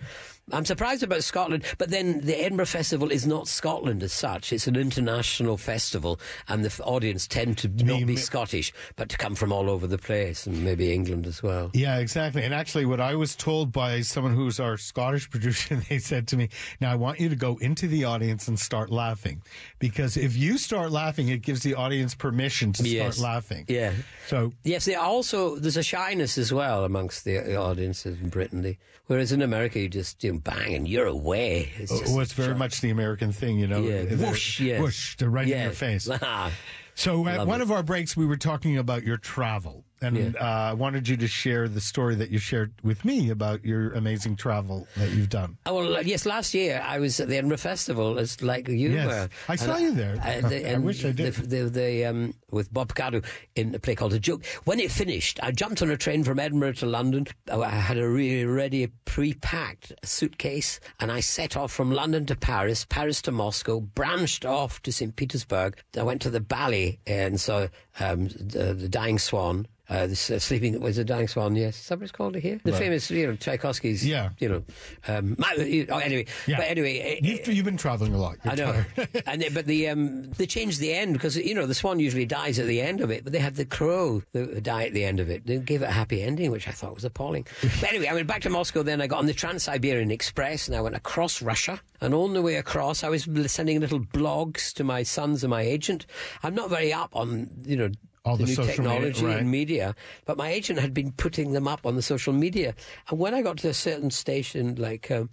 I'm 0.53 0.65
surprised 0.65 1.03
about 1.03 1.25
Scotland, 1.25 1.65
but 1.77 1.91
then 1.91 2.21
the 2.21 2.37
Edinburgh 2.41 2.67
Festival 2.67 3.11
is 3.11 3.27
not 3.27 3.49
Scotland 3.49 4.01
as 4.05 4.13
such. 4.13 4.53
It's 4.53 4.69
an 4.69 4.77
international 4.77 5.57
festival, 5.57 6.21
and 6.47 6.63
the 6.63 6.69
f- 6.69 6.81
audience 6.85 7.27
tend 7.27 7.59
to 7.59 7.69
not 7.69 8.07
be 8.07 8.15
Scottish, 8.15 8.73
but 8.95 9.09
to 9.09 9.19
come 9.19 9.35
from 9.35 9.51
all 9.53 9.69
over 9.69 9.89
the 9.89 9.99
place, 9.99 10.47
and 10.47 10.65
maybe 10.65 10.93
England 10.93 11.27
as 11.27 11.43
well. 11.43 11.71
Yeah, 11.75 11.99
exactly. 11.99 12.45
And 12.45 12.55
actually, 12.55 12.87
what 12.87 13.01
I 13.01 13.17
was 13.17 13.35
told 13.35 13.73
by 13.73 14.03
someone 14.03 14.37
who's 14.37 14.61
our 14.61 14.77
Scottish 14.77 15.29
producer, 15.31 15.75
they 15.89 15.99
said 15.99 16.29
to 16.29 16.37
me, 16.37 16.49
Now 16.81 16.93
I 16.93 16.95
want 16.95 17.19
you 17.19 17.29
to 17.29 17.37
go 17.37 17.57
into 17.57 17.89
the 17.89 18.05
audience 18.05 18.47
and 18.47 18.57
start 18.57 18.89
laughing. 18.93 19.43
Because 19.81 20.17
if 20.17 20.37
you 20.37 20.59
start 20.59 20.93
laughing, 20.93 21.29
it 21.29 21.43
gives 21.43 21.65
the 21.65 21.75
audience 21.75 22.15
permission 22.15 22.73
to 22.75 22.85
Yes. 22.89 23.17
start 23.17 23.25
laughing. 23.35 23.65
Yeah. 23.67 23.95
So, 24.29 24.53
Yes, 24.63 24.85
they 24.85 24.95
also 24.95 25.57
there's 25.57 25.77
a 25.77 25.83
shyness 25.83 26.39
as 26.39 26.53
well 26.53 26.85
amongst 26.85 27.25
the 27.25 27.57
audiences 27.57 28.21
in 28.21 28.29
Britain. 28.29 28.63
They, 28.63 28.79
whereas 29.09 29.33
in 29.33 29.43
America, 29.43 29.81
you 29.81 29.89
just 29.89 30.23
you 30.23 30.33
know, 30.35 30.36
bang 30.39 30.75
and 30.75 30.87
you're 30.89 31.07
away. 31.07 31.71
It's 31.77 31.99
just 31.99 32.15
oh, 32.15 32.21
it's 32.21 32.33
very 32.33 32.55
much 32.55 32.81
the 32.81 32.91
American 32.91 33.33
thing, 33.33 33.59
you 33.59 33.67
know. 33.67 33.83
Yeah, 33.83 34.03
whoosh. 34.15 34.61
Whoosh, 34.61 35.17
they're 35.17 35.31
right 35.31 35.49
in 35.49 35.63
your 35.63 35.73
face. 35.73 36.09
Ah, 36.23 36.53
So 36.95 37.27
at 37.29 37.39
Love 37.39 37.49
one 37.49 37.61
it. 37.61 37.65
of 37.65 37.71
our 37.73 37.83
breaks, 37.83 38.17
we 38.17 38.27
were 38.27 38.37
talking 38.37 38.77
about 38.79 39.03
your 39.05 39.17
travel, 39.17 39.85
and 40.03 40.37
uh, 40.37 40.41
I 40.41 40.73
wanted 40.75 41.09
you 41.09 41.17
to 41.17 41.27
share 41.29 41.69
the 41.69 41.81
story 41.81 42.15
that 42.17 42.31
you 42.31 42.39
shared 42.39 42.73
with 42.83 43.05
me 43.05 43.31
about 43.31 43.65
your 43.65 43.93
amazing 43.95 44.37
travel 44.37 44.87
that 44.97 45.11
you've 45.11 45.29
done. 45.31 45.57
Oh, 45.67 45.75
well, 45.77 45.97
uh, 45.97 46.01
yes, 46.01 46.27
last 46.27 46.55
year 46.55 46.83
I 46.85 46.99
was 46.99 47.19
at 47.21 47.29
the 47.29 47.37
Edinburgh 47.37 47.59
Festival 47.59 48.19
as 48.19 48.43
like 48.43 48.69
you 48.69 48.91
Yes. 48.91 49.07
were. 49.07 49.29
I 49.49 49.53
And 49.53 49.61
saw 49.61 49.77
you 49.79 49.93
there. 49.93 50.17
the- 50.17 50.69
I 50.69 50.73
and 50.73 50.85
wish 50.85 51.05
I 51.05 51.13
did. 51.13 51.35
The, 51.35 51.47
the, 51.65 51.71
the, 51.71 52.05
um, 52.05 52.35
with 52.51 52.73
Bob 52.73 52.89
Picardo 52.89 53.23
in 53.55 53.75
a 53.75 53.79
play 53.79 53.95
called 53.95 54.13
The 54.13 54.19
Joke. 54.21 54.45
When 54.65 54.81
it 54.81 54.91
finished, 54.91 55.41
I 55.43 55.51
jumped 55.51 55.83
on 55.83 55.91
a 55.91 55.97
train 55.97 56.25
from 56.25 56.39
Edinburgh 56.39 56.73
to 56.75 56.87
London. 56.87 57.27
I 57.51 57.57
I 57.57 57.71
had 57.71 57.99
a 57.99 58.09
really 58.09 58.45
ready, 58.45 58.89
pre-packed 59.05 59.93
suitcase, 60.05 60.79
and 61.01 61.11
I 61.11 61.21
set 61.21 61.57
off 61.57 61.73
from 61.73 61.91
London 61.91 62.27
to 62.27 62.37
Paris, 62.37 62.85
Paris 62.89 63.21
to 63.23 63.33
Moscow, 63.33 63.81
branched 63.81 64.45
off 64.45 64.81
to 64.83 64.93
St. 64.93 65.17
Petersburg. 65.17 65.77
I 65.99 66.03
went 66.05 66.23
to 66.23 66.31
the 66.31 66.41
ballet 66.41 67.01
and 67.07 67.41
saw 67.41 67.67
um, 68.01 68.29
the, 68.29 68.75
the 68.75 68.89
Dying 68.89 69.19
Swan. 69.19 69.67
Uh, 69.89 70.09
uh, 70.11 70.15
sleeping 70.17 70.81
was 70.81 70.99
a 70.99 71.05
dying 71.05 71.29
swan. 71.29 71.55
Yes, 71.55 71.79
is 71.79 71.87
that 71.87 71.99
what 72.01 72.03
it's 72.03 72.11
called 72.11 72.35
here? 72.35 72.59
The 72.65 72.73
Right. 72.73 72.79
famous, 72.81 73.09
you 73.09 73.25
know, 73.29 73.37
Tchaikovsky's. 73.37 74.05
Yeah. 74.05 74.31
You 74.41 74.49
know, 74.49 74.65
um, 75.07 75.37
my, 75.39 75.53
you- 75.63 75.87
oh, 75.89 75.99
anyway. 75.99 76.27
Yeah. 76.49 76.57
But 76.57 76.67
anyway, 76.67 77.21
You've, 77.23 77.47
you've 77.47 77.65
been 77.65 77.77
traveling 77.77 78.13
a 78.13 78.19
lot. 78.19 78.37
You're 78.45 78.53
I 78.55 78.57
know, 78.57 78.85
tired. 78.97 79.23
and 79.29 79.43
they, 79.43 79.49
but 79.49 79.67
the 79.67 79.87
um, 79.91 80.33
they 80.33 80.47
changed 80.47 80.81
the 80.81 80.93
end 80.93 81.13
because 81.13 81.37
you 81.37 81.55
know 81.55 81.67
the 81.67 81.75
swan 81.75 82.01
usually 82.01 82.27
dies 82.27 82.59
at 82.59 82.67
the 82.67 82.81
end 82.81 83.01
of 83.01 83.13
it, 83.13 83.23
but 83.23 83.33
they 83.33 83.39
had 83.39 83.55
the 83.55 83.65
crow 83.65 84.25
that 84.33 84.61
die 84.65 84.87
at 84.87 84.93
the 84.93 85.05
end 85.05 85.21
of 85.21 85.31
it. 85.31 85.47
They 85.47 85.59
gave 85.59 85.83
it 85.83 85.89
a 85.89 85.93
happy 85.93 86.21
ending, 86.21 86.51
which 86.51 86.67
I 86.67 86.73
thought 86.73 86.93
was 86.93 87.05
appalling. 87.05 87.47
but 87.81 87.89
anyway, 87.89 88.09
I 88.09 88.15
went 88.15 88.27
back 88.27 88.41
to 88.43 88.51
Moscow. 88.51 88.83
Then 88.83 89.01
I 89.01 89.07
got 89.07 89.21
on 89.21 89.27
the 89.27 89.35
Trans-Siberian 89.35 90.11
Express, 90.11 90.67
and 90.67 90.77
I 90.77 90.81
went 90.81 90.97
across 90.97 91.41
Russia. 91.41 91.81
And 92.01 92.13
on 92.13 92.35
the 92.35 92.43
way 92.43 92.57
across, 92.57 93.05
I 93.05 93.09
was 93.09 93.29
sending 93.47 93.79
little 93.81 94.01
blogs 94.01 94.73
to 94.75 94.83
my 94.85 95.05
sons 95.05 95.45
and 95.45 95.51
my 95.51 95.63
agent. 95.63 96.07
I'm 96.43 96.57
not 96.57 96.71
very 96.71 96.93
up 96.93 97.15
on 97.15 97.51
you 97.65 97.77
know. 97.77 97.86
All 98.27 98.37
the 98.37 98.45
new 98.45 98.55
social 98.55 98.85
media, 98.85 98.99
technology 98.99 99.25
right. 99.25 99.39
and 99.39 99.51
media, 99.51 99.95
but 100.25 100.37
my 100.37 100.51
agent 100.51 100.81
had 100.81 100.93
been 100.93 101.13
putting 101.13 101.53
them 101.53 101.69
up 101.69 101.87
on 101.87 101.95
the 101.95 102.03
social 102.03 102.33
media. 102.33 102.75
And 103.09 103.19
when 103.19 103.35
I 103.35 103.41
got 103.41 103.57
to 103.59 103.69
a 103.69 103.75
certain 103.75 104.11
station, 104.11 104.75
like 104.75 105.11
um, 105.11 105.31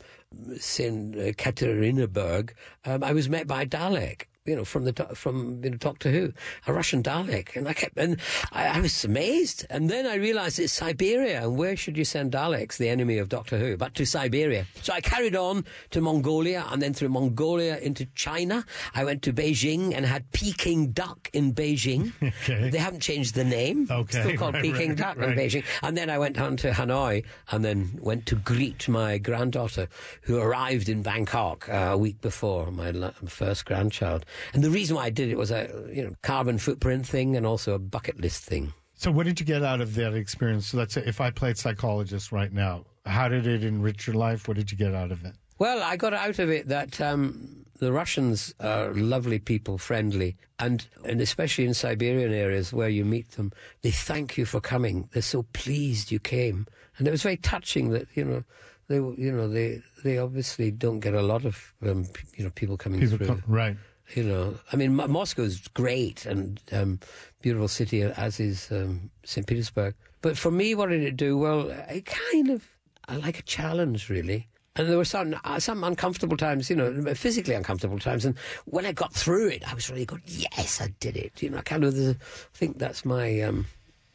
St. 0.57 1.35
Katharinaburg, 1.37 2.53
um, 2.85 3.03
I 3.03 3.11
was 3.13 3.27
met 3.27 3.47
by 3.47 3.65
Dalek. 3.65 4.27
You 4.45 4.57
know, 4.57 4.65
from 4.65 4.83
the 4.83 4.91
from 5.15 5.63
you 5.63 5.69
know, 5.69 5.77
Doctor 5.77 6.11
Who, 6.11 6.33
a 6.67 6.73
Russian 6.73 7.01
Dalek, 7.01 7.55
and 7.55 7.65
I 7.65 7.71
kept 7.71 7.97
and 7.97 8.19
I, 8.51 8.67
I 8.67 8.79
was 8.81 9.05
amazed. 9.05 9.65
And 9.69 9.89
then 9.89 10.05
I 10.05 10.15
realised 10.15 10.59
it's 10.59 10.73
Siberia, 10.73 11.43
and 11.43 11.57
where 11.57 11.77
should 11.77 11.95
you 11.97 12.03
send 12.03 12.33
Daleks, 12.33 12.75
the 12.75 12.89
enemy 12.89 13.19
of 13.19 13.29
Doctor 13.29 13.57
Who, 13.57 13.77
but 13.77 13.95
to 13.95 14.05
Siberia? 14.05 14.65
So 14.81 14.91
I 14.91 14.99
carried 14.99 15.37
on 15.37 15.63
to 15.91 16.01
Mongolia, 16.01 16.65
and 16.69 16.81
then 16.81 16.93
through 16.93 17.09
Mongolia 17.09 17.77
into 17.77 18.05
China. 18.15 18.65
I 18.93 19.05
went 19.05 19.21
to 19.23 19.31
Beijing 19.31 19.95
and 19.95 20.05
had 20.05 20.29
Peking 20.33 20.91
duck 20.91 21.29
in 21.33 21.53
Beijing. 21.53 22.11
Okay. 22.43 22.69
They 22.69 22.77
haven't 22.77 23.01
changed 23.01 23.35
the 23.35 23.43
name. 23.43 23.87
Okay, 23.89 24.21
Still 24.21 24.37
called 24.37 24.53
right, 24.55 24.63
Peking 24.63 24.89
right, 24.89 24.97
duck 24.97 25.17
right. 25.17 25.29
in 25.29 25.37
Beijing. 25.37 25.63
And 25.81 25.95
then 25.95 26.09
I 26.09 26.17
went 26.17 26.39
on 26.39 26.57
to 26.57 26.71
Hanoi 26.71 27.23
and 27.51 27.63
then 27.63 27.97
went 28.01 28.25
to 28.27 28.35
greet 28.35 28.87
my 28.89 29.17
granddaughter 29.17 29.87
who 30.23 30.39
arrived 30.39 30.89
in 30.89 31.03
Bangkok 31.03 31.69
uh, 31.69 31.91
a 31.91 31.97
week 31.97 32.19
before 32.21 32.71
my 32.71 32.91
first 33.25 33.65
grandchild. 33.65 34.25
And 34.53 34.63
the 34.63 34.69
reason 34.69 34.95
why 34.95 35.05
I 35.05 35.09
did 35.09 35.29
it 35.29 35.37
was 35.37 35.51
a 35.51 35.69
you 35.91 36.03
know 36.03 36.13
carbon 36.21 36.57
footprint 36.57 37.07
thing 37.07 37.35
and 37.35 37.45
also 37.45 37.73
a 37.73 37.79
bucket 37.79 38.19
list 38.19 38.43
thing. 38.43 38.73
So, 38.95 39.11
what 39.11 39.25
did 39.25 39.39
you 39.39 39.45
get 39.45 39.63
out 39.63 39.81
of 39.81 39.95
that 39.95 40.13
experience? 40.13 40.67
So 40.67 40.77
let's 40.77 40.93
say 40.93 41.03
if 41.05 41.19
I 41.19 41.29
played 41.31 41.57
psychologist 41.57 42.31
right 42.31 42.51
now, 42.53 42.85
how 43.05 43.27
did 43.27 43.47
it 43.47 43.63
enrich 43.63 44.07
your 44.07 44.15
life? 44.15 44.47
What 44.47 44.57
did 44.57 44.71
you 44.71 44.77
get 44.77 44.93
out 44.93 45.11
of 45.11 45.25
it? 45.25 45.33
Well, 45.59 45.81
I 45.83 45.97
got 45.97 46.13
out 46.13 46.39
of 46.39 46.49
it 46.49 46.67
that 46.69 46.99
um, 47.01 47.65
the 47.79 47.91
Russians 47.91 48.53
are 48.59 48.93
lovely 48.93 49.39
people, 49.39 49.77
friendly, 49.77 50.37
and 50.59 50.87
and 51.03 51.19
especially 51.21 51.65
in 51.65 51.73
Siberian 51.73 52.31
areas 52.31 52.71
where 52.71 52.89
you 52.89 53.03
meet 53.03 53.31
them, 53.31 53.51
they 53.81 53.91
thank 53.91 54.37
you 54.37 54.45
for 54.45 54.61
coming. 54.61 55.09
They're 55.11 55.21
so 55.21 55.43
pleased 55.53 56.11
you 56.11 56.19
came, 56.19 56.67
and 56.97 57.07
it 57.07 57.11
was 57.11 57.23
very 57.23 57.37
touching 57.37 57.89
that 57.89 58.07
you 58.15 58.23
know 58.23 58.43
they 58.87 58.95
you 58.95 59.31
know 59.31 59.47
they 59.47 59.81
they 60.03 60.17
obviously 60.17 60.71
don't 60.71 60.99
get 61.01 61.13
a 61.13 61.21
lot 61.21 61.45
of 61.45 61.73
um, 61.85 62.05
you 62.35 62.43
know 62.45 62.51
people 62.51 62.77
coming 62.77 62.99
People 62.99 63.17
through. 63.17 63.27
come, 63.27 63.43
right. 63.47 63.77
You 64.15 64.23
know, 64.23 64.55
I 64.71 64.75
mean, 64.75 64.95
Mo- 64.95 65.07
Moscow's 65.07 65.67
great 65.69 66.25
and 66.25 66.61
um, 66.71 66.99
beautiful 67.41 67.67
city, 67.67 68.01
as 68.03 68.39
is 68.39 68.71
um, 68.71 69.09
St. 69.23 69.45
Petersburg. 69.45 69.95
But 70.21 70.37
for 70.37 70.51
me, 70.51 70.75
what 70.75 70.89
did 70.89 71.03
it 71.03 71.17
do? 71.17 71.37
Well, 71.37 71.69
it 71.89 72.05
kind 72.05 72.49
of, 72.49 72.67
I 73.07 73.17
like 73.17 73.39
a 73.39 73.43
challenge, 73.43 74.09
really. 74.09 74.47
And 74.75 74.89
there 74.89 74.97
were 74.97 75.05
some 75.05 75.35
uh, 75.43 75.59
some 75.59 75.83
uncomfortable 75.83 76.35
times, 76.35 76.67
you 76.69 76.75
know, 76.75 77.13
physically 77.13 77.53
uncomfortable 77.53 77.99
times. 77.99 78.25
And 78.25 78.35
when 78.65 78.87
I 78.87 78.91
got 78.91 79.13
through 79.13 79.49
it, 79.49 79.69
I 79.69 79.75
was 79.75 79.89
really 79.89 80.05
good. 80.05 80.21
Yes, 80.25 80.81
I 80.81 80.87
did 80.99 81.15
it. 81.15 81.43
You 81.43 81.51
know, 81.51 81.59
I 81.59 81.61
kind 81.61 81.83
of 81.83 81.95
uh, 81.95 82.13
think 82.55 82.79
that's 82.79 83.05
my 83.05 83.39
um, 83.41 83.67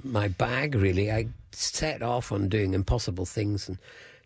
my 0.02 0.26
bag. 0.26 0.74
Really, 0.74 1.12
I 1.12 1.28
set 1.52 2.02
off 2.02 2.32
on 2.32 2.48
doing 2.48 2.74
impossible 2.74 3.24
things 3.24 3.68
and 3.68 3.78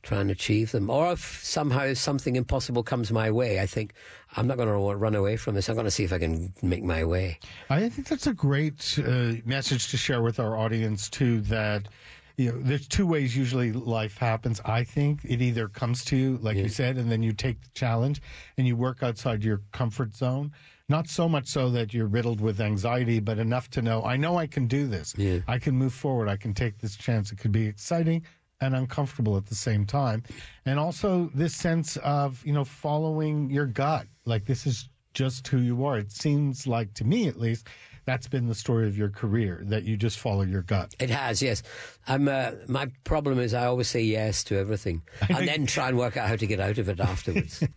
try 0.02 0.20
and 0.20 0.30
achieve 0.30 0.72
them. 0.72 0.90
Or 0.90 1.12
if 1.12 1.44
somehow 1.44 1.94
something 1.94 2.36
impossible 2.36 2.82
comes 2.82 3.12
my 3.12 3.30
way, 3.30 3.60
I 3.60 3.66
think 3.66 3.94
I'm 4.36 4.46
not 4.46 4.56
going 4.56 4.68
to 4.68 4.96
run 4.96 5.14
away 5.14 5.36
from 5.36 5.54
this. 5.54 5.68
I'm 5.68 5.74
going 5.74 5.84
to 5.84 5.90
see 5.90 6.04
if 6.04 6.12
I 6.12 6.18
can 6.18 6.52
make 6.62 6.82
my 6.82 7.04
way. 7.04 7.38
I 7.70 7.88
think 7.88 8.08
that's 8.08 8.26
a 8.26 8.34
great 8.34 8.98
uh, 8.98 9.34
message 9.44 9.90
to 9.90 9.96
share 9.96 10.22
with 10.22 10.40
our 10.40 10.56
audience 10.56 11.08
too. 11.08 11.40
That 11.42 11.88
you 12.36 12.50
know, 12.50 12.58
there's 12.60 12.88
two 12.88 13.06
ways 13.06 13.36
usually 13.36 13.72
life 13.72 14.18
happens. 14.18 14.60
I 14.64 14.82
think 14.84 15.20
it 15.24 15.40
either 15.40 15.68
comes 15.68 16.04
to 16.06 16.16
you, 16.16 16.38
like 16.38 16.56
you 16.56 16.68
said, 16.68 16.96
and 16.96 17.10
then 17.10 17.22
you 17.22 17.32
take 17.32 17.60
the 17.60 17.68
challenge 17.74 18.22
and 18.56 18.66
you 18.66 18.74
work 18.74 19.02
outside 19.02 19.44
your 19.44 19.60
comfort 19.72 20.14
zone. 20.14 20.52
Not 20.88 21.08
so 21.08 21.28
much 21.28 21.46
so 21.46 21.70
that 21.70 21.94
you're 21.94 22.06
riddled 22.06 22.40
with 22.40 22.60
anxiety, 22.60 23.20
but 23.20 23.38
enough 23.38 23.70
to 23.70 23.82
know 23.82 24.02
I 24.02 24.16
know 24.16 24.36
I 24.36 24.46
can 24.46 24.66
do 24.66 24.88
this. 24.88 25.14
I 25.46 25.58
can 25.58 25.76
move 25.76 25.94
forward. 25.94 26.28
I 26.28 26.36
can 26.36 26.54
take 26.54 26.78
this 26.78 26.96
chance. 26.96 27.30
It 27.30 27.38
could 27.38 27.52
be 27.52 27.66
exciting 27.66 28.24
and 28.62 28.74
uncomfortable 28.74 29.36
at 29.36 29.44
the 29.46 29.54
same 29.54 29.84
time, 29.84 30.22
and 30.64 30.78
also 30.78 31.30
this 31.34 31.54
sense 31.54 31.96
of 31.98 32.44
you 32.46 32.52
know 32.52 32.64
following 32.64 33.50
your 33.50 33.66
gut. 33.66 34.06
Like 34.24 34.46
this 34.46 34.66
is 34.66 34.88
just 35.14 35.46
who 35.48 35.58
you 35.58 35.84
are. 35.84 35.98
It 35.98 36.12
seems 36.12 36.66
like 36.66 36.94
to 36.94 37.04
me, 37.04 37.28
at 37.28 37.38
least, 37.38 37.68
that's 38.04 38.26
been 38.26 38.46
the 38.46 38.54
story 38.54 38.86
of 38.86 38.96
your 38.96 39.10
career 39.10 39.62
that 39.66 39.84
you 39.84 39.96
just 39.96 40.18
follow 40.18 40.42
your 40.42 40.62
gut. 40.62 40.94
It 40.98 41.10
has, 41.10 41.42
yes. 41.42 41.62
I'm, 42.08 42.28
uh, 42.28 42.52
my 42.68 42.90
problem 43.04 43.38
is 43.38 43.54
I 43.54 43.66
always 43.66 43.88
say 43.88 44.02
yes 44.02 44.42
to 44.44 44.58
everything 44.58 45.02
and 45.28 45.46
then 45.46 45.66
try 45.66 45.88
and 45.88 45.98
work 45.98 46.16
out 46.16 46.28
how 46.28 46.36
to 46.36 46.46
get 46.46 46.60
out 46.60 46.78
of 46.78 46.88
it 46.88 47.00
afterwards. 47.00 47.62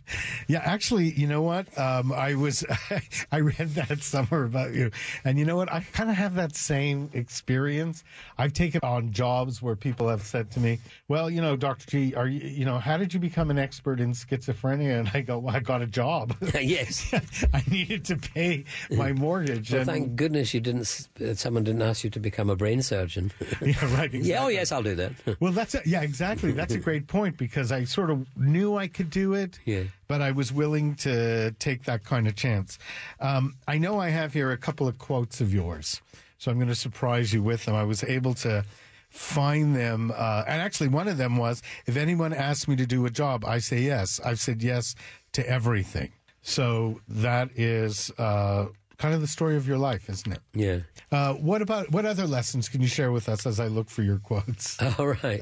Yeah, 0.47 0.61
actually, 0.63 1.11
you 1.11 1.25
know 1.25 1.41
what? 1.41 1.65
Um, 1.77 2.11
I 2.11 2.35
was, 2.35 2.63
I 3.31 3.39
read 3.39 3.69
that 3.75 4.03
somewhere 4.03 4.43
about 4.43 4.73
you, 4.73 4.91
and 5.23 5.39
you 5.39 5.45
know 5.45 5.55
what? 5.55 5.71
I 5.71 5.79
kind 5.93 6.09
of 6.09 6.15
have 6.15 6.35
that 6.35 6.55
same 6.55 7.09
experience. 7.13 8.03
I've 8.37 8.53
taken 8.53 8.81
on 8.83 9.11
jobs 9.11 9.61
where 9.61 9.75
people 9.75 10.07
have 10.07 10.21
said 10.21 10.51
to 10.51 10.59
me, 10.59 10.79
"Well, 11.07 11.31
you 11.31 11.41
know, 11.41 11.55
Doctor 11.55 11.85
G, 11.89 12.13
are 12.13 12.27
you, 12.27 12.47
you 12.47 12.65
know, 12.65 12.77
how 12.77 12.97
did 12.97 13.13
you 13.13 13.19
become 13.19 13.49
an 13.49 13.57
expert 13.57 13.99
in 13.99 14.11
schizophrenia?" 14.11 14.99
And 14.99 15.09
I 15.15 15.21
go, 15.21 15.39
"Well, 15.39 15.55
I 15.55 15.59
got 15.59 15.81
a 15.81 15.87
job. 15.87 16.35
yes, 16.61 17.11
I 17.53 17.63
needed 17.69 18.05
to 18.05 18.17
pay 18.17 18.65
my 18.91 19.11
mortgage." 19.13 19.71
well, 19.71 19.79
and 19.79 19.89
thank 19.89 20.05
Thank 20.05 20.17
goodness 20.17 20.53
you 20.53 20.61
didn't. 20.61 21.07
Uh, 21.19 21.33
someone 21.33 21.63
didn't 21.63 21.81
ask 21.81 22.03
you 22.03 22.11
to 22.11 22.19
become 22.19 22.49
a 22.51 22.55
brain 22.55 22.83
surgeon. 22.83 23.31
Yeah, 23.61 23.95
right. 23.95 24.13
Exactly. 24.15 24.29
Yeah. 24.31 24.43
Oh, 24.43 24.47
yes, 24.47 24.71
I'll 24.71 24.83
do 24.83 24.95
that. 24.95 25.11
Well, 25.39 25.51
that's 25.51 25.75
a, 25.75 25.81
yeah, 25.85 26.01
exactly. 26.01 26.51
That's 26.51 26.73
a 26.73 26.79
great 26.79 27.07
point 27.07 27.37
because 27.37 27.71
I 27.71 27.83
sort 27.85 28.09
of 28.09 28.25
knew 28.37 28.75
I 28.77 28.87
could 28.87 29.09
do 29.09 29.33
it, 29.33 29.59
Yeah. 29.65 29.83
but 30.07 30.21
I 30.21 30.31
was 30.31 30.51
willing 30.53 30.95
to 30.95 31.51
take 31.59 31.83
that 31.85 32.03
kind 32.03 32.27
of 32.27 32.35
chance. 32.35 32.79
Um, 33.19 33.55
I 33.67 33.77
know 33.77 33.99
I 33.99 34.09
have 34.09 34.33
here 34.33 34.51
a 34.51 34.57
couple 34.57 34.87
of 34.87 34.97
quotes 34.97 35.41
of 35.41 35.53
yours, 35.53 36.01
so 36.37 36.51
I'm 36.51 36.57
going 36.57 36.67
to 36.69 36.75
surprise 36.75 37.33
you 37.33 37.41
with 37.43 37.65
them. 37.65 37.75
I 37.75 37.83
was 37.83 38.03
able 38.03 38.33
to 38.35 38.63
find 39.09 39.75
them, 39.75 40.11
uh, 40.15 40.43
and 40.47 40.61
actually, 40.61 40.89
one 40.89 41.07
of 41.07 41.17
them 41.17 41.37
was, 41.37 41.61
"If 41.85 41.95
anyone 41.97 42.33
asks 42.33 42.67
me 42.67 42.75
to 42.75 42.85
do 42.85 43.05
a 43.05 43.09
job, 43.09 43.45
I 43.45 43.59
say 43.59 43.79
yes. 43.81 44.19
I've 44.25 44.39
said 44.39 44.61
yes 44.61 44.95
to 45.33 45.47
everything." 45.49 46.11
So 46.41 46.99
that 47.07 47.49
is 47.55 48.11
uh, 48.17 48.65
kind 48.97 49.13
of 49.13 49.21
the 49.21 49.27
story 49.27 49.55
of 49.55 49.67
your 49.67 49.77
life, 49.77 50.09
isn't 50.09 50.31
it? 50.31 50.39
Yeah. 50.53 50.79
Uh, 51.11 51.33
what 51.33 51.61
about 51.61 51.91
what 51.91 52.05
other 52.05 52.27
lessons 52.27 52.69
can 52.69 52.81
you 52.81 52.87
share 52.87 53.11
with 53.11 53.29
us 53.29 53.45
as 53.45 53.59
I 53.59 53.67
look 53.67 53.89
for 53.89 54.03
your 54.03 54.19
quotes? 54.19 54.81
All 54.99 55.07
right. 55.07 55.41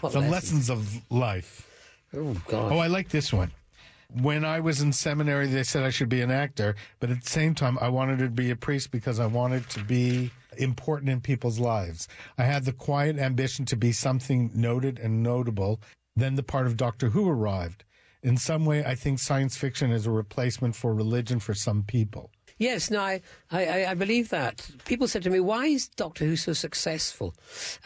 What 0.00 0.12
the 0.12 0.20
lessons? 0.20 0.68
lessons 0.68 0.70
of 0.70 1.10
life. 1.10 1.66
Oh 2.14 2.34
God. 2.48 2.72
Oh, 2.72 2.78
I 2.78 2.88
like 2.88 3.08
this 3.08 3.32
one. 3.32 3.52
When 4.12 4.44
I 4.44 4.58
was 4.58 4.80
in 4.80 4.92
seminary, 4.92 5.46
they 5.46 5.62
said 5.62 5.84
I 5.84 5.90
should 5.90 6.08
be 6.08 6.20
an 6.20 6.32
actor, 6.32 6.74
but 6.98 7.10
at 7.10 7.22
the 7.22 7.30
same 7.30 7.54
time, 7.54 7.78
I 7.80 7.88
wanted 7.88 8.18
to 8.18 8.28
be 8.28 8.50
a 8.50 8.56
priest 8.56 8.90
because 8.90 9.20
I 9.20 9.26
wanted 9.26 9.68
to 9.70 9.84
be 9.84 10.32
important 10.56 11.10
in 11.10 11.20
people's 11.20 11.60
lives. 11.60 12.08
I 12.36 12.44
had 12.44 12.64
the 12.64 12.72
quiet 12.72 13.18
ambition 13.18 13.64
to 13.66 13.76
be 13.76 13.92
something 13.92 14.50
noted 14.52 14.98
and 14.98 15.22
notable. 15.22 15.80
Then 16.16 16.34
the 16.34 16.42
part 16.42 16.66
of 16.66 16.76
Doctor 16.76 17.10
Who 17.10 17.28
arrived. 17.28 17.84
In 18.22 18.36
some 18.36 18.66
way, 18.66 18.84
I 18.84 18.94
think 18.94 19.18
science 19.18 19.56
fiction 19.56 19.90
is 19.90 20.06
a 20.06 20.10
replacement 20.10 20.76
for 20.76 20.92
religion 20.92 21.40
for 21.40 21.54
some 21.54 21.82
people. 21.84 22.30
Yes, 22.60 22.90
no, 22.90 23.00
I, 23.00 23.22
I, 23.50 23.86
I 23.86 23.94
believe 23.94 24.28
that. 24.28 24.68
People 24.84 25.08
said 25.08 25.22
to 25.22 25.30
me, 25.30 25.40
why 25.40 25.64
is 25.64 25.88
Doctor 25.88 26.26
Who 26.26 26.36
so 26.36 26.52
successful? 26.52 27.34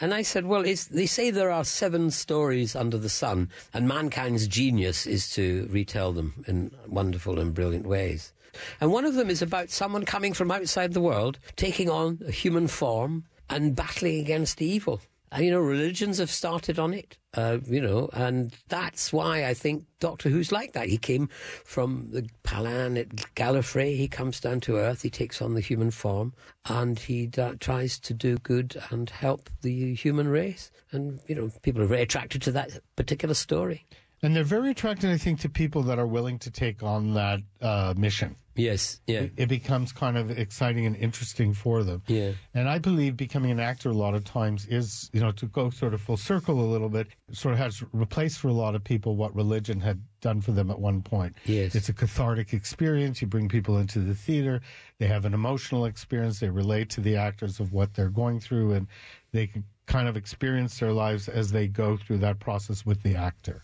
And 0.01 0.13
I 0.13 0.21
said, 0.21 0.45
well, 0.45 0.63
they 0.63 0.75
say 0.75 1.31
there 1.31 1.49
are 1.49 1.63
seven 1.63 2.11
stories 2.11 2.75
under 2.75 2.97
the 2.97 3.07
sun, 3.07 3.49
and 3.73 3.87
mankind's 3.87 4.49
genius 4.49 5.07
is 5.07 5.29
to 5.31 5.69
retell 5.71 6.11
them 6.11 6.43
in 6.45 6.71
wonderful 6.87 7.39
and 7.39 7.53
brilliant 7.53 7.87
ways. 7.87 8.33
And 8.81 8.91
one 8.91 9.05
of 9.05 9.13
them 9.13 9.29
is 9.29 9.41
about 9.41 9.69
someone 9.69 10.03
coming 10.03 10.33
from 10.33 10.51
outside 10.51 10.91
the 10.91 10.99
world, 10.99 11.39
taking 11.55 11.89
on 11.89 12.19
a 12.27 12.31
human 12.31 12.67
form, 12.67 13.23
and 13.49 13.77
battling 13.77 14.19
against 14.19 14.61
evil. 14.61 14.99
And, 15.31 15.45
you 15.45 15.51
know, 15.51 15.59
religions 15.59 16.17
have 16.17 16.29
started 16.29 16.79
on 16.79 16.93
it, 16.93 17.17
uh, 17.35 17.59
you 17.65 17.81
know, 17.81 18.09
and 18.13 18.55
that's 18.69 19.11
why 19.11 19.45
I 19.45 19.53
think 19.53 19.85
Doctor 19.99 20.29
Who's 20.29 20.51
like 20.51 20.73
that. 20.73 20.87
He 20.87 20.97
came 20.97 21.27
from 21.63 22.09
the 22.11 22.27
Palan 22.43 22.99
at 22.99 23.09
Gallifrey. 23.35 23.97
He 23.97 24.07
comes 24.07 24.39
down 24.39 24.61
to 24.61 24.77
Earth. 24.77 25.01
He 25.01 25.09
takes 25.09 25.41
on 25.41 25.53
the 25.53 25.61
human 25.61 25.91
form, 25.91 26.33
and 26.65 26.97
he 26.97 27.29
tries 27.59 27.99
to 27.99 28.13
do 28.13 28.37
good 28.37 28.81
and 28.89 29.09
help 29.09 29.49
the 29.61 29.93
human 29.95 30.27
race. 30.27 30.71
And 30.91 31.19
you 31.27 31.35
know, 31.35 31.51
people 31.61 31.81
are 31.81 31.87
very 31.87 32.01
attracted 32.01 32.41
to 32.43 32.51
that 32.51 32.79
particular 32.95 33.33
story. 33.33 33.85
And 34.23 34.35
they're 34.35 34.43
very 34.43 34.71
attracted, 34.71 35.11
I 35.11 35.17
think, 35.17 35.41
to 35.41 35.49
people 35.49 35.83
that 35.83 35.99
are 35.99 36.07
willing 36.07 36.39
to 36.39 36.51
take 36.51 36.81
on 36.83 37.13
that 37.13 37.39
uh, 37.61 37.93
mission. 37.97 38.35
Yes, 38.57 39.01
yeah, 39.05 39.19
It, 39.19 39.33
it 39.35 39.49
becomes 39.49 39.91
kind 39.91 40.17
of 40.17 40.31
exciting 40.31 40.85
and 40.85 40.95
interesting 40.95 41.53
for 41.53 41.83
them. 41.83 42.01
yeah. 42.07 42.31
And 42.53 42.69
I 42.69 42.79
believe 42.79 43.17
becoming 43.17 43.51
an 43.51 43.59
actor 43.59 43.89
a 43.89 43.93
lot 43.93 44.15
of 44.15 44.23
times 44.23 44.65
is, 44.67 45.09
you 45.11 45.19
know, 45.19 45.31
to 45.33 45.45
go 45.47 45.69
sort 45.69 45.93
of 45.93 45.99
full 45.99 46.15
circle 46.15 46.61
a 46.61 46.69
little 46.71 46.87
bit, 46.87 47.07
sort 47.33 47.53
of 47.53 47.59
has 47.59 47.83
replaced 47.91 48.39
for 48.39 48.47
a 48.47 48.53
lot 48.53 48.73
of 48.73 48.81
people 48.81 49.17
what 49.17 49.35
religion 49.35 49.81
had 49.81 49.99
done 50.21 50.39
for 50.39 50.53
them 50.53 50.71
at 50.71 50.79
one 50.79 51.01
point. 51.01 51.35
Yes. 51.43 51.75
It's 51.75 51.89
a 51.89 51.93
cathartic 51.93 52.53
experience. 52.53 53.21
You 53.21 53.27
bring 53.27 53.49
people 53.49 53.77
into 53.77 53.99
the 53.99 54.15
theater, 54.15 54.61
they 54.99 55.07
have 55.07 55.25
an 55.25 55.33
emotional 55.33 55.83
experience, 55.83 56.39
they 56.39 56.49
relate 56.49 56.89
to 56.91 57.01
the 57.01 57.17
actors 57.17 57.59
of 57.59 57.73
what 57.73 57.93
they're 57.93 58.07
going 58.07 58.39
through, 58.39 58.71
and 58.71 58.87
they 59.33 59.47
can 59.47 59.65
kind 59.85 60.07
of 60.07 60.15
experience 60.15 60.79
their 60.79 60.93
lives 60.93 61.27
as 61.27 61.51
they 61.51 61.67
go 61.67 61.97
through 61.97 62.19
that 62.19 62.39
process 62.39 62.85
with 62.85 63.03
the 63.03 63.15
actor. 63.17 63.61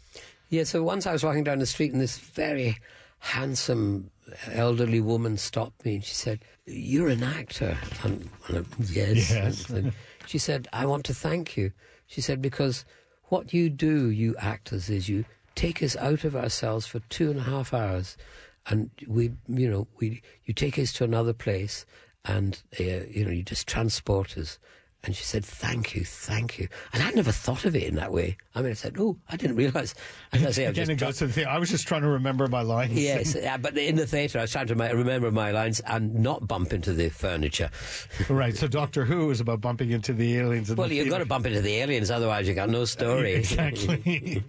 Yeah, 0.51 0.65
so 0.65 0.83
once 0.83 1.07
I 1.07 1.13
was 1.13 1.23
walking 1.23 1.45
down 1.45 1.59
the 1.59 1.65
street 1.65 1.93
and 1.93 2.01
this 2.01 2.17
very 2.17 2.77
handsome 3.19 4.11
elderly 4.51 4.99
woman 4.99 5.37
stopped 5.37 5.85
me 5.85 5.95
and 5.95 6.03
she 6.03 6.13
said, 6.13 6.41
You're 6.65 7.07
an 7.07 7.23
actor. 7.23 7.77
And, 8.03 8.29
and 8.49 8.65
yes. 8.79 9.31
Yes. 9.31 9.69
And, 9.69 9.77
and 9.77 9.93
she 10.25 10.37
said, 10.37 10.67
I 10.73 10.85
want 10.85 11.05
to 11.05 11.13
thank 11.13 11.55
you. 11.55 11.71
She 12.05 12.19
said, 12.19 12.41
Because 12.41 12.83
what 13.29 13.53
you 13.53 13.69
do, 13.69 14.09
you 14.09 14.35
actors, 14.39 14.89
is 14.89 15.07
you 15.07 15.23
take 15.55 15.81
us 15.81 15.95
out 15.95 16.25
of 16.25 16.35
ourselves 16.35 16.85
for 16.85 16.99
two 17.07 17.31
and 17.31 17.39
a 17.39 17.43
half 17.43 17.73
hours 17.73 18.17
and 18.67 18.89
we, 19.07 19.31
you 19.47 19.69
know, 19.69 19.87
we, 20.01 20.21
you 20.43 20.53
take 20.53 20.77
us 20.77 20.91
to 20.93 21.05
another 21.05 21.33
place 21.33 21.85
and, 22.25 22.61
uh, 22.77 23.07
you 23.09 23.23
know, 23.23 23.31
you 23.31 23.43
just 23.43 23.67
transport 23.67 24.37
us. 24.37 24.59
And 25.03 25.15
she 25.15 25.23
said, 25.23 25.43
"Thank 25.43 25.95
you, 25.95 26.05
thank 26.05 26.59
you." 26.59 26.67
And 26.93 27.01
I'd 27.01 27.15
never 27.15 27.31
thought 27.31 27.65
of 27.65 27.75
it 27.75 27.83
in 27.83 27.95
that 27.95 28.11
way. 28.11 28.37
I 28.53 28.61
mean, 28.61 28.69
I 28.69 28.75
said, 28.75 28.97
"Oh, 28.99 29.17
I 29.29 29.35
didn't 29.35 29.55
realize." 29.55 29.95
As 30.31 30.45
I 30.45 30.51
say, 30.51 30.65
Again, 30.65 30.75
just 30.75 30.91
it 30.91 30.95
goes 30.97 31.17
to 31.17 31.27
the 31.27 31.33
thing. 31.33 31.47
I 31.47 31.57
was 31.57 31.71
just 31.71 31.87
trying 31.87 32.03
to 32.03 32.07
remember 32.07 32.45
my 32.47 32.61
lines. 32.61 32.93
Yes, 32.93 33.35
yeah, 33.41 33.57
but 33.57 33.75
in 33.75 33.95
the 33.95 34.05
theatre, 34.05 34.37
I 34.37 34.43
was 34.43 34.51
trying 34.51 34.67
to 34.67 34.75
remember 34.75 35.31
my 35.31 35.49
lines 35.49 35.79
and 35.81 36.13
not 36.13 36.47
bump 36.47 36.71
into 36.71 36.93
the 36.93 37.09
furniture. 37.09 37.71
right. 38.29 38.55
So 38.55 38.67
Doctor 38.67 39.03
Who 39.03 39.31
is 39.31 39.39
about 39.39 39.59
bumping 39.59 39.89
into 39.89 40.13
the 40.13 40.37
aliens. 40.37 40.69
In 40.69 40.75
Well, 40.75 40.87
the 40.87 40.95
you've 40.97 41.09
got 41.09 41.17
to 41.17 41.25
bump 41.25 41.47
into 41.47 41.61
the 41.61 41.77
aliens, 41.77 42.11
otherwise 42.11 42.47
you 42.47 42.53
got 42.53 42.69
no 42.69 42.85
story. 42.85 43.33
Exactly. 43.33 44.43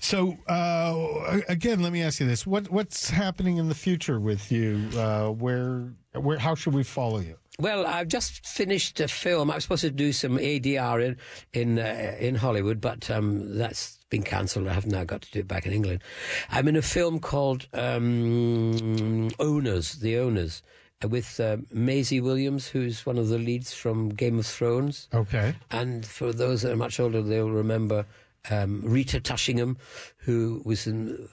so 0.00 0.38
uh, 0.48 1.40
again, 1.48 1.82
let 1.82 1.92
me 1.92 2.02
ask 2.02 2.18
you 2.18 2.26
this: 2.26 2.46
what 2.46 2.70
what's 2.70 3.10
happening 3.10 3.58
in 3.58 3.68
the 3.68 3.74
future 3.74 4.18
with 4.18 4.50
you? 4.50 4.88
Uh, 4.96 5.28
where 5.28 5.92
where 6.14 6.38
how 6.38 6.54
should 6.54 6.74
we 6.74 6.84
follow 6.84 7.20
you? 7.20 7.36
Well, 7.58 7.86
I've 7.86 8.08
just 8.08 8.46
finished 8.46 8.98
a 9.00 9.08
film. 9.08 9.50
I 9.50 9.56
was 9.56 9.64
supposed 9.64 9.82
to 9.82 9.90
do 9.90 10.12
some 10.12 10.38
ADR 10.38 11.04
in 11.04 11.16
in 11.52 11.78
uh, 11.78 12.16
in 12.18 12.36
Hollywood, 12.36 12.80
but 12.80 13.10
um, 13.10 13.56
that's 13.56 13.98
been 14.10 14.22
cancelled. 14.22 14.68
I 14.68 14.72
have 14.72 14.86
now 14.86 15.04
got 15.04 15.22
to 15.22 15.30
do 15.30 15.40
it 15.40 15.48
back 15.48 15.66
in 15.66 15.72
England. 15.72 16.02
I'm 16.50 16.68
in 16.68 16.76
a 16.76 16.82
film 16.82 17.18
called 17.18 17.68
um, 17.72 19.30
Owners, 19.38 19.94
The 19.94 20.18
Owners, 20.18 20.62
with 21.08 21.40
uh, 21.40 21.58
Maisie 21.70 22.20
Williams, 22.20 22.68
who's 22.68 23.04
one 23.06 23.18
of 23.18 23.28
the 23.28 23.38
leads 23.38 23.72
from 23.72 24.10
Game 24.10 24.38
of 24.38 24.46
Thrones. 24.46 25.08
Okay. 25.12 25.54
And 25.70 26.04
for 26.04 26.32
those 26.32 26.62
that 26.62 26.72
are 26.72 26.76
much 26.76 27.00
older, 27.00 27.22
they'll 27.22 27.50
remember 27.50 28.06
um, 28.50 28.82
Rita 28.84 29.20
Tushingham, 29.20 29.78
who 30.18 30.62
was 30.64 30.86
in 30.86 31.28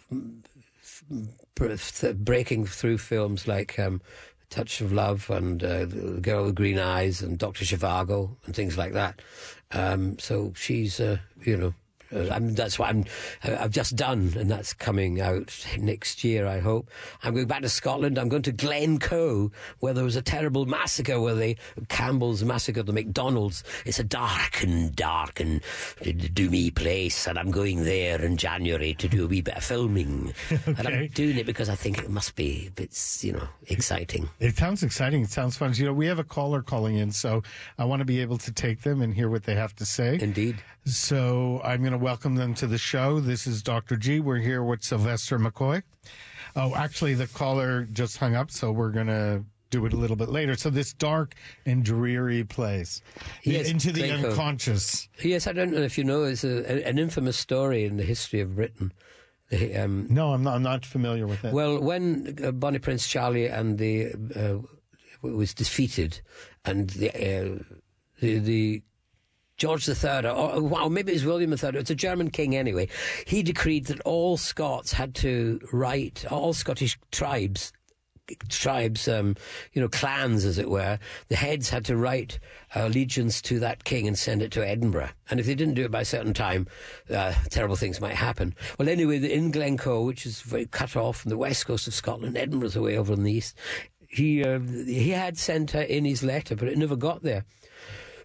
breaking 2.15 2.65
through 2.65 2.97
films 2.97 3.47
like 3.47 3.79
um, 3.79 4.01
Touch 4.49 4.81
of 4.81 4.91
Love 4.91 5.29
and 5.29 5.63
uh, 5.63 5.85
The 5.85 6.19
Girl 6.21 6.45
with 6.45 6.55
Green 6.55 6.79
Eyes 6.79 7.21
and 7.21 7.37
Doctor 7.37 7.65
Zhivago 7.65 8.35
and 8.45 8.55
things 8.55 8.77
like 8.77 8.93
that. 8.93 9.21
Um, 9.71 10.17
so 10.19 10.53
she's, 10.55 10.99
uh, 10.99 11.17
you 11.43 11.57
know. 11.57 11.73
Uh, 12.13 12.29
I'm, 12.31 12.55
that's 12.55 12.79
what 12.79 12.89
I'm. 12.89 13.05
uh, 13.43 13.57
I've 13.59 13.71
just 13.71 13.95
done, 13.95 14.33
and 14.37 14.49
that's 14.49 14.73
coming 14.73 15.21
out 15.21 15.65
next 15.77 16.23
year. 16.23 16.47
I 16.47 16.59
hope. 16.59 16.89
I'm 17.23 17.33
going 17.33 17.47
back 17.47 17.61
to 17.61 17.69
Scotland. 17.69 18.17
I'm 18.17 18.29
going 18.29 18.41
to 18.43 18.51
Glencoe, 18.51 19.51
where 19.79 19.93
there 19.93 20.03
was 20.03 20.15
a 20.15 20.21
terrible 20.21 20.65
massacre, 20.65 21.19
where 21.19 21.35
the 21.35 21.57
Campbells 21.87 22.43
massacred 22.43 22.85
the 22.85 22.93
MacDonalds. 22.93 23.63
It's 23.85 23.99
a 23.99 24.03
dark 24.03 24.63
and 24.63 24.95
dark 24.95 25.39
and 25.39 25.61
doomy 26.01 26.73
place, 26.73 27.27
and 27.27 27.37
I'm 27.37 27.51
going 27.51 27.83
there 27.83 28.21
in 28.21 28.37
January 28.37 28.93
to 28.95 29.07
do 29.07 29.25
a 29.25 29.27
wee 29.27 29.41
bit 29.41 29.55
of 29.57 29.63
filming. 29.63 30.33
And 30.79 30.87
I'm 30.87 31.07
doing 31.07 31.37
it 31.37 31.45
because 31.45 31.67
I 31.67 31.75
think 31.75 31.97
it 31.97 32.09
must 32.09 32.35
be 32.35 32.65
a 32.67 32.71
bit, 32.71 32.95
you 33.21 33.33
know, 33.33 33.47
exciting. 33.67 34.29
It 34.39 34.55
sounds 34.55 34.83
exciting. 34.83 35.23
It 35.23 35.29
sounds 35.29 35.57
fun. 35.57 35.73
You 35.73 35.85
know, 35.85 35.93
we 35.93 36.05
have 36.07 36.19
a 36.19 36.23
caller 36.23 36.61
calling 36.61 36.95
in, 36.97 37.11
so 37.11 37.43
I 37.77 37.85
want 37.85 37.99
to 38.01 38.05
be 38.05 38.21
able 38.21 38.37
to 38.39 38.51
take 38.51 38.81
them 38.81 39.01
and 39.01 39.13
hear 39.13 39.29
what 39.29 39.43
they 39.43 39.55
have 39.55 39.75
to 39.77 39.85
say. 39.85 40.19
Indeed. 40.21 40.57
So 40.89 41.61
I'm 41.63 41.81
going 41.81 41.91
to 41.91 41.97
welcome 41.99 42.35
them 42.35 42.53
to 42.55 42.67
the 42.67 42.77
show. 42.77 43.19
This 43.19 43.45
is 43.45 43.61
Dr. 43.61 43.95
G. 43.95 44.19
We're 44.19 44.37
here 44.37 44.63
with 44.63 44.83
Sylvester 44.83 45.37
McCoy. 45.37 45.83
Oh, 46.55 46.73
actually, 46.75 47.13
the 47.13 47.27
caller 47.27 47.83
just 47.91 48.17
hung 48.17 48.35
up, 48.35 48.49
so 48.49 48.71
we're 48.71 48.89
going 48.89 49.07
to 49.07 49.43
do 49.69 49.85
it 49.85 49.93
a 49.93 49.95
little 49.95 50.15
bit 50.15 50.29
later. 50.29 50.55
So 50.55 50.71
this 50.71 50.93
dark 50.93 51.35
and 51.67 51.85
dreary 51.85 52.43
place, 52.43 53.01
Yes, 53.43 53.69
into 53.69 53.91
the 53.91 54.07
Glencoe. 54.07 54.29
unconscious. 54.31 55.07
Yes, 55.23 55.45
I 55.45 55.53
don't 55.53 55.71
know 55.71 55.81
if 55.81 55.97
you 55.97 56.03
know, 56.03 56.23
it's 56.23 56.43
a, 56.43 56.87
an 56.87 56.97
infamous 56.97 57.37
story 57.37 57.85
in 57.85 57.97
the 57.97 58.03
history 58.03 58.41
of 58.41 58.55
Britain. 58.55 58.91
The, 59.49 59.75
um, 59.75 60.07
no, 60.09 60.33
I'm 60.33 60.43
not. 60.43 60.55
I'm 60.55 60.63
not 60.63 60.85
familiar 60.85 61.27
with 61.27 61.43
it. 61.45 61.53
Well, 61.53 61.79
when 61.81 62.37
uh, 62.43 62.51
Bonnie 62.51 62.79
Prince 62.79 63.07
Charlie 63.07 63.47
and 63.47 63.77
the 63.77 64.11
uh, 64.35 64.57
was 65.21 65.53
defeated, 65.53 66.21
and 66.65 66.89
the 66.91 67.09
uh, 67.09 67.63
the, 68.19 68.39
the 68.39 68.83
George 69.59 69.87
III, 69.87 70.27
or 70.29 70.61
wow, 70.61 70.87
maybe 70.87 71.11
it 71.11 71.15
was 71.15 71.25
William 71.25 71.51
III. 71.51 71.79
It's 71.79 71.91
a 71.91 71.95
German 71.95 72.31
king 72.31 72.55
anyway. 72.55 72.87
He 73.27 73.43
decreed 73.43 73.85
that 73.87 73.99
all 74.01 74.37
Scots 74.37 74.93
had 74.93 75.13
to 75.15 75.59
write, 75.71 76.25
all 76.31 76.53
Scottish 76.53 76.97
tribes, 77.11 77.73
tribes, 78.49 79.07
um, 79.07 79.35
you 79.73 79.81
know, 79.81 79.87
clans 79.87 80.45
as 80.45 80.57
it 80.57 80.69
were, 80.69 80.99
the 81.27 81.35
heads 81.35 81.69
had 81.69 81.85
to 81.85 81.97
write 81.97 82.39
allegiance 82.75 83.41
to 83.41 83.59
that 83.59 83.83
king 83.83 84.07
and 84.07 84.17
send 84.17 84.41
it 84.41 84.51
to 84.51 84.67
Edinburgh. 84.67 85.09
And 85.29 85.39
if 85.39 85.45
they 85.45 85.55
didn't 85.55 85.73
do 85.73 85.85
it 85.85 85.91
by 85.91 86.01
a 86.01 86.05
certain 86.05 86.33
time, 86.33 86.67
uh, 87.13 87.33
terrible 87.49 87.75
things 87.75 88.01
might 88.01 88.15
happen. 88.15 88.55
Well, 88.77 88.89
anyway, 88.89 89.17
in 89.17 89.51
Glencoe, 89.51 90.03
which 90.03 90.25
is 90.25 90.41
very 90.41 90.65
cut 90.65 90.95
off 90.95 91.17
from 91.17 91.29
the 91.29 91.37
west 91.37 91.67
coast 91.67 91.87
of 91.87 91.93
Scotland, 91.93 92.37
Edinburgh's 92.37 92.75
away 92.75 92.97
over 92.97 93.13
in 93.13 93.23
the 93.23 93.33
east. 93.33 93.55
he 94.07 94.43
uh, 94.43 94.59
he 94.59 95.09
had 95.09 95.37
sent 95.37 95.71
her 95.71 95.81
in 95.81 96.05
his 96.05 96.23
letter, 96.23 96.55
but 96.55 96.67
it 96.67 96.77
never 96.77 96.95
got 96.95 97.23
there. 97.23 97.45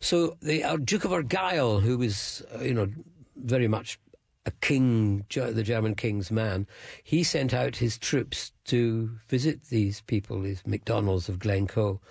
So 0.05 0.37
the 0.43 0.63
uh, 0.63 0.77
Duke 0.77 1.07
of 1.07 1.15
Argyll, 1.15 1.81
who 1.81 1.97
was 1.97 2.43
uh, 2.55 2.63
you 2.63 2.75
know 2.75 2.89
very 3.37 3.69
much 3.69 3.99
a 4.45 4.51
king, 4.51 5.25
the 5.31 5.63
German 5.63 5.95
king's 5.95 6.31
man, 6.31 6.67
he 7.03 7.23
sent 7.23 7.55
out 7.55 7.77
his 7.77 7.97
troops 7.97 8.53
to 8.67 9.11
visit 9.29 9.65
these 9.71 10.03
people, 10.03 10.43
these 10.43 10.63
MacDonalds 10.67 11.31
of 11.31 11.39
Glencoe. 11.39 12.03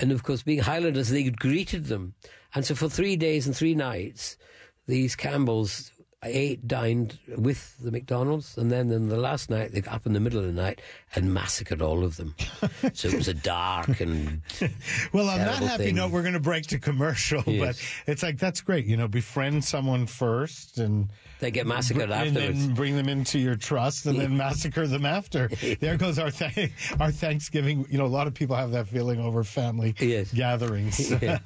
And 0.00 0.12
of 0.12 0.22
course, 0.22 0.44
being 0.44 0.60
Highlanders, 0.60 1.10
they 1.10 1.24
greeted 1.24 1.88
them. 1.88 2.14
And 2.54 2.64
so 2.64 2.74
for 2.74 2.88
three 2.88 3.16
days 3.16 3.46
and 3.46 3.54
three 3.54 3.74
nights, 3.74 4.38
these 4.86 5.14
Campbells 5.14 5.92
ate, 6.26 6.66
dined 6.68 7.18
with 7.36 7.76
the 7.78 7.90
MacDonalds, 7.90 8.56
and 8.56 8.70
then 8.70 8.90
in 8.90 9.08
the 9.08 9.16
last 9.16 9.50
night 9.50 9.72
they 9.72 9.80
got 9.80 9.94
up 9.94 10.06
in 10.06 10.12
the 10.12 10.20
middle 10.20 10.38
of 10.40 10.46
the 10.46 10.52
night 10.52 10.80
and 11.14 11.32
massacred 11.32 11.80
all 11.82 12.04
of 12.04 12.16
them. 12.16 12.34
so 12.92 13.08
it 13.08 13.14
was 13.14 13.28
a 13.28 13.34
dark 13.34 14.00
and 14.00 14.42
well. 15.12 15.28
On 15.28 15.38
that 15.38 15.62
happy 15.62 15.84
thing. 15.84 15.94
note, 15.96 16.10
we're 16.10 16.22
going 16.22 16.34
to 16.34 16.40
break 16.40 16.66
to 16.68 16.78
commercial, 16.78 17.42
Yes. 17.46 17.76
but 18.06 18.12
it's 18.12 18.22
like 18.22 18.38
that's 18.38 18.60
great. 18.60 18.86
You 18.86 18.96
know, 18.96 19.08
befriend 19.08 19.64
someone 19.64 20.06
first, 20.06 20.78
and 20.78 21.08
they 21.40 21.50
get 21.50 21.66
massacred 21.66 22.10
and 22.10 22.12
afterwards. 22.36 22.66
then 22.66 22.74
bring 22.74 22.96
them 22.96 23.08
into 23.08 23.38
your 23.38 23.56
trust, 23.56 24.06
and 24.06 24.18
then 24.18 24.36
massacre 24.36 24.86
them 24.86 25.04
after. 25.06 25.50
There 25.80 25.96
goes 25.96 26.18
our 26.18 26.30
th- 26.30 26.70
our 27.00 27.10
Thanksgiving. 27.10 27.86
You 27.90 27.98
know, 27.98 28.06
a 28.06 28.08
lot 28.08 28.26
of 28.26 28.34
people 28.34 28.56
have 28.56 28.70
that 28.72 28.88
feeling 28.88 29.20
over 29.20 29.44
family 29.44 29.92
gatherings. 29.92 31.10
Yeah. 31.22 31.38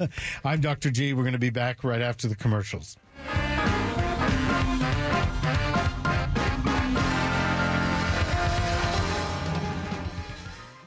I'm 0.44 0.60
Dr. 0.60 0.90
G. 0.90 1.12
We're 1.14 1.22
going 1.22 1.32
to 1.32 1.38
be 1.38 1.50
back 1.50 1.82
right 1.84 2.00
after 2.02 2.28
the 2.28 2.36
commercials. 2.36 2.96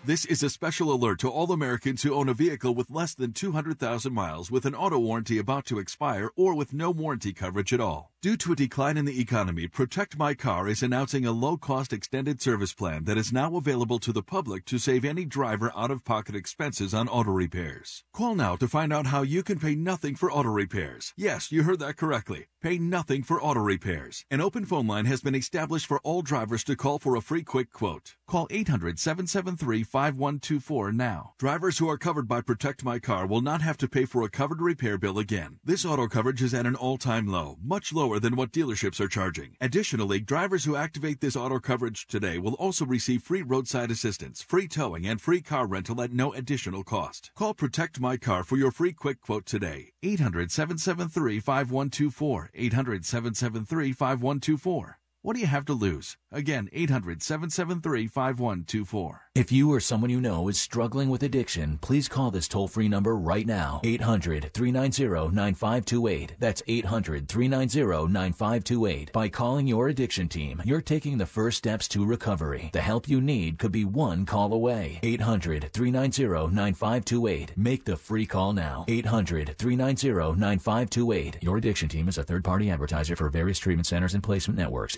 This 0.06 0.26
is 0.26 0.44
a 0.44 0.50
special 0.50 0.92
alert 0.92 1.20
to 1.20 1.30
all 1.30 1.50
Americans 1.54 2.04
who 2.04 2.14
own 2.14 2.28
a 2.28 2.34
vehicle 2.34 2.76
with 2.76 2.92
less 2.92 3.16
than 3.16 3.32
200,000 3.32 4.12
miles 4.12 4.52
with 4.52 4.66
an 4.66 4.76
auto 4.76 5.00
warranty 5.00 5.38
about 5.38 5.66
to 5.68 5.80
expire 5.80 6.30
or 6.36 6.54
with 6.54 6.74
no 6.74 6.92
warranty 6.92 7.32
coverage 7.32 7.72
at 7.72 7.80
all. 7.80 8.13
Due 8.24 8.38
to 8.38 8.54
a 8.54 8.56
decline 8.56 8.96
in 8.96 9.04
the 9.04 9.20
economy, 9.20 9.68
Protect 9.68 10.18
My 10.18 10.34
Car 10.34 10.70
is 10.70 10.82
announcing 10.82 11.26
a 11.26 11.34
low-cost 11.34 11.92
extended 11.92 12.42
service 12.42 12.74
plan 12.74 13.04
that 13.04 13.18
is 13.18 13.34
now 13.34 13.58
available 13.58 14.00
to 14.00 14.14
the 14.14 14.24
public 14.24 14.64
to 14.64 14.78
save 14.78 15.04
any 15.04 15.26
driver 15.26 15.74
out-of-pocket 15.76 16.34
expenses 16.34 16.94
on 16.94 17.10
auto 17.10 17.32
repairs. 17.32 18.06
Call 18.14 18.34
now 18.34 18.56
to 18.56 18.66
find 18.66 18.94
out 18.94 19.08
how 19.08 19.24
you 19.24 19.44
can 19.44 19.60
pay 19.60 19.76
nothing 19.76 20.16
for 20.16 20.32
auto 20.32 20.48
repairs. 20.48 21.14
Yes, 21.18 21.52
you 21.52 21.64
heard 21.64 21.80
that 21.80 21.98
correctly. 21.98 22.46
Pay 22.62 22.78
nothing 22.78 23.24
for 23.24 23.44
auto 23.44 23.60
repairs. 23.60 24.24
An 24.32 24.40
open 24.40 24.64
phone 24.64 24.88
line 24.88 25.04
has 25.04 25.20
been 25.20 25.36
established 25.36 25.86
for 25.86 26.00
all 26.00 26.22
drivers 26.22 26.64
to 26.64 26.78
call 26.78 27.00
for 27.00 27.18
a 27.18 27.22
free 27.22 27.44
quick 27.44 27.74
quote. 27.74 28.16
Call 28.26 28.48
800-773-5124 28.48 30.94
now. 30.94 31.34
Drivers 31.38 31.80
who 31.80 31.90
are 31.90 31.98
covered 31.98 32.30
by 32.30 32.40
Protect 32.40 32.86
My 32.86 33.00
Car 33.00 33.28
will 33.28 33.42
not 33.42 33.62
have 33.62 33.76
to 33.80 33.90
pay 33.90 34.06
for 34.06 34.24
a 34.24 34.30
covered 34.30 34.62
repair 34.62 34.98
bill 34.98 35.20
again. 35.20 35.60
This 35.62 35.84
auto 35.84 36.08
coverage 36.08 36.42
is 36.42 36.54
at 36.54 36.66
an 36.66 36.76
all-time 36.76 37.28
low, 37.28 37.58
much 37.62 37.92
lower 37.92 38.13
than 38.20 38.36
what 38.36 38.52
dealerships 38.52 39.00
are 39.00 39.08
charging. 39.08 39.56
Additionally, 39.62 40.20
drivers 40.20 40.66
who 40.66 40.76
activate 40.76 41.22
this 41.22 41.36
auto 41.36 41.60
coverage 41.60 42.08
today 42.08 42.38
will 42.38 42.54
also 42.56 42.86
receive 42.86 43.22
free 43.22 43.42
roadside 43.42 43.92
assistance, 43.92 44.42
free 44.42 44.68
towing, 44.68 45.06
and 45.06 45.22
free 45.22 45.42
car 45.42 45.68
rental 45.68 46.02
at 46.02 46.12
no 46.12 46.34
additional 46.34 46.84
cost. 46.84 47.32
Call 47.36 47.54
Protect 47.54 48.00
My 48.00 48.18
Car 48.18 48.44
for 48.44 48.58
your 48.58 48.72
free 48.72 48.94
quick 48.94 49.22
quote 49.22 49.46
today. 49.46 49.92
800-773-5124. 50.04 52.50
800-773-5124. 52.56 54.96
What 55.26 55.36
do 55.36 55.40
you 55.40 55.48
have 55.48 55.64
to 55.68 55.74
lose? 55.74 56.18
Again, 56.34 56.68
800-773-5124. 56.76 59.20
If 59.36 59.54
you 59.54 59.72
or 59.72 59.80
someone 59.80 60.10
you 60.10 60.20
know 60.20 60.50
is 60.50 60.60
struggling 60.60 61.10
with 61.10 61.24
addiction, 61.24 61.78
please 61.78 62.10
call 62.10 62.30
this 62.30 62.50
toll 62.50 62.68
free 62.68 62.90
number 62.90 63.16
right 63.16 63.48
now. 63.48 63.80
800 63.86 64.52
390 64.54 65.34
9528. 65.34 66.36
That's 66.40 66.62
800 66.68 67.30
390 67.30 68.12
9528. 68.12 69.14
By 69.14 69.30
calling 69.30 69.66
your 69.66 69.88
addiction 69.88 70.28
team, 70.28 70.62
you're 70.66 70.82
taking 70.82 71.18
the 71.18 71.26
first 71.26 71.60
steps 71.60 71.88
to 71.90 72.06
recovery. 72.06 72.70
The 72.74 72.82
help 72.82 73.08
you 73.08 73.22
need 73.22 73.60
could 73.60 73.72
be 73.72 73.86
one 73.86 74.26
call 74.26 74.52
away. 74.52 75.00
800 75.04 75.72
390 75.72 76.54
9528. 76.54 77.54
Make 77.56 77.86
the 77.86 77.96
free 77.96 78.26
call 78.26 78.52
now. 78.52 78.84
800 78.90 79.56
390 79.58 80.38
9528. 80.38 81.38
Your 81.42 81.56
addiction 81.56 81.88
team 81.88 82.10
is 82.10 82.18
a 82.18 82.24
third 82.24 82.44
party 82.44 82.70
advertiser 82.70 83.16
for 83.16 83.30
various 83.30 83.60
treatment 83.60 83.88
centers 83.88 84.16
and 84.16 84.22
placement 84.22 84.60
networks. 84.60 84.98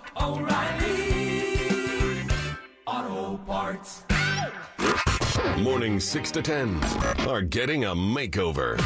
Auto 2.85 3.37
Parts. 3.45 4.03
Morning 5.59 5.99
6 5.99 6.31
to 6.31 6.41
10 6.41 6.83
are 7.27 7.41
getting 7.41 7.85
a 7.85 7.95
makeover. 7.95 8.79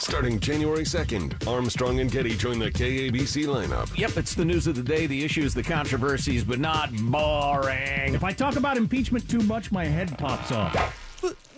Starting 0.00 0.38
January 0.38 0.84
2nd, 0.84 1.46
Armstrong 1.48 2.00
and 2.00 2.10
Getty 2.10 2.36
join 2.36 2.58
the 2.58 2.70
KABC 2.70 3.46
lineup. 3.46 3.96
Yep, 3.96 4.16
it's 4.16 4.34
the 4.34 4.44
news 4.44 4.66
of 4.66 4.76
the 4.76 4.82
day, 4.82 5.06
the 5.06 5.24
issues, 5.24 5.54
the 5.54 5.62
controversies, 5.62 6.44
but 6.44 6.58
not 6.58 6.92
boring. 6.92 8.14
If 8.14 8.22
I 8.22 8.32
talk 8.32 8.56
about 8.56 8.76
impeachment 8.76 9.28
too 9.28 9.40
much, 9.40 9.72
my 9.72 9.84
head 9.84 10.16
pops 10.18 10.52
off. 10.52 11.11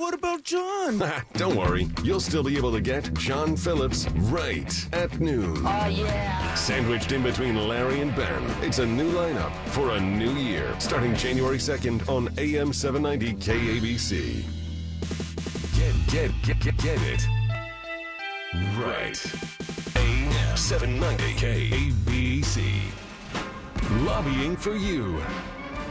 But 0.05 0.21
what 0.21 0.21
about 0.21 0.43
John? 0.43 1.03
Don't 1.33 1.57
worry, 1.57 1.89
you'll 2.03 2.21
still 2.21 2.43
be 2.43 2.59
able 2.59 2.73
to 2.73 2.81
get 2.83 3.15
John 3.15 3.57
Phillips 3.57 4.07
right 4.11 4.89
at 4.93 5.19
noon. 5.19 5.57
Oh, 5.67 5.87
yeah. 5.87 6.55
Sandwiched 6.55 7.13
in 7.13 7.23
between 7.23 7.57
Larry 7.69 8.03
and 8.03 8.15
Ben, 8.15 8.43
it's 8.61 8.81
a 8.81 8.87
new 8.87 9.11
lineup 9.13 9.51
for 9.69 9.93
a 9.93 10.01
new 10.01 10.33
year. 10.33 10.75
Starting 10.79 11.15
January 11.17 11.57
2nd 11.57 12.07
on 12.07 12.29
AM 12.37 12.75
790 12.75 13.35
KABC. 13.37 14.45
Get, 15.75 16.13
get, 16.13 16.43
get, 16.43 16.61
get, 16.61 16.77
get 16.77 17.01
it. 17.01 17.27
Right. 18.77 19.19
AM 19.97 20.57
790 20.57 21.25
KABC. 21.35 22.83
Lobbying 24.05 24.57
for 24.57 24.75
you. 24.75 25.23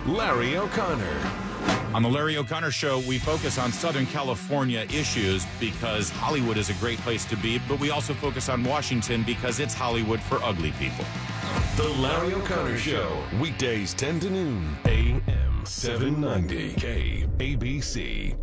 Larry 0.05 0.55
O'Connor. 0.57 1.52
On 1.93 2.01
the 2.01 2.09
Larry 2.09 2.37
O'Connor 2.37 2.71
Show, 2.71 2.99
we 3.07 3.19
focus 3.19 3.59
on 3.59 3.71
Southern 3.71 4.07
California 4.07 4.87
issues 4.91 5.45
because 5.59 6.09
Hollywood 6.09 6.57
is 6.57 6.71
a 6.71 6.73
great 6.75 6.97
place 6.99 7.23
to 7.25 7.37
be, 7.37 7.59
but 7.69 7.79
we 7.79 7.91
also 7.91 8.15
focus 8.15 8.49
on 8.49 8.63
Washington 8.63 9.21
because 9.21 9.59
it's 9.59 9.75
Hollywood 9.75 10.19
for 10.19 10.41
ugly 10.41 10.71
people. 10.79 11.05
The 11.75 11.87
Larry 11.89 12.33
O'Connor 12.33 12.79
Show, 12.79 13.23
weekdays 13.39 13.93
10 13.93 14.21
to 14.21 14.29
noon, 14.31 14.75
AM 14.85 15.63
790 15.65 16.73
KABC. 17.37 18.35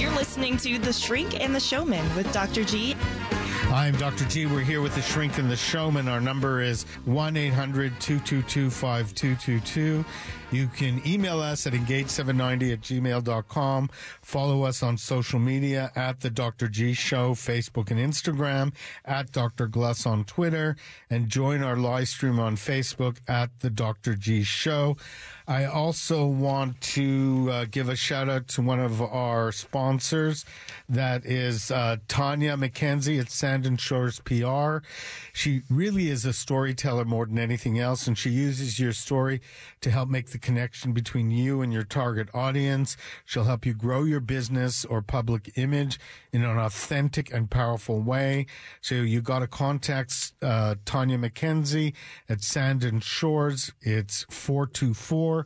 You're 0.00 0.12
listening 0.12 0.56
to 0.58 0.78
The 0.78 0.94
Shrink 0.94 1.38
and 1.38 1.54
the 1.54 1.60
Showman 1.60 2.16
with 2.16 2.32
Dr. 2.32 2.64
G. 2.64 2.96
I'm 3.72 3.94
Dr. 3.94 4.24
G. 4.24 4.46
We're 4.46 4.62
here 4.62 4.82
with 4.82 4.96
the 4.96 5.00
Shrink 5.00 5.38
and 5.38 5.48
the 5.48 5.54
Showman. 5.54 6.08
Our 6.08 6.20
number 6.20 6.60
is 6.60 6.82
1 7.04 7.36
800 7.36 8.00
222 8.00 8.68
5222. 8.68 10.04
You 10.50 10.66
can 10.66 11.00
email 11.06 11.38
us 11.38 11.68
at 11.68 11.74
engage790 11.74 12.72
at 12.72 12.80
gmail.com. 12.80 13.90
Follow 14.22 14.64
us 14.64 14.82
on 14.82 14.98
social 14.98 15.38
media 15.38 15.92
at 15.94 16.18
The 16.18 16.30
Dr. 16.30 16.66
G 16.66 16.92
Show, 16.92 17.34
Facebook 17.34 17.92
and 17.92 18.00
Instagram, 18.00 18.74
at 19.04 19.30
Dr. 19.30 19.68
Gluss 19.68 20.04
on 20.04 20.24
Twitter, 20.24 20.74
and 21.08 21.28
join 21.28 21.62
our 21.62 21.76
live 21.76 22.08
stream 22.08 22.40
on 22.40 22.56
Facebook 22.56 23.18
at 23.28 23.50
The 23.60 23.70
Dr. 23.70 24.16
G 24.16 24.42
Show. 24.42 24.96
I 25.50 25.64
also 25.64 26.28
want 26.28 26.80
to 26.80 27.48
uh, 27.50 27.64
give 27.68 27.88
a 27.88 27.96
shout 27.96 28.28
out 28.28 28.46
to 28.48 28.62
one 28.62 28.78
of 28.78 29.02
our 29.02 29.50
sponsors. 29.50 30.44
That 30.88 31.26
is 31.26 31.72
uh, 31.72 31.96
Tanya 32.06 32.56
McKenzie 32.56 33.18
at 33.18 33.32
Sand 33.32 33.66
and 33.66 33.80
Shores 33.80 34.20
PR. 34.20 34.86
She 35.32 35.62
really 35.68 36.08
is 36.08 36.24
a 36.24 36.32
storyteller 36.32 37.04
more 37.04 37.26
than 37.26 37.36
anything 37.36 37.80
else, 37.80 38.06
and 38.06 38.16
she 38.16 38.30
uses 38.30 38.78
your 38.78 38.92
story 38.92 39.40
to 39.80 39.90
help 39.90 40.08
make 40.08 40.30
the 40.30 40.38
connection 40.38 40.92
between 40.92 41.32
you 41.32 41.62
and 41.62 41.72
your 41.72 41.82
target 41.82 42.28
audience. 42.32 42.96
She'll 43.24 43.42
help 43.42 43.66
you 43.66 43.74
grow 43.74 44.04
your 44.04 44.20
business 44.20 44.84
or 44.84 45.02
public 45.02 45.50
image 45.56 45.98
in 46.32 46.44
an 46.44 46.58
authentic 46.58 47.32
and 47.32 47.50
powerful 47.50 48.00
way. 48.00 48.46
So 48.82 48.94
you 48.94 49.20
got 49.20 49.40
to 49.40 49.48
contact 49.48 50.32
uh, 50.42 50.76
Tanya 50.84 51.18
McKenzie 51.18 51.94
at 52.28 52.40
Sand 52.44 52.84
and 52.84 53.02
Shores. 53.02 53.72
It's 53.80 54.24
424 54.30 55.39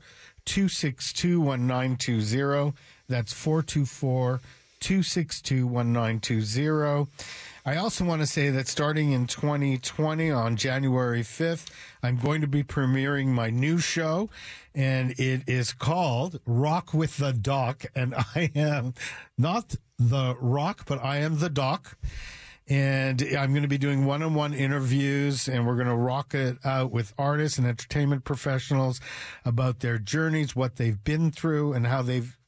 262 0.45 1.41
1920. 1.41 2.73
That's 3.09 3.33
424 3.33 4.41
262 4.81 5.67
1920. 5.67 7.11
I 7.67 7.77
also 7.77 8.05
want 8.05 8.21
to 8.21 8.27
say 8.27 8.51
that 8.51 8.69
starting 8.69 9.13
in 9.13 9.27
2020 9.27 10.31
on 10.31 10.57
January 10.57 11.23
5th, 11.23 11.71
I'm 12.03 12.19
going 12.19 12.43
to 12.43 12.47
be 12.47 12.63
premiering 12.63 13.29
my 13.29 13.49
new 13.49 13.79
show, 13.79 14.29
and 14.75 15.13
it 15.19 15.49
is 15.49 15.73
called 15.73 16.41
Rock 16.45 16.93
with 16.93 17.17
the 17.17 17.33
Doc. 17.33 17.87
And 17.95 18.15
I 18.35 18.51
am 18.55 18.93
not 19.39 19.77
the 19.99 20.37
rock, 20.41 20.85
but 20.87 21.03
I 21.03 21.19
am 21.19 21.39
the 21.39 21.49
doc. 21.49 21.97
And 22.69 23.21
I'm 23.37 23.51
going 23.51 23.63
to 23.63 23.69
be 23.69 23.77
doing 23.77 24.07
one 24.07 24.23
on 24.23 24.35
one 24.35 24.55
interviews, 24.55 25.49
and 25.49 25.67
we're 25.67 25.77
going 25.77 25.87
to 25.87 25.95
rock 25.95 26.35
it 26.35 26.57
out 26.65 26.91
with 26.91 27.13
artists 27.19 27.59
and 27.59 27.67
entertainment 27.67 28.25
professionals 28.25 29.01
about 29.45 29.81
their 29.81 29.99
journeys, 29.99 30.57
what 30.57 30.77
they've 30.77 31.03
been 31.05 31.31
through, 31.31 31.75
and 31.75 31.87
how 31.87 32.01
they've 32.01 32.39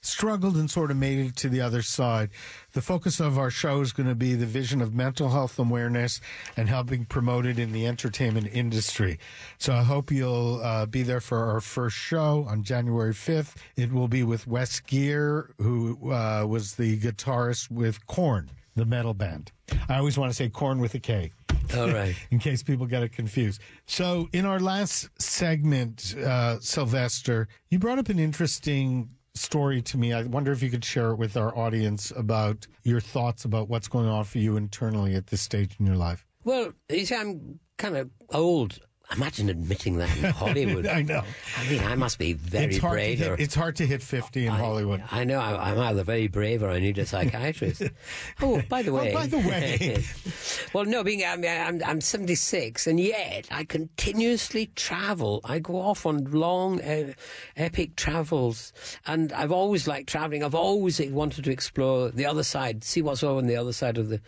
struggled 0.00 0.56
and 0.56 0.70
sort 0.70 0.90
of 0.90 0.96
made 0.96 1.18
it 1.18 1.36
to 1.36 1.48
the 1.48 1.60
other 1.60 1.82
side. 1.82 2.30
The 2.72 2.82
focus 2.82 3.20
of 3.20 3.38
our 3.38 3.50
show 3.50 3.80
is 3.80 3.92
going 3.92 4.08
to 4.08 4.14
be 4.14 4.34
the 4.34 4.46
vision 4.46 4.80
of 4.80 4.94
mental 4.94 5.28
health 5.28 5.58
awareness 5.58 6.20
and 6.56 6.68
helping 6.68 7.04
promote 7.04 7.46
it 7.46 7.58
in 7.58 7.72
the 7.72 7.86
entertainment 7.86 8.48
industry. 8.52 9.18
So 9.58 9.74
I 9.74 9.82
hope 9.82 10.10
you'll 10.10 10.60
uh, 10.62 10.86
be 10.86 11.02
there 11.02 11.20
for 11.20 11.50
our 11.50 11.60
first 11.60 11.96
show 11.96 12.46
on 12.48 12.62
January 12.62 13.12
5th. 13.12 13.56
It 13.76 13.92
will 13.92 14.08
be 14.08 14.22
with 14.22 14.46
Wes 14.46 14.80
Geer, 14.80 15.50
who 15.58 16.12
uh, 16.12 16.46
was 16.46 16.76
the 16.76 16.98
guitarist 16.98 17.70
with 17.70 18.06
Korn, 18.06 18.50
the 18.74 18.84
metal 18.84 19.14
band. 19.14 19.52
I 19.88 19.98
always 19.98 20.18
want 20.18 20.30
to 20.30 20.34
say 20.34 20.48
corn 20.48 20.78
with 20.78 20.94
a 20.94 20.98
K. 20.98 21.32
All 21.76 21.90
right. 21.90 22.14
in 22.30 22.38
case 22.38 22.62
people 22.62 22.86
get 22.86 23.02
it 23.02 23.12
confused. 23.12 23.60
So, 23.86 24.28
in 24.32 24.46
our 24.46 24.60
last 24.60 25.08
segment, 25.20 26.14
uh, 26.16 26.60
Sylvester, 26.60 27.48
you 27.70 27.78
brought 27.78 27.98
up 27.98 28.08
an 28.08 28.18
interesting 28.18 29.10
story 29.34 29.80
to 29.82 29.98
me. 29.98 30.12
I 30.12 30.22
wonder 30.22 30.52
if 30.52 30.62
you 30.62 30.70
could 30.70 30.84
share 30.84 31.10
it 31.10 31.16
with 31.16 31.36
our 31.36 31.56
audience 31.56 32.12
about 32.16 32.66
your 32.82 33.00
thoughts 33.00 33.44
about 33.44 33.68
what's 33.68 33.88
going 33.88 34.06
on 34.06 34.24
for 34.24 34.38
you 34.38 34.56
internally 34.56 35.14
at 35.14 35.26
this 35.28 35.40
stage 35.40 35.76
in 35.78 35.86
your 35.86 35.96
life. 35.96 36.26
Well, 36.44 36.72
you 36.88 37.04
see, 37.04 37.14
I'm 37.14 37.60
kind 37.76 37.96
of 37.96 38.10
old. 38.30 38.78
Imagine 39.16 39.48
admitting 39.48 39.96
that 39.98 40.14
in 40.18 40.24
Hollywood. 40.32 40.86
I 40.86 41.00
know. 41.02 41.22
I 41.56 41.68
mean, 41.70 41.82
I 41.82 41.94
must 41.94 42.18
be 42.18 42.34
very 42.34 42.74
it's 42.74 42.78
brave. 42.78 43.18
Hit, 43.20 43.28
or- 43.28 43.36
it's 43.40 43.54
hard 43.54 43.76
to 43.76 43.86
hit 43.86 44.02
50 44.02 44.46
in 44.46 44.52
I- 44.52 44.58
Hollywood. 44.58 45.02
I 45.10 45.24
know. 45.24 45.40
I, 45.40 45.70
I'm 45.70 45.78
either 45.78 46.04
very 46.04 46.28
brave 46.28 46.62
or 46.62 46.68
I 46.70 46.78
need 46.78 46.98
a 46.98 47.06
psychiatrist. 47.06 47.82
oh, 48.42 48.60
by 48.68 48.82
the 48.82 48.90
Oh, 48.90 48.94
way. 48.96 49.14
by 49.14 49.26
the 49.26 49.38
way. 49.38 50.04
well, 50.74 50.84
no, 50.84 51.02
being 51.02 51.24
I 51.24 51.36
mean, 51.36 51.50
I'm, 51.50 51.82
I'm 51.84 52.00
76, 52.02 52.86
and 52.86 53.00
yet 53.00 53.48
I 53.50 53.64
continuously 53.64 54.66
travel. 54.76 55.40
I 55.44 55.58
go 55.58 55.80
off 55.80 56.04
on 56.04 56.24
long, 56.30 56.80
uh, 56.82 57.12
epic 57.56 57.96
travels, 57.96 58.72
and 59.06 59.32
I've 59.32 59.52
always 59.52 59.88
liked 59.88 60.08
traveling. 60.08 60.44
I've 60.44 60.54
always 60.54 61.00
wanted 61.00 61.44
to 61.44 61.50
explore 61.50 62.10
the 62.10 62.26
other 62.26 62.42
side, 62.42 62.84
see 62.84 63.00
what's 63.02 63.22
over 63.22 63.38
on 63.38 63.46
the 63.46 63.56
other 63.56 63.72
side 63.72 63.96
of 63.98 64.08
the 64.10 64.20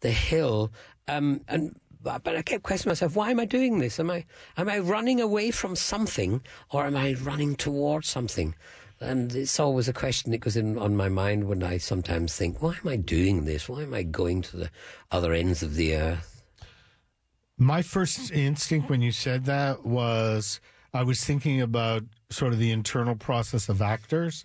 the 0.00 0.10
hill. 0.10 0.70
Um, 1.08 1.40
and 1.48 1.74
but 2.02 2.26
I 2.26 2.42
kept 2.42 2.62
questioning 2.62 2.92
myself: 2.92 3.16
Why 3.16 3.30
am 3.30 3.40
I 3.40 3.44
doing 3.44 3.78
this? 3.78 3.98
Am 3.98 4.10
I 4.10 4.24
am 4.56 4.68
I 4.68 4.78
running 4.78 5.20
away 5.20 5.50
from 5.50 5.76
something, 5.76 6.42
or 6.70 6.86
am 6.86 6.96
I 6.96 7.14
running 7.14 7.56
towards 7.56 8.08
something? 8.08 8.54
And 9.00 9.34
it's 9.34 9.60
always 9.60 9.88
a 9.88 9.92
question 9.92 10.32
that 10.32 10.38
goes 10.38 10.56
in 10.56 10.76
on 10.76 10.96
my 10.96 11.08
mind 11.08 11.44
when 11.44 11.62
I 11.62 11.78
sometimes 11.78 12.36
think, 12.36 12.60
why 12.60 12.76
am 12.82 12.88
I 12.88 12.96
doing 12.96 13.44
this? 13.44 13.68
Why 13.68 13.82
am 13.82 13.94
I 13.94 14.02
going 14.02 14.42
to 14.42 14.56
the 14.56 14.70
other 15.12 15.32
ends 15.32 15.62
of 15.62 15.76
the 15.76 15.94
earth? 15.94 16.42
My 17.56 17.80
first 17.82 18.32
instinct 18.32 18.90
when 18.90 19.00
you 19.00 19.12
said 19.12 19.44
that 19.44 19.86
was 19.86 20.60
I 20.92 21.02
was 21.02 21.24
thinking 21.24 21.60
about 21.60 22.02
sort 22.30 22.52
of 22.52 22.58
the 22.58 22.72
internal 22.72 23.14
process 23.14 23.68
of 23.68 23.82
actors. 23.82 24.44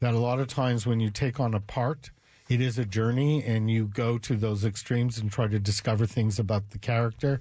That 0.00 0.14
a 0.14 0.18
lot 0.18 0.40
of 0.40 0.48
times 0.48 0.84
when 0.84 0.98
you 0.98 1.10
take 1.10 1.38
on 1.38 1.54
a 1.54 1.60
part, 1.60 2.10
it 2.48 2.60
is 2.60 2.78
a 2.78 2.84
journey 2.84 3.42
and 3.44 3.70
you 3.70 3.86
go 3.86 4.18
to 4.18 4.36
those 4.36 4.64
extremes 4.64 5.18
and 5.18 5.30
try 5.30 5.46
to 5.46 5.58
discover 5.58 6.06
things 6.06 6.38
about 6.38 6.70
the 6.70 6.78
character. 6.78 7.40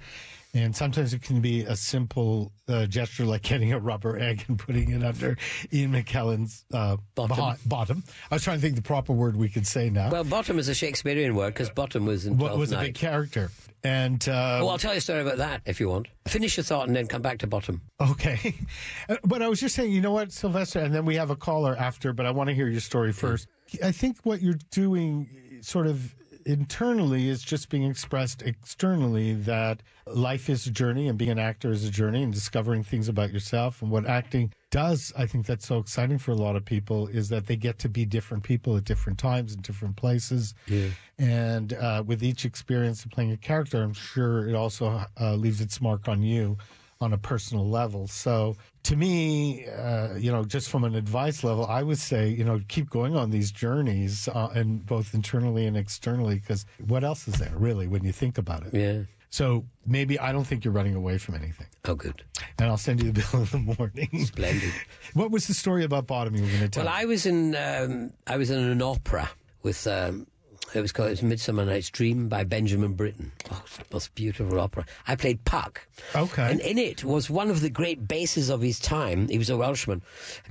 And 0.53 0.75
sometimes 0.75 1.13
it 1.13 1.21
can 1.21 1.39
be 1.39 1.61
a 1.63 1.77
simple 1.77 2.51
uh, 2.67 2.85
gesture 2.85 3.23
like 3.23 3.41
getting 3.41 3.71
a 3.71 3.79
rubber 3.79 4.19
egg 4.19 4.43
and 4.49 4.59
putting 4.59 4.91
it 4.91 5.01
under 5.01 5.37
Ian 5.71 5.93
McKellen's 5.93 6.65
uh, 6.73 6.97
Bottom. 7.15 7.37
behi- 7.37 7.57
bottom. 7.69 8.03
I 8.29 8.35
was 8.35 8.43
trying 8.43 8.57
to 8.57 8.61
think 8.61 8.75
the 8.75 8.81
proper 8.81 9.13
word 9.13 9.37
we 9.37 9.47
could 9.47 9.65
say 9.65 9.89
now. 9.89 10.11
Well, 10.11 10.25
bottom 10.25 10.59
is 10.59 10.67
a 10.67 10.75
Shakespearean 10.75 11.35
word 11.35 11.53
because 11.53 11.69
bottom 11.69 12.05
was 12.05 12.25
in 12.25 12.37
what 12.37 12.57
was 12.57 12.73
a 12.73 12.79
big 12.79 12.95
character. 12.95 13.49
And 13.83 14.27
uh, 14.29 14.59
oh, 14.61 14.67
I'll 14.67 14.77
tell 14.77 14.91
you 14.91 14.97
a 14.97 15.01
story 15.01 15.21
about 15.21 15.37
that 15.37 15.61
if 15.65 15.79
you 15.79 15.87
want. 15.89 16.07
Finish 16.27 16.57
your 16.57 16.63
thought 16.65 16.87
and 16.87 16.95
then 16.95 17.07
come 17.07 17.21
back 17.21 17.39
to 17.39 17.47
bottom. 17.47 17.81
Okay. 17.99 18.53
Uh, 19.09 19.15
But 19.23 19.41
I 19.41 19.47
was 19.47 19.59
just 19.59 19.73
saying, 19.75 19.91
you 19.91 20.01
know 20.01 20.11
what, 20.11 20.31
Sylvester, 20.31 20.79
and 20.79 20.93
then 20.93 21.05
we 21.05 21.15
have 21.15 21.29
a 21.31 21.35
caller 21.35 21.75
after, 21.77 22.13
but 22.13 22.25
I 22.25 22.31
want 22.31 22.49
to 22.49 22.53
hear 22.53 22.67
your 22.67 22.79
story 22.81 23.11
first. 23.13 23.47
I 23.83 23.91
think 23.91 24.17
what 24.23 24.41
you're 24.41 24.59
doing 24.71 25.29
sort 25.61 25.87
of 25.87 26.15
internally 26.45 27.29
is 27.29 27.41
just 27.41 27.69
being 27.69 27.83
expressed 27.83 28.41
externally 28.41 29.33
that 29.33 29.81
life 30.07 30.49
is 30.49 30.65
a 30.65 30.71
journey 30.71 31.07
and 31.07 31.17
being 31.17 31.31
an 31.31 31.39
actor 31.39 31.71
is 31.71 31.85
a 31.85 31.91
journey 31.91 32.23
and 32.23 32.33
discovering 32.33 32.83
things 32.83 33.07
about 33.07 33.31
yourself. 33.31 33.81
And 33.81 33.91
what 33.91 34.07
acting 34.07 34.51
does, 34.69 35.13
I 35.17 35.25
think 35.25 35.45
that's 35.45 35.65
so 35.65 35.77
exciting 35.77 36.17
for 36.17 36.31
a 36.31 36.35
lot 36.35 36.55
of 36.55 36.65
people 36.65 37.07
is 37.07 37.29
that 37.29 37.45
they 37.45 37.55
get 37.55 37.79
to 37.79 37.89
be 37.89 38.05
different 38.05 38.43
people 38.43 38.75
at 38.77 38.85
different 38.85 39.19
times 39.19 39.53
in 39.53 39.61
different 39.61 39.95
places. 39.95 40.53
Yeah. 40.67 40.87
And 41.19 41.73
uh, 41.73 42.03
with 42.05 42.23
each 42.23 42.45
experience 42.45 43.05
of 43.05 43.11
playing 43.11 43.31
a 43.31 43.37
character, 43.37 43.81
I'm 43.83 43.93
sure 43.93 44.47
it 44.47 44.55
also 44.55 45.05
uh, 45.19 45.35
leaves 45.35 45.61
its 45.61 45.79
mark 45.81 46.07
on 46.07 46.23
you 46.23 46.57
on 47.01 47.13
a 47.13 47.17
personal 47.17 47.67
level. 47.67 48.07
So 48.07 48.55
to 48.83 48.95
me, 48.95 49.67
uh, 49.67 50.15
you 50.15 50.31
know, 50.31 50.43
just 50.43 50.69
from 50.69 50.83
an 50.83 50.95
advice 50.95 51.43
level, 51.43 51.65
I 51.65 51.83
would 51.83 51.97
say, 51.97 52.29
you 52.29 52.43
know, 52.43 52.61
keep 52.67 52.89
going 52.89 53.15
on 53.15 53.31
these 53.31 53.51
journeys, 53.51 54.27
uh, 54.27 54.49
and 54.53 54.85
both 54.85 55.13
internally 55.13 55.65
and 55.65 55.75
externally, 55.75 56.35
because 56.35 56.65
what 56.87 57.03
else 57.03 57.27
is 57.27 57.35
there 57.35 57.53
really 57.55 57.87
when 57.87 58.03
you 58.03 58.11
think 58.11 58.37
about 58.37 58.65
it? 58.65 58.73
Yeah. 58.73 59.03
So 59.31 59.65
maybe 59.85 60.19
I 60.19 60.33
don't 60.33 60.43
think 60.43 60.65
you're 60.65 60.73
running 60.73 60.93
away 60.93 61.17
from 61.17 61.35
anything. 61.35 61.67
Oh, 61.85 61.95
good. 61.95 62.23
And 62.59 62.69
I'll 62.69 62.77
send 62.77 63.01
you 63.01 63.11
the 63.11 63.25
bill 63.31 63.41
in 63.41 63.65
the 63.65 63.75
morning. 63.77 64.25
Splendid. 64.25 64.73
what 65.13 65.31
was 65.31 65.47
the 65.47 65.53
story 65.53 65.85
about 65.85 66.05
bottom 66.05 66.35
you 66.35 66.41
were 66.41 66.49
going 66.49 66.61
to 66.61 66.69
tell? 66.69 66.83
Well, 66.83 66.93
I 66.93 67.05
was 67.05 67.25
in 67.25 67.55
um, 67.55 68.11
I 68.27 68.35
was 68.35 68.49
in 68.49 68.59
an 68.59 68.81
opera 68.81 69.29
with 69.63 69.87
um, 69.87 70.27
it 70.73 70.81
was 70.81 70.91
called 70.91 71.07
it 71.07 71.11
was 71.11 71.23
Midsummer 71.23 71.65
Night's 71.65 71.89
Dream 71.89 72.29
by 72.29 72.43
Benjamin 72.43 72.93
Britten. 72.93 73.31
Oh, 73.51 73.61
it's 73.65 73.77
the 73.77 73.85
most 73.91 74.13
beautiful 74.15 74.59
opera. 74.59 74.85
I 75.07 75.15
played 75.15 75.43
Puck. 75.45 75.87
Okay. 76.15 76.49
And 76.49 76.59
in 76.61 76.77
it 76.77 77.03
was 77.03 77.29
one 77.29 77.49
of 77.49 77.61
the 77.61 77.69
great 77.69 78.07
basses 78.07 78.49
of 78.49 78.61
his 78.61 78.79
time. 78.79 79.27
He 79.27 79.37
was 79.37 79.49
a 79.49 79.57
Welshman, 79.57 80.01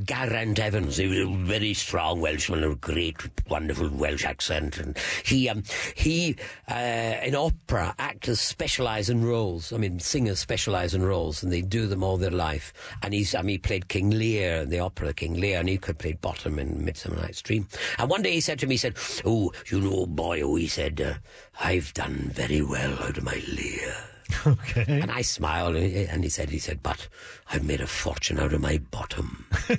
Geraint 0.05 0.59
Evans. 0.59 0.97
He 0.97 1.07
was 1.07 1.19
a 1.19 1.27
very 1.27 1.75
strong 1.75 2.21
Welshman, 2.21 2.63
a 2.65 2.75
great, 2.75 3.17
wonderful 3.49 3.89
Welsh 3.89 4.25
accent. 4.25 4.79
And 4.79 4.97
he, 5.25 5.49
um, 5.49 5.63
he, 5.95 6.37
uh, 6.69 7.17
in 7.23 7.35
opera, 7.35 7.95
actors 7.99 8.41
specialise 8.41 9.09
in 9.09 9.25
roles. 9.25 9.73
I 9.73 9.77
mean, 9.77 9.99
singers 10.01 10.39
specialise 10.39 10.95
in 10.95 11.03
roles, 11.03 11.43
and 11.43 11.53
they 11.53 11.63
do 11.63 11.87
them 11.87 12.03
all 12.03 12.17
their 12.17 12.31
life. 12.31 12.73
And 13.03 13.15
he's, 13.15 13.35
I 13.35 13.43
mean, 13.43 13.55
he 13.55 13.59
played 13.59 13.89
King 13.89 14.11
Lear 14.11 14.63
in 14.63 14.71
the 14.71 14.81
opera 14.81 15.13
King 15.13 15.41
Lear, 15.41 15.61
and 15.61 15.69
he 15.69 15.79
could 15.79 15.99
play 15.99 16.13
Bottom 16.13 16.59
in 16.59 16.85
Midsummer 16.85 17.17
Night's 17.17 17.43
Dream. 17.43 17.67
And 17.99 18.11
one 18.11 18.23
day 18.23 18.33
he 18.33 18.41
said 18.41 18.59
to 18.61 18.67
me, 18.67 18.75
he 18.75 18.79
said, 18.79 18.97
"Oh, 19.25 19.53
you 19.71 19.81
know, 19.81 20.07
boy, 20.15 20.45
he 20.57 20.67
said, 20.67 21.01
uh, 21.01 21.15
I've 21.61 21.95
done 21.95 22.31
very 22.33 22.63
well 22.63 23.03
out 23.03 23.19
of 23.19 23.25
my 23.25 23.43
Lear." 23.49 24.10
Okay. 24.47 24.85
And 25.01 25.11
I 25.11 25.23
smiled, 25.23 25.77
and 25.77 26.23
he 26.25 26.31
said, 26.31 26.51
"He 26.51 26.59
said, 26.59 26.83
but 26.83 27.09
I've 27.51 27.65
made 27.65 27.81
a 27.81 27.87
fortune 27.87 28.39
out 28.39 28.53
of 28.53 28.61
my 28.61 28.79
bottom." 28.91 29.47
and 29.69 29.79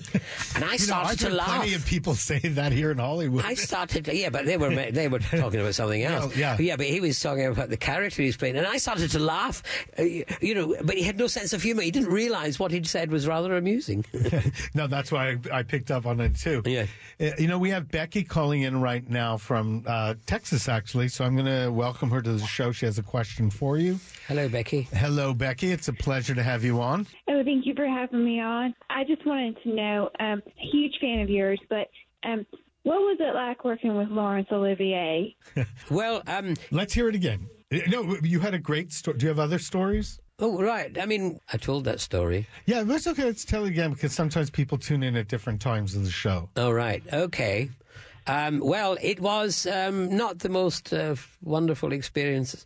I 0.56 0.60
you 0.60 0.62
know, 0.72 0.78
started 0.78 1.10
I've 1.12 1.18
to 1.20 1.26
heard 1.26 1.34
laugh. 1.34 1.48
plenty 1.48 1.74
of 1.74 1.86
people 1.86 2.14
say 2.30 2.40
that 2.40 2.72
here 2.72 2.92
in 2.92 2.98
Hollywood. 3.00 3.44
I 3.46 3.54
started, 3.56 4.06
to, 4.06 4.16
yeah, 4.16 4.30
but 4.30 4.46
they 4.46 4.58
were 4.58 4.74
they 4.92 5.08
were 5.08 5.20
talking 5.20 5.60
about 5.62 5.76
something 5.76 6.04
else. 6.04 6.32
Well, 6.32 6.38
yeah. 6.38 6.58
yeah, 6.60 6.76
but 6.76 6.86
he 6.86 7.00
was 7.00 7.20
talking 7.20 7.46
about 7.48 7.70
the 7.70 7.78
character 7.78 8.22
he's 8.22 8.38
playing, 8.38 8.58
and 8.58 8.68
I 8.68 8.78
started 8.78 9.10
to 9.12 9.20
laugh. 9.20 9.64
Uh, 9.98 10.04
you 10.04 10.54
know, 10.56 10.76
but 10.84 10.96
he 10.96 11.04
had 11.04 11.18
no 11.18 11.28
sense 11.28 11.54
of 11.54 11.62
humour. 11.64 11.82
He 11.82 11.92
didn't 11.92 12.12
realise 12.12 12.60
what 12.60 12.72
he'd 12.72 12.88
said 12.88 13.12
was 13.12 13.28
rather 13.28 13.56
amusing. 13.58 14.06
no, 14.74 14.88
that's 14.88 15.12
why 15.12 15.38
I, 15.52 15.60
I 15.60 15.64
picked 15.64 15.92
up 15.92 16.06
on 16.06 16.20
it 16.20 16.36
too. 16.36 16.62
Yeah. 16.66 16.86
Uh, 17.20 17.32
You 17.38 17.48
know, 17.48 17.58
we 17.58 17.70
have 17.72 17.90
Becky 17.90 18.24
calling 18.24 18.62
in 18.64 18.82
right 18.82 19.08
now 19.10 19.38
from 19.38 19.84
uh, 19.88 20.16
Texas, 20.26 20.68
actually. 20.70 21.08
So 21.08 21.26
I'm 21.26 21.36
going 21.36 21.46
to 21.46 21.70
welcome 21.72 22.10
her 22.12 22.22
to 22.22 22.34
the 22.34 22.46
show. 22.46 22.72
She 22.72 22.86
has 22.86 22.98
a 23.00 23.04
question 23.04 23.50
for 23.50 23.78
you. 23.78 24.00
Hello, 24.28 24.41
Becky. 24.48 24.88
Hello, 24.94 25.34
Becky. 25.34 25.72
It's 25.72 25.88
a 25.88 25.94
pleasure 25.94 26.36
to 26.36 26.44
have 26.44 26.64
you 26.64 26.82
on. 26.82 27.08
Oh, 27.30 27.44
thank 27.44 27.66
you 27.66 27.74
for 27.76 27.88
having 27.88 28.24
me 28.24 28.40
on. 28.40 28.74
I 28.90 29.04
just 29.04 29.26
wanted 29.26 29.58
to 29.64 29.70
know, 29.74 30.10
um, 30.20 30.42
huge 30.58 30.98
fan 31.02 31.20
of 31.20 31.30
yours, 31.30 31.60
but 31.70 31.88
um, 32.24 32.46
what 32.84 32.98
was 33.00 33.18
it 33.20 33.34
like 33.36 33.64
working 33.64 33.96
with 33.96 34.10
Laurence 34.10 34.48
Olivier? 34.52 35.36
well, 35.90 36.22
um, 36.28 36.56
let's 36.72 36.94
hear 36.94 37.08
it 37.10 37.16
again. 37.16 37.50
Uh, 37.74 37.80
No, 37.88 38.18
you 38.24 38.40
had 38.40 38.54
a 38.54 38.60
great 38.60 38.92
story. 38.92 39.18
Do 39.18 39.26
you 39.26 39.30
have 39.30 39.40
other 39.40 39.60
stories? 39.60 40.20
Oh, 40.40 40.60
right. 40.60 40.98
I 41.00 41.06
mean, 41.06 41.40
I 41.54 41.58
told 41.58 41.84
that 41.84 42.00
story. 42.00 42.48
Yeah, 42.66 42.82
that's 42.84 43.06
okay. 43.06 43.26
Let's 43.26 43.46
tell 43.46 43.66
it 43.66 43.70
again 43.70 43.92
because 43.94 44.12
sometimes 44.14 44.50
people 44.50 44.78
tune 44.80 45.04
in 45.04 45.16
at 45.16 45.28
different 45.28 45.62
times 45.62 45.96
of 45.96 46.04
the 46.04 46.10
show. 46.10 46.50
Oh, 46.56 46.72
right. 46.72 47.04
Okay. 47.14 47.70
Um, 48.28 48.60
well, 48.60 48.98
it 49.02 49.20
was 49.20 49.66
um, 49.66 50.16
not 50.16 50.40
the 50.40 50.50
most 50.50 50.94
uh, 50.94 51.16
wonderful 51.42 51.92
experience 51.92 52.66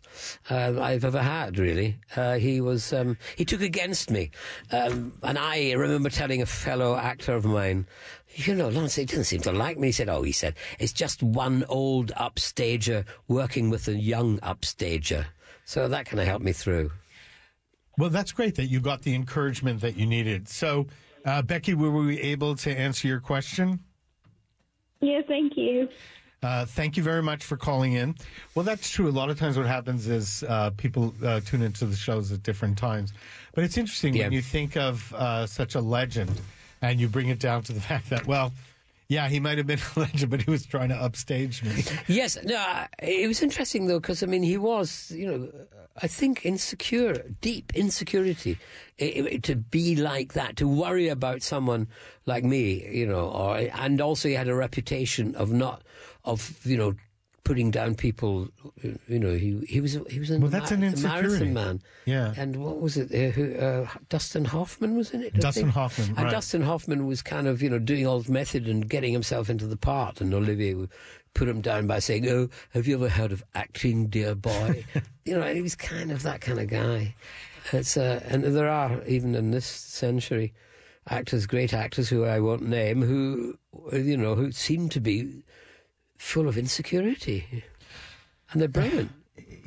uh, 0.50 0.74
I've 0.80 1.04
ever 1.04 1.22
had. 1.22 1.58
Really, 1.58 1.96
uh, 2.14 2.34
he 2.34 2.60
was 2.60 2.92
um, 2.92 3.16
he 3.36 3.44
took 3.44 3.62
against 3.62 4.10
me, 4.10 4.30
um, 4.70 5.14
and 5.22 5.38
I 5.38 5.72
remember 5.72 6.10
telling 6.10 6.42
a 6.42 6.46
fellow 6.46 6.96
actor 6.96 7.34
of 7.34 7.44
mine, 7.44 7.86
you 8.34 8.54
know, 8.54 8.68
Lance, 8.68 8.96
he 8.96 9.06
doesn't 9.06 9.24
seem 9.24 9.40
to 9.42 9.52
like 9.52 9.78
me. 9.78 9.88
He 9.88 9.92
said, 9.92 10.08
"Oh, 10.10 10.22
he 10.22 10.32
said 10.32 10.54
it's 10.78 10.92
just 10.92 11.22
one 11.22 11.64
old 11.68 12.12
upstager 12.12 13.04
working 13.26 13.70
with 13.70 13.88
a 13.88 13.94
young 13.94 14.38
upstager." 14.40 15.26
So 15.64 15.88
that 15.88 16.06
kind 16.06 16.20
of 16.20 16.26
helped 16.26 16.44
me 16.44 16.52
through. 16.52 16.90
Well, 17.98 18.10
that's 18.10 18.32
great 18.32 18.56
that 18.56 18.66
you 18.66 18.80
got 18.80 19.02
the 19.02 19.14
encouragement 19.14 19.80
that 19.80 19.96
you 19.96 20.04
needed. 20.06 20.48
So, 20.48 20.86
uh, 21.24 21.40
Becky, 21.40 21.72
were 21.72 21.90
we 21.90 22.20
able 22.20 22.54
to 22.56 22.70
answer 22.70 23.08
your 23.08 23.20
question? 23.20 23.80
Yes, 25.00 25.24
thank 25.28 25.56
you. 25.56 25.88
Uh, 26.42 26.64
thank 26.64 26.96
you 26.96 27.02
very 27.02 27.22
much 27.22 27.44
for 27.44 27.56
calling 27.56 27.94
in. 27.94 28.14
Well, 28.54 28.64
that's 28.64 28.88
true. 28.90 29.08
A 29.08 29.10
lot 29.10 29.30
of 29.30 29.38
times, 29.38 29.56
what 29.56 29.66
happens 29.66 30.06
is 30.06 30.44
uh, 30.48 30.70
people 30.76 31.14
uh, 31.24 31.40
tune 31.40 31.62
into 31.62 31.86
the 31.86 31.96
shows 31.96 32.30
at 32.30 32.42
different 32.42 32.76
times. 32.78 33.12
But 33.54 33.64
it's 33.64 33.76
interesting 33.78 34.14
Yeah. 34.14 34.24
when 34.24 34.32
you 34.32 34.42
think 34.42 34.76
of 34.76 35.12
uh, 35.14 35.46
such 35.46 35.74
a 35.74 35.80
legend 35.80 36.30
and 36.82 37.00
you 37.00 37.08
bring 37.08 37.28
it 37.28 37.38
down 37.40 37.62
to 37.64 37.72
the 37.72 37.80
fact 37.90 38.10
that, 38.10 38.26
well, 38.26 38.52
yeah, 39.08 39.28
he 39.28 39.38
might 39.40 39.58
have 39.58 39.66
been 39.66 39.78
a 39.96 40.00
legend, 40.00 40.30
but 40.30 40.42
he 40.42 40.50
was 40.50 40.66
trying 40.66 40.88
to 40.90 40.96
upstage 40.96 41.62
me. 41.62 41.84
Yes, 42.08 42.36
no, 42.44 42.84
it 43.02 43.26
was 43.28 43.42
interesting 43.42 43.86
though 43.86 44.00
because 44.00 44.22
I 44.22 44.26
mean 44.26 44.42
he 44.42 44.56
was, 44.58 45.10
you 45.14 45.26
know, 45.26 45.50
I 46.02 46.08
think 46.08 46.44
insecure, 46.44 47.24
deep 47.40 47.72
insecurity, 47.74 48.58
I- 49.00 49.28
I- 49.32 49.36
to 49.44 49.56
be 49.56 49.96
like 49.96 50.34
that, 50.34 50.56
to 50.56 50.68
worry 50.68 51.08
about 51.08 51.42
someone 51.42 51.88
like 52.26 52.44
me, 52.44 52.86
you 52.92 53.06
know, 53.06 53.28
or 53.28 53.56
and 53.56 54.00
also 54.00 54.28
he 54.28 54.34
had 54.34 54.48
a 54.48 54.54
reputation 54.54 55.34
of 55.36 55.50
not, 55.52 55.82
of 56.24 56.60
you 56.66 56.76
know, 56.76 56.94
putting 57.46 57.70
down 57.70 57.94
people, 57.94 58.48
you 59.06 59.20
know, 59.20 59.30
he 59.34 59.64
he 59.68 59.80
was 59.80 59.96
he 60.10 60.18
was 60.18 60.32
a, 60.32 60.38
Well, 60.40 60.50
that's 60.50 60.72
an 60.72 60.82
a 60.82 60.86
insecurity. 60.86 61.28
marathon 61.28 61.54
man, 61.54 61.82
Yeah. 62.04 62.34
and 62.36 62.56
what 62.56 62.80
was 62.80 62.96
it? 62.96 63.08
Uh, 63.14 63.30
who, 63.30 63.54
uh, 63.54 63.88
Dustin 64.08 64.44
Hoffman 64.46 64.96
was 64.96 65.12
in 65.12 65.22
it. 65.22 65.32
I 65.36 65.38
Dustin 65.38 65.62
think? 65.66 65.74
Hoffman, 65.74 66.08
and 66.08 66.18
right. 66.24 66.30
Dustin 66.32 66.62
Hoffman 66.62 67.06
was 67.06 67.22
kind 67.22 67.46
of 67.46 67.62
you 67.62 67.70
know 67.70 67.78
doing 67.78 68.04
his 68.04 68.28
method 68.28 68.66
and 68.66 68.88
getting 68.90 69.12
himself 69.12 69.48
into 69.48 69.68
the 69.68 69.76
part, 69.76 70.20
and 70.20 70.34
Olivier 70.34 70.74
would 70.74 70.90
put 71.34 71.48
him 71.48 71.60
down 71.60 71.86
by 71.86 72.00
saying, 72.00 72.28
"Oh, 72.28 72.48
have 72.70 72.88
you 72.88 72.96
ever 72.96 73.08
heard 73.08 73.30
of 73.30 73.44
acting, 73.54 74.08
dear 74.08 74.34
boy?" 74.34 74.84
you 75.24 75.38
know, 75.38 75.54
he 75.54 75.62
was 75.62 75.76
kind 75.76 76.10
of 76.10 76.24
that 76.24 76.40
kind 76.40 76.58
of 76.58 76.66
guy. 76.68 77.14
It's 77.72 77.96
uh, 77.96 78.22
and 78.26 78.42
there 78.42 78.68
are 78.68 79.02
even 79.06 79.36
in 79.36 79.52
this 79.52 79.66
century 79.66 80.52
actors, 81.08 81.46
great 81.46 81.72
actors 81.72 82.08
who 82.08 82.24
I 82.24 82.40
won't 82.40 82.68
name, 82.68 83.02
who 83.02 83.56
you 83.92 84.16
know 84.16 84.34
who 84.34 84.50
seem 84.50 84.88
to 84.88 85.00
be 85.00 85.44
full 86.18 86.48
of 86.48 86.56
insecurity, 86.58 87.64
and 88.50 88.60
they're 88.60 88.68
brilliant. 88.68 89.10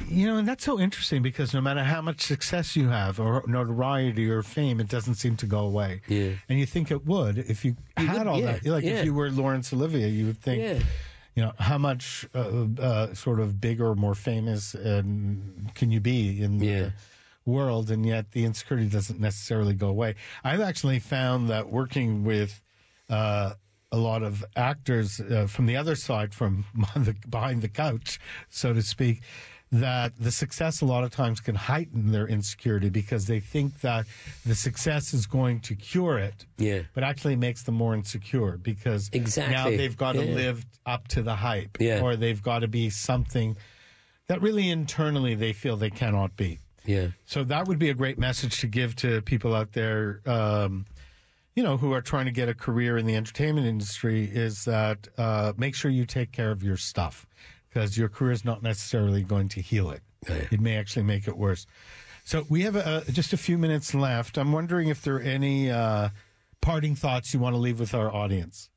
You 0.08 0.26
know, 0.26 0.38
and 0.38 0.47
that's 0.47 0.64
so 0.64 0.80
interesting 0.80 1.22
because 1.22 1.54
no 1.54 1.62
matter 1.62 1.84
how 1.84 2.02
much 2.02 2.22
success 2.22 2.76
you 2.76 2.88
have 2.88 3.20
or 3.20 3.43
notoriety 3.45 4.28
or 4.28 4.41
fame, 4.41 4.80
it 4.80 4.88
doesn't 4.88 5.16
seem 5.16 5.36
to 5.38 5.45
go 5.45 5.60
away. 5.60 6.02
Yeah. 6.08 6.32
And 6.47 6.58
you 6.58 6.66
think 6.66 6.89
it 6.89 7.06
would 7.06 7.38
if 7.38 7.64
you, 7.64 7.76
You 8.00 8.08
had 8.08 8.18
would, 8.20 8.28
all 8.28 8.39
yeah, 8.39 8.54
that. 8.54 8.66
Like 8.66 8.84
yeah. 8.84 8.91
if 8.93 9.06
you 9.06 9.14
were 9.14 9.30
Laurence 9.30 9.72
Olivier, 9.72 10.08
you 10.10 10.26
would 10.28 10.39
think, 10.41 10.62
Yeah. 10.64 10.80
you 11.36 11.43
know, 11.43 11.52
how 11.60 11.78
much 11.78 12.28
uh, 12.34 12.66
uh, 12.82 13.14
sort 13.14 13.39
of 13.39 13.62
bigger, 13.62 13.93
more 13.93 14.16
famous 14.16 14.74
and 14.74 15.70
can 15.76 15.91
you 15.91 16.00
be 16.00 16.41
in 16.41 16.58
the 16.58 16.91
world? 17.45 17.91
And 17.91 18.04
yet 18.04 18.32
the 18.32 18.45
insecurity 18.45 18.88
doesn't 18.89 19.20
necessarily 19.20 19.76
go 19.76 19.89
away. 19.89 20.16
I've 20.43 20.62
actually 20.62 20.97
found 21.00 21.50
that 21.50 21.70
working 21.70 22.24
with 22.24 22.60
uh, 23.10 23.54
a 23.92 23.98
lot 23.98 24.24
of 24.24 24.46
actors 24.56 25.20
uh, 25.20 25.48
from 25.48 25.66
the 25.66 25.76
other 25.76 25.96
side, 25.96 26.34
from 26.34 26.66
the, 26.96 27.16
behind 27.30 27.62
the 27.62 27.68
couch, 27.70 28.20
so 28.50 28.74
to 28.74 28.82
speak, 28.82 29.22
that 29.72 30.12
the 30.20 30.32
success 30.32 30.82
a 30.82 30.86
lot 30.86 31.04
of 31.04 31.12
times 31.12 31.40
can 31.40 31.54
heighten 31.54 32.12
their 32.12 32.28
insecurity 32.28 32.90
because 32.90 33.28
they 33.28 33.40
think 33.40 33.82
that 33.82 34.06
the 34.46 34.56
success 34.56 35.14
is 35.14 35.28
going 35.28 35.60
to 35.60 35.76
cure 35.76 36.18
it. 36.18 36.46
Yeah. 36.58 36.82
But 36.96 37.04
actually 37.04 37.36
makes 37.36 37.64
them 37.64 37.76
more 37.76 37.94
insecure 37.94 38.58
because 38.58 39.12
now 39.38 39.70
they've 39.70 39.96
got 39.96 40.14
to 40.14 40.26
Yeah. 40.26 40.34
live 40.36 40.66
up 40.88 41.08
to 41.10 41.22
the 41.22 41.36
hype. 41.36 41.78
Yeah. 41.80 42.02
Or 42.02 42.16
they've 42.16 42.42
got 42.42 42.60
to 42.60 42.68
be 42.68 42.90
something 42.90 43.58
that 44.28 44.42
really 44.42 44.70
internally 44.70 45.36
they 45.36 45.54
feel 45.54 45.78
they 45.78 45.92
cannot 45.92 46.36
be. 46.36 46.58
Yeah. 46.86 47.10
So 47.26 47.44
that 47.44 47.68
would 47.68 47.78
be 47.78 47.90
a 47.90 47.94
great 47.94 48.18
message 48.18 48.62
to 48.62 48.68
give 48.68 48.96
to 48.98 49.22
people 49.22 49.54
out 49.54 49.74
there, 49.74 50.22
um, 50.26 50.88
you 51.60 51.64
know, 51.64 51.76
who 51.76 51.91
are 51.91 51.99
trying 52.01 52.24
to 52.24 52.32
get 52.32 52.47
a 52.47 52.53
career 52.53 52.97
in 52.97 53.05
the 53.05 53.18
entertainment 53.18 53.68
industry 53.68 54.24
is 54.24 54.64
that 54.64 55.10
uh, 55.18 55.51
make 55.57 55.76
sure 55.76 55.91
you 55.91 56.05
take 56.05 56.32
care 56.32 56.51
of 56.51 56.64
your 56.64 56.78
stuff 56.78 57.28
because 57.68 57.97
your 57.97 58.07
career 58.07 58.32
is 58.32 58.45
not 58.45 58.64
necessarily 58.64 59.24
going 59.24 59.49
to 59.49 59.60
heal 59.60 59.91
it. 59.91 60.01
It 60.51 60.62
may 60.62 60.78
actually 60.78 61.03
make 61.03 61.28
it 61.28 61.36
worse. 61.36 61.66
So 62.24 62.45
we 62.47 62.62
have 62.62 62.78
uh 62.78 63.01
just 63.12 63.34
a 63.34 63.38
few 63.38 63.57
minutes 63.57 63.93
left. 63.93 64.38
I'm 64.38 64.53
wondering 64.53 64.88
if 64.88 65.01
there 65.01 65.18
are 65.18 65.20
any 65.20 65.70
uh, 65.70 66.10
parting 66.62 66.95
thoughts 66.95 67.34
you 67.34 67.41
want 67.41 67.55
to 67.55 67.60
leave 67.60 67.82
with 67.82 67.93
our 67.93 68.10
audience. 68.10 68.70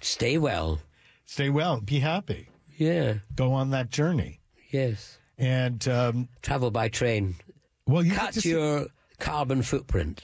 Stay 0.00 0.38
well. 0.38 0.78
Stay 1.26 1.50
well. 1.50 1.82
Be 1.82 1.98
happy. 1.98 2.48
Yeah. 2.78 3.16
Go 3.36 3.52
on 3.52 3.68
that 3.72 3.90
journey. 3.90 4.40
Yes. 4.70 5.18
And 5.36 5.86
um, 5.88 6.28
travel 6.40 6.70
by 6.70 6.88
train. 6.88 7.34
Well, 7.86 8.02
you 8.02 8.14
cut 8.14 8.42
your 8.46 8.86
carbon 9.18 9.60
footprint. 9.60 10.22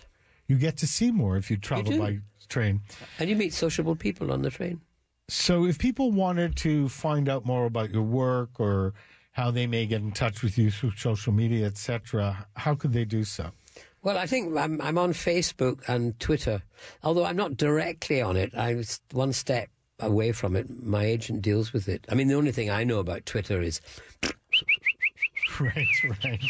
You 0.48 0.56
get 0.56 0.76
to 0.78 0.86
see 0.86 1.10
more 1.10 1.36
if 1.36 1.50
you 1.50 1.56
travel 1.56 1.92
do. 1.92 1.98
by 1.98 2.18
train. 2.48 2.80
And 3.18 3.28
you 3.28 3.36
meet 3.36 3.52
sociable 3.52 3.96
people 3.96 4.32
on 4.32 4.42
the 4.42 4.50
train. 4.50 4.80
So, 5.28 5.64
if 5.66 5.78
people 5.78 6.12
wanted 6.12 6.54
to 6.58 6.88
find 6.88 7.28
out 7.28 7.44
more 7.44 7.66
about 7.66 7.90
your 7.90 8.04
work 8.04 8.60
or 8.60 8.94
how 9.32 9.50
they 9.50 9.66
may 9.66 9.84
get 9.84 10.00
in 10.00 10.12
touch 10.12 10.42
with 10.42 10.56
you 10.56 10.70
through 10.70 10.92
social 10.92 11.32
media, 11.32 11.66
etc., 11.66 12.46
how 12.54 12.76
could 12.76 12.92
they 12.92 13.04
do 13.04 13.24
so? 13.24 13.50
Well, 14.02 14.16
I 14.16 14.26
think 14.26 14.56
I'm, 14.56 14.80
I'm 14.80 14.98
on 14.98 15.12
Facebook 15.12 15.80
and 15.88 16.18
Twitter. 16.20 16.62
Although 17.02 17.24
I'm 17.24 17.36
not 17.36 17.56
directly 17.56 18.22
on 18.22 18.36
it, 18.36 18.52
I'm 18.56 18.84
one 19.10 19.32
step 19.32 19.68
away 19.98 20.30
from 20.30 20.54
it. 20.54 20.70
My 20.70 21.04
agent 21.04 21.42
deals 21.42 21.72
with 21.72 21.88
it. 21.88 22.06
I 22.08 22.14
mean, 22.14 22.28
the 22.28 22.34
only 22.34 22.52
thing 22.52 22.70
I 22.70 22.84
know 22.84 23.00
about 23.00 23.26
Twitter 23.26 23.60
is 23.60 23.80
Right, 25.60 25.86
right. 26.22 26.40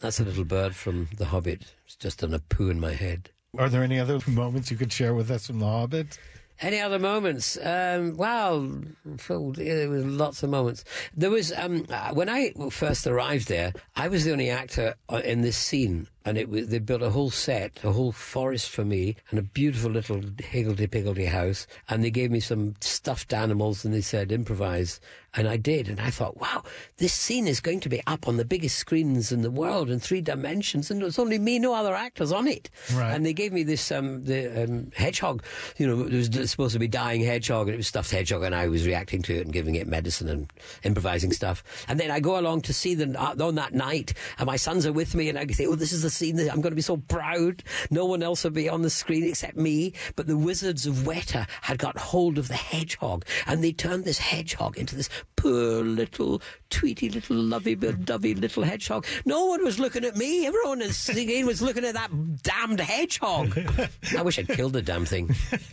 that's 0.00 0.20
a 0.20 0.24
little 0.24 0.44
bird 0.44 0.76
from 0.76 1.08
The 1.16 1.24
Hobbit. 1.26 1.74
Just 1.98 2.20
done 2.20 2.34
a 2.34 2.38
poo 2.38 2.70
in 2.70 2.78
my 2.78 2.92
head. 2.92 3.30
Are 3.56 3.68
there 3.68 3.82
any 3.82 3.98
other 3.98 4.20
moments 4.28 4.70
you 4.70 4.76
could 4.76 4.92
share 4.92 5.14
with 5.14 5.30
us 5.30 5.46
from 5.46 5.58
The 5.58 5.66
Hobbit? 5.66 6.18
Any 6.60 6.80
other 6.80 6.98
moments? 6.98 7.56
Um, 7.56 8.16
yeah, 8.18 9.74
there 9.74 9.88
was 9.88 10.04
lots 10.04 10.42
of 10.42 10.50
moments. 10.50 10.84
There 11.16 11.30
was 11.30 11.52
um, 11.52 11.86
uh, 11.88 12.12
when 12.14 12.28
I 12.28 12.52
first 12.70 13.06
arrived 13.06 13.48
there. 13.48 13.72
I 13.94 14.08
was 14.08 14.24
the 14.24 14.32
only 14.32 14.50
actor 14.50 14.96
uh, 15.08 15.22
in 15.24 15.42
this 15.42 15.56
scene, 15.56 16.08
and 16.28 16.36
it 16.36 16.48
was 16.50 16.68
they 16.68 16.78
built 16.78 17.02
a 17.02 17.10
whole 17.10 17.30
set, 17.30 17.80
a 17.82 17.92
whole 17.92 18.12
forest 18.12 18.68
for 18.68 18.84
me, 18.84 19.16
and 19.30 19.38
a 19.38 19.42
beautiful 19.42 19.90
little 19.90 20.20
higgledy 20.38 20.86
piggledy 20.86 21.24
house. 21.24 21.66
And 21.88 22.04
they 22.04 22.10
gave 22.10 22.30
me 22.30 22.40
some 22.40 22.74
stuffed 22.80 23.32
animals, 23.32 23.84
and 23.84 23.94
they 23.94 24.02
said 24.02 24.30
improvise, 24.30 25.00
and 25.34 25.48
I 25.48 25.56
did. 25.56 25.88
And 25.88 26.00
I 26.00 26.10
thought, 26.10 26.38
wow, 26.38 26.64
this 26.98 27.14
scene 27.14 27.46
is 27.46 27.60
going 27.60 27.80
to 27.80 27.88
be 27.88 28.02
up 28.06 28.28
on 28.28 28.36
the 28.36 28.44
biggest 28.44 28.76
screens 28.76 29.32
in 29.32 29.40
the 29.40 29.50
world 29.50 29.90
in 29.90 30.00
three 30.00 30.20
dimensions, 30.20 30.90
and 30.90 31.02
it's 31.02 31.18
only 31.18 31.38
me, 31.38 31.58
no 31.58 31.74
other 31.74 31.94
actors 31.94 32.30
on 32.30 32.46
it. 32.46 32.68
Right. 32.94 33.12
And 33.12 33.24
they 33.24 33.32
gave 33.32 33.52
me 33.52 33.62
this 33.62 33.90
um, 33.90 34.24
the 34.24 34.64
um, 34.64 34.90
hedgehog. 34.94 35.42
You 35.78 35.86
know, 35.86 36.06
it 36.06 36.12
was 36.12 36.50
supposed 36.50 36.74
to 36.74 36.78
be 36.78 36.88
dying 36.88 37.22
hedgehog, 37.22 37.68
and 37.68 37.74
it 37.74 37.78
was 37.78 37.88
stuffed 37.88 38.10
hedgehog, 38.10 38.42
and 38.42 38.54
I 38.54 38.68
was 38.68 38.86
reacting 38.86 39.22
to 39.22 39.34
it 39.34 39.44
and 39.46 39.52
giving 39.52 39.76
it 39.76 39.86
medicine 39.86 40.28
and 40.28 40.52
improvising 40.82 41.32
stuff. 41.32 41.64
And 41.88 41.98
then 41.98 42.10
I 42.10 42.20
go 42.20 42.38
along 42.38 42.62
to 42.62 42.74
see 42.74 42.94
them 42.94 43.16
uh, 43.16 43.34
on 43.40 43.54
that 43.54 43.72
night, 43.72 44.12
and 44.38 44.46
my 44.46 44.56
sons 44.56 44.84
are 44.84 44.92
with 44.92 45.14
me, 45.14 45.30
and 45.30 45.38
I 45.38 45.46
can 45.46 45.54
say, 45.54 45.66
"Oh, 45.66 45.74
this 45.74 45.92
is 45.92 46.02
the 46.02 46.10
scene 46.18 46.36
that 46.36 46.52
I'm 46.52 46.60
going 46.60 46.72
to 46.72 46.76
be 46.76 46.82
so 46.82 46.96
proud. 46.96 47.62
No 47.90 48.04
one 48.04 48.22
else 48.22 48.44
will 48.44 48.50
be 48.50 48.68
on 48.68 48.82
the 48.82 48.90
screen 48.90 49.24
except 49.24 49.56
me." 49.56 49.92
But 50.16 50.26
the 50.26 50.36
wizards 50.36 50.86
of 50.86 50.94
Weta 50.96 51.48
had 51.62 51.78
got 51.78 51.98
hold 51.98 52.38
of 52.38 52.48
the 52.48 52.54
hedgehog, 52.54 53.24
and 53.46 53.62
they 53.62 53.72
turned 53.72 54.04
this 54.04 54.18
hedgehog 54.18 54.76
into 54.78 54.96
this 54.96 55.08
poor 55.36 55.82
little 55.82 56.42
tweety 56.70 57.08
little 57.08 57.36
lovey 57.36 57.74
dovey 57.74 58.34
little 58.34 58.62
hedgehog. 58.62 59.06
No 59.24 59.46
one 59.46 59.64
was 59.64 59.78
looking 59.78 60.04
at 60.04 60.16
me. 60.16 60.46
Everyone 60.46 60.82
in 60.82 61.46
was 61.46 61.62
looking 61.62 61.84
at 61.84 61.94
that 61.94 62.42
damned 62.42 62.80
hedgehog. 62.80 63.58
I 64.16 64.22
wish 64.22 64.38
I'd 64.38 64.48
killed 64.48 64.72
the 64.72 64.82
damn 64.82 65.04
thing. 65.04 65.34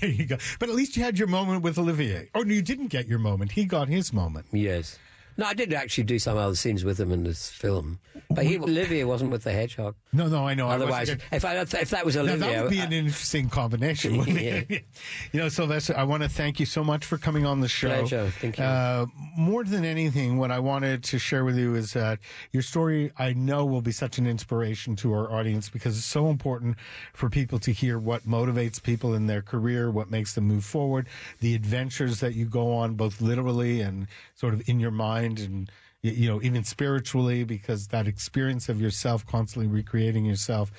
there 0.00 0.10
you 0.10 0.26
go. 0.26 0.36
But 0.58 0.68
at 0.68 0.74
least 0.74 0.96
you 0.96 1.02
had 1.02 1.18
your 1.18 1.28
moment 1.28 1.62
with 1.62 1.78
Olivier. 1.78 2.28
Oh, 2.34 2.42
no, 2.42 2.52
you 2.52 2.62
didn't 2.62 2.88
get 2.88 3.06
your 3.06 3.18
moment. 3.18 3.52
He 3.52 3.64
got 3.64 3.88
his 3.88 4.12
moment. 4.12 4.46
Yes. 4.52 4.98
No, 5.38 5.46
I 5.46 5.54
did 5.54 5.72
actually 5.74 6.04
do 6.04 6.18
some 6.18 6.38
other 6.38 6.54
scenes 6.54 6.84
with 6.84 6.98
him 6.98 7.12
in 7.12 7.24
this 7.24 7.50
film, 7.50 7.98
but 8.30 8.44
he, 8.46 8.58
Olivier 8.58 9.04
wasn't 9.04 9.30
with 9.30 9.44
the 9.44 9.52
hedgehog. 9.52 9.94
No, 10.12 10.28
no, 10.28 10.46
I 10.46 10.54
know. 10.54 10.68
I 10.68 10.76
Otherwise, 10.76 11.08
wasn't 11.08 11.22
if 11.30 11.44
I 11.44 11.56
if 11.56 11.90
that 11.90 12.04
was 12.06 12.16
Now, 12.16 12.22
Olivier, 12.22 12.38
that 12.54 12.62
would 12.62 12.70
be 12.70 12.80
I- 12.80 12.84
an 12.84 12.92
interesting 12.92 13.50
combination. 13.50 14.16
Wouldn't 14.16 14.38
it? 14.38 14.70
you 15.32 15.40
know, 15.40 15.48
Sylvester, 15.50 15.94
I 15.96 16.04
want 16.04 16.22
to 16.22 16.28
thank 16.28 16.58
you 16.58 16.64
so 16.64 16.82
much 16.82 17.04
for 17.04 17.18
coming 17.18 17.44
on 17.44 17.60
the 17.60 17.68
show. 17.68 17.88
Pleasure. 17.88 18.30
Thank 18.40 18.56
you. 18.58 18.64
Uh, 18.64 19.06
more 19.36 19.62
than 19.64 19.84
anything, 19.84 20.38
what 20.38 20.50
I 20.50 20.58
wanted 20.58 21.04
to 21.04 21.18
share 21.18 21.44
with 21.44 21.58
you 21.58 21.74
is 21.74 21.92
that 21.92 22.18
your 22.52 22.62
story, 22.62 23.12
I 23.18 23.34
know, 23.34 23.66
will 23.66 23.82
be 23.82 23.92
such 23.92 24.16
an 24.18 24.26
inspiration 24.26 24.96
to 24.96 25.12
our 25.12 25.30
audience 25.32 25.68
because 25.68 25.98
it's 25.98 26.06
so 26.06 26.28
important 26.30 26.76
for 27.12 27.28
people 27.28 27.58
to 27.58 27.72
hear 27.72 27.98
what 27.98 28.26
motivates 28.26 28.82
people 28.82 29.14
in 29.14 29.26
their 29.26 29.42
career, 29.42 29.90
what 29.90 30.10
makes 30.10 30.34
them 30.34 30.44
move 30.44 30.64
forward, 30.64 31.08
the 31.40 31.54
adventures 31.54 32.20
that 32.20 32.34
you 32.34 32.46
go 32.46 32.72
on, 32.72 32.94
both 32.94 33.20
literally 33.20 33.82
and 33.82 34.06
sort 34.34 34.54
of 34.54 34.66
in 34.68 34.80
your 34.80 34.90
mind 34.90 35.25
and 35.26 35.70
you 36.02 36.28
know 36.28 36.40
even 36.42 36.64
spiritually 36.64 37.44
because 37.44 37.88
that 37.88 38.06
experience 38.06 38.68
of 38.68 38.80
yourself 38.80 39.26
constantly 39.26 39.66
recreating 39.66 40.24
yourself 40.24 40.70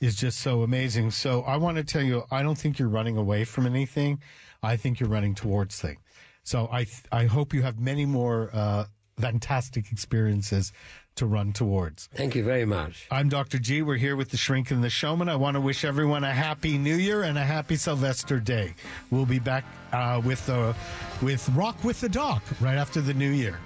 is 0.00 0.16
just 0.16 0.40
so 0.40 0.62
amazing. 0.62 1.10
So 1.10 1.42
i 1.42 1.56
want 1.56 1.76
to 1.76 1.84
tell 1.84 2.02
you 2.02 2.24
i 2.30 2.42
don't 2.42 2.56
think 2.56 2.78
you're 2.78 2.88
running 2.88 3.16
away 3.16 3.44
from 3.44 3.66
anything. 3.66 4.20
I 4.62 4.76
think 4.76 5.00
you're 5.00 5.08
running 5.08 5.34
towards 5.34 5.80
things. 5.80 6.00
So 6.42 6.68
i 6.72 6.84
th- 6.84 7.02
i 7.12 7.26
hope 7.26 7.52
you 7.52 7.62
have 7.62 7.78
many 7.78 8.06
more 8.06 8.50
uh, 8.52 8.84
fantastic 9.18 9.92
experiences 9.92 10.72
to 11.20 11.26
run 11.26 11.52
towards 11.52 12.08
Thank 12.14 12.34
you 12.34 12.42
very 12.42 12.64
much. 12.64 13.06
I'm 13.10 13.28
Dr. 13.28 13.58
G. 13.58 13.82
We're 13.82 13.96
here 13.96 14.16
with 14.16 14.30
the 14.30 14.38
Shrink 14.38 14.70
and 14.70 14.82
the 14.82 14.88
Showman. 14.88 15.28
I 15.28 15.36
want 15.36 15.54
to 15.54 15.60
wish 15.60 15.84
everyone 15.84 16.24
a 16.24 16.32
happy 16.32 16.78
New 16.78 16.96
Year 16.96 17.22
and 17.24 17.36
a 17.36 17.44
happy 17.44 17.76
Sylvester 17.76 18.40
Day. 18.40 18.74
We'll 19.10 19.26
be 19.26 19.38
back 19.38 19.64
uh, 19.92 20.22
with 20.24 20.48
uh, 20.48 20.72
with 21.20 21.46
Rock 21.50 21.82
with 21.84 22.00
the 22.00 22.08
Doc 22.08 22.42
right 22.60 22.76
after 22.76 23.02
the 23.02 23.12
New 23.14 23.30
Year. 23.30 23.58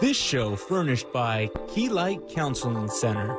This 0.00 0.16
show 0.16 0.56
furnished 0.56 1.10
by 1.12 1.48
Key 1.72 1.88
Light 1.88 2.20
Counseling 2.28 2.88
Center. 2.88 3.38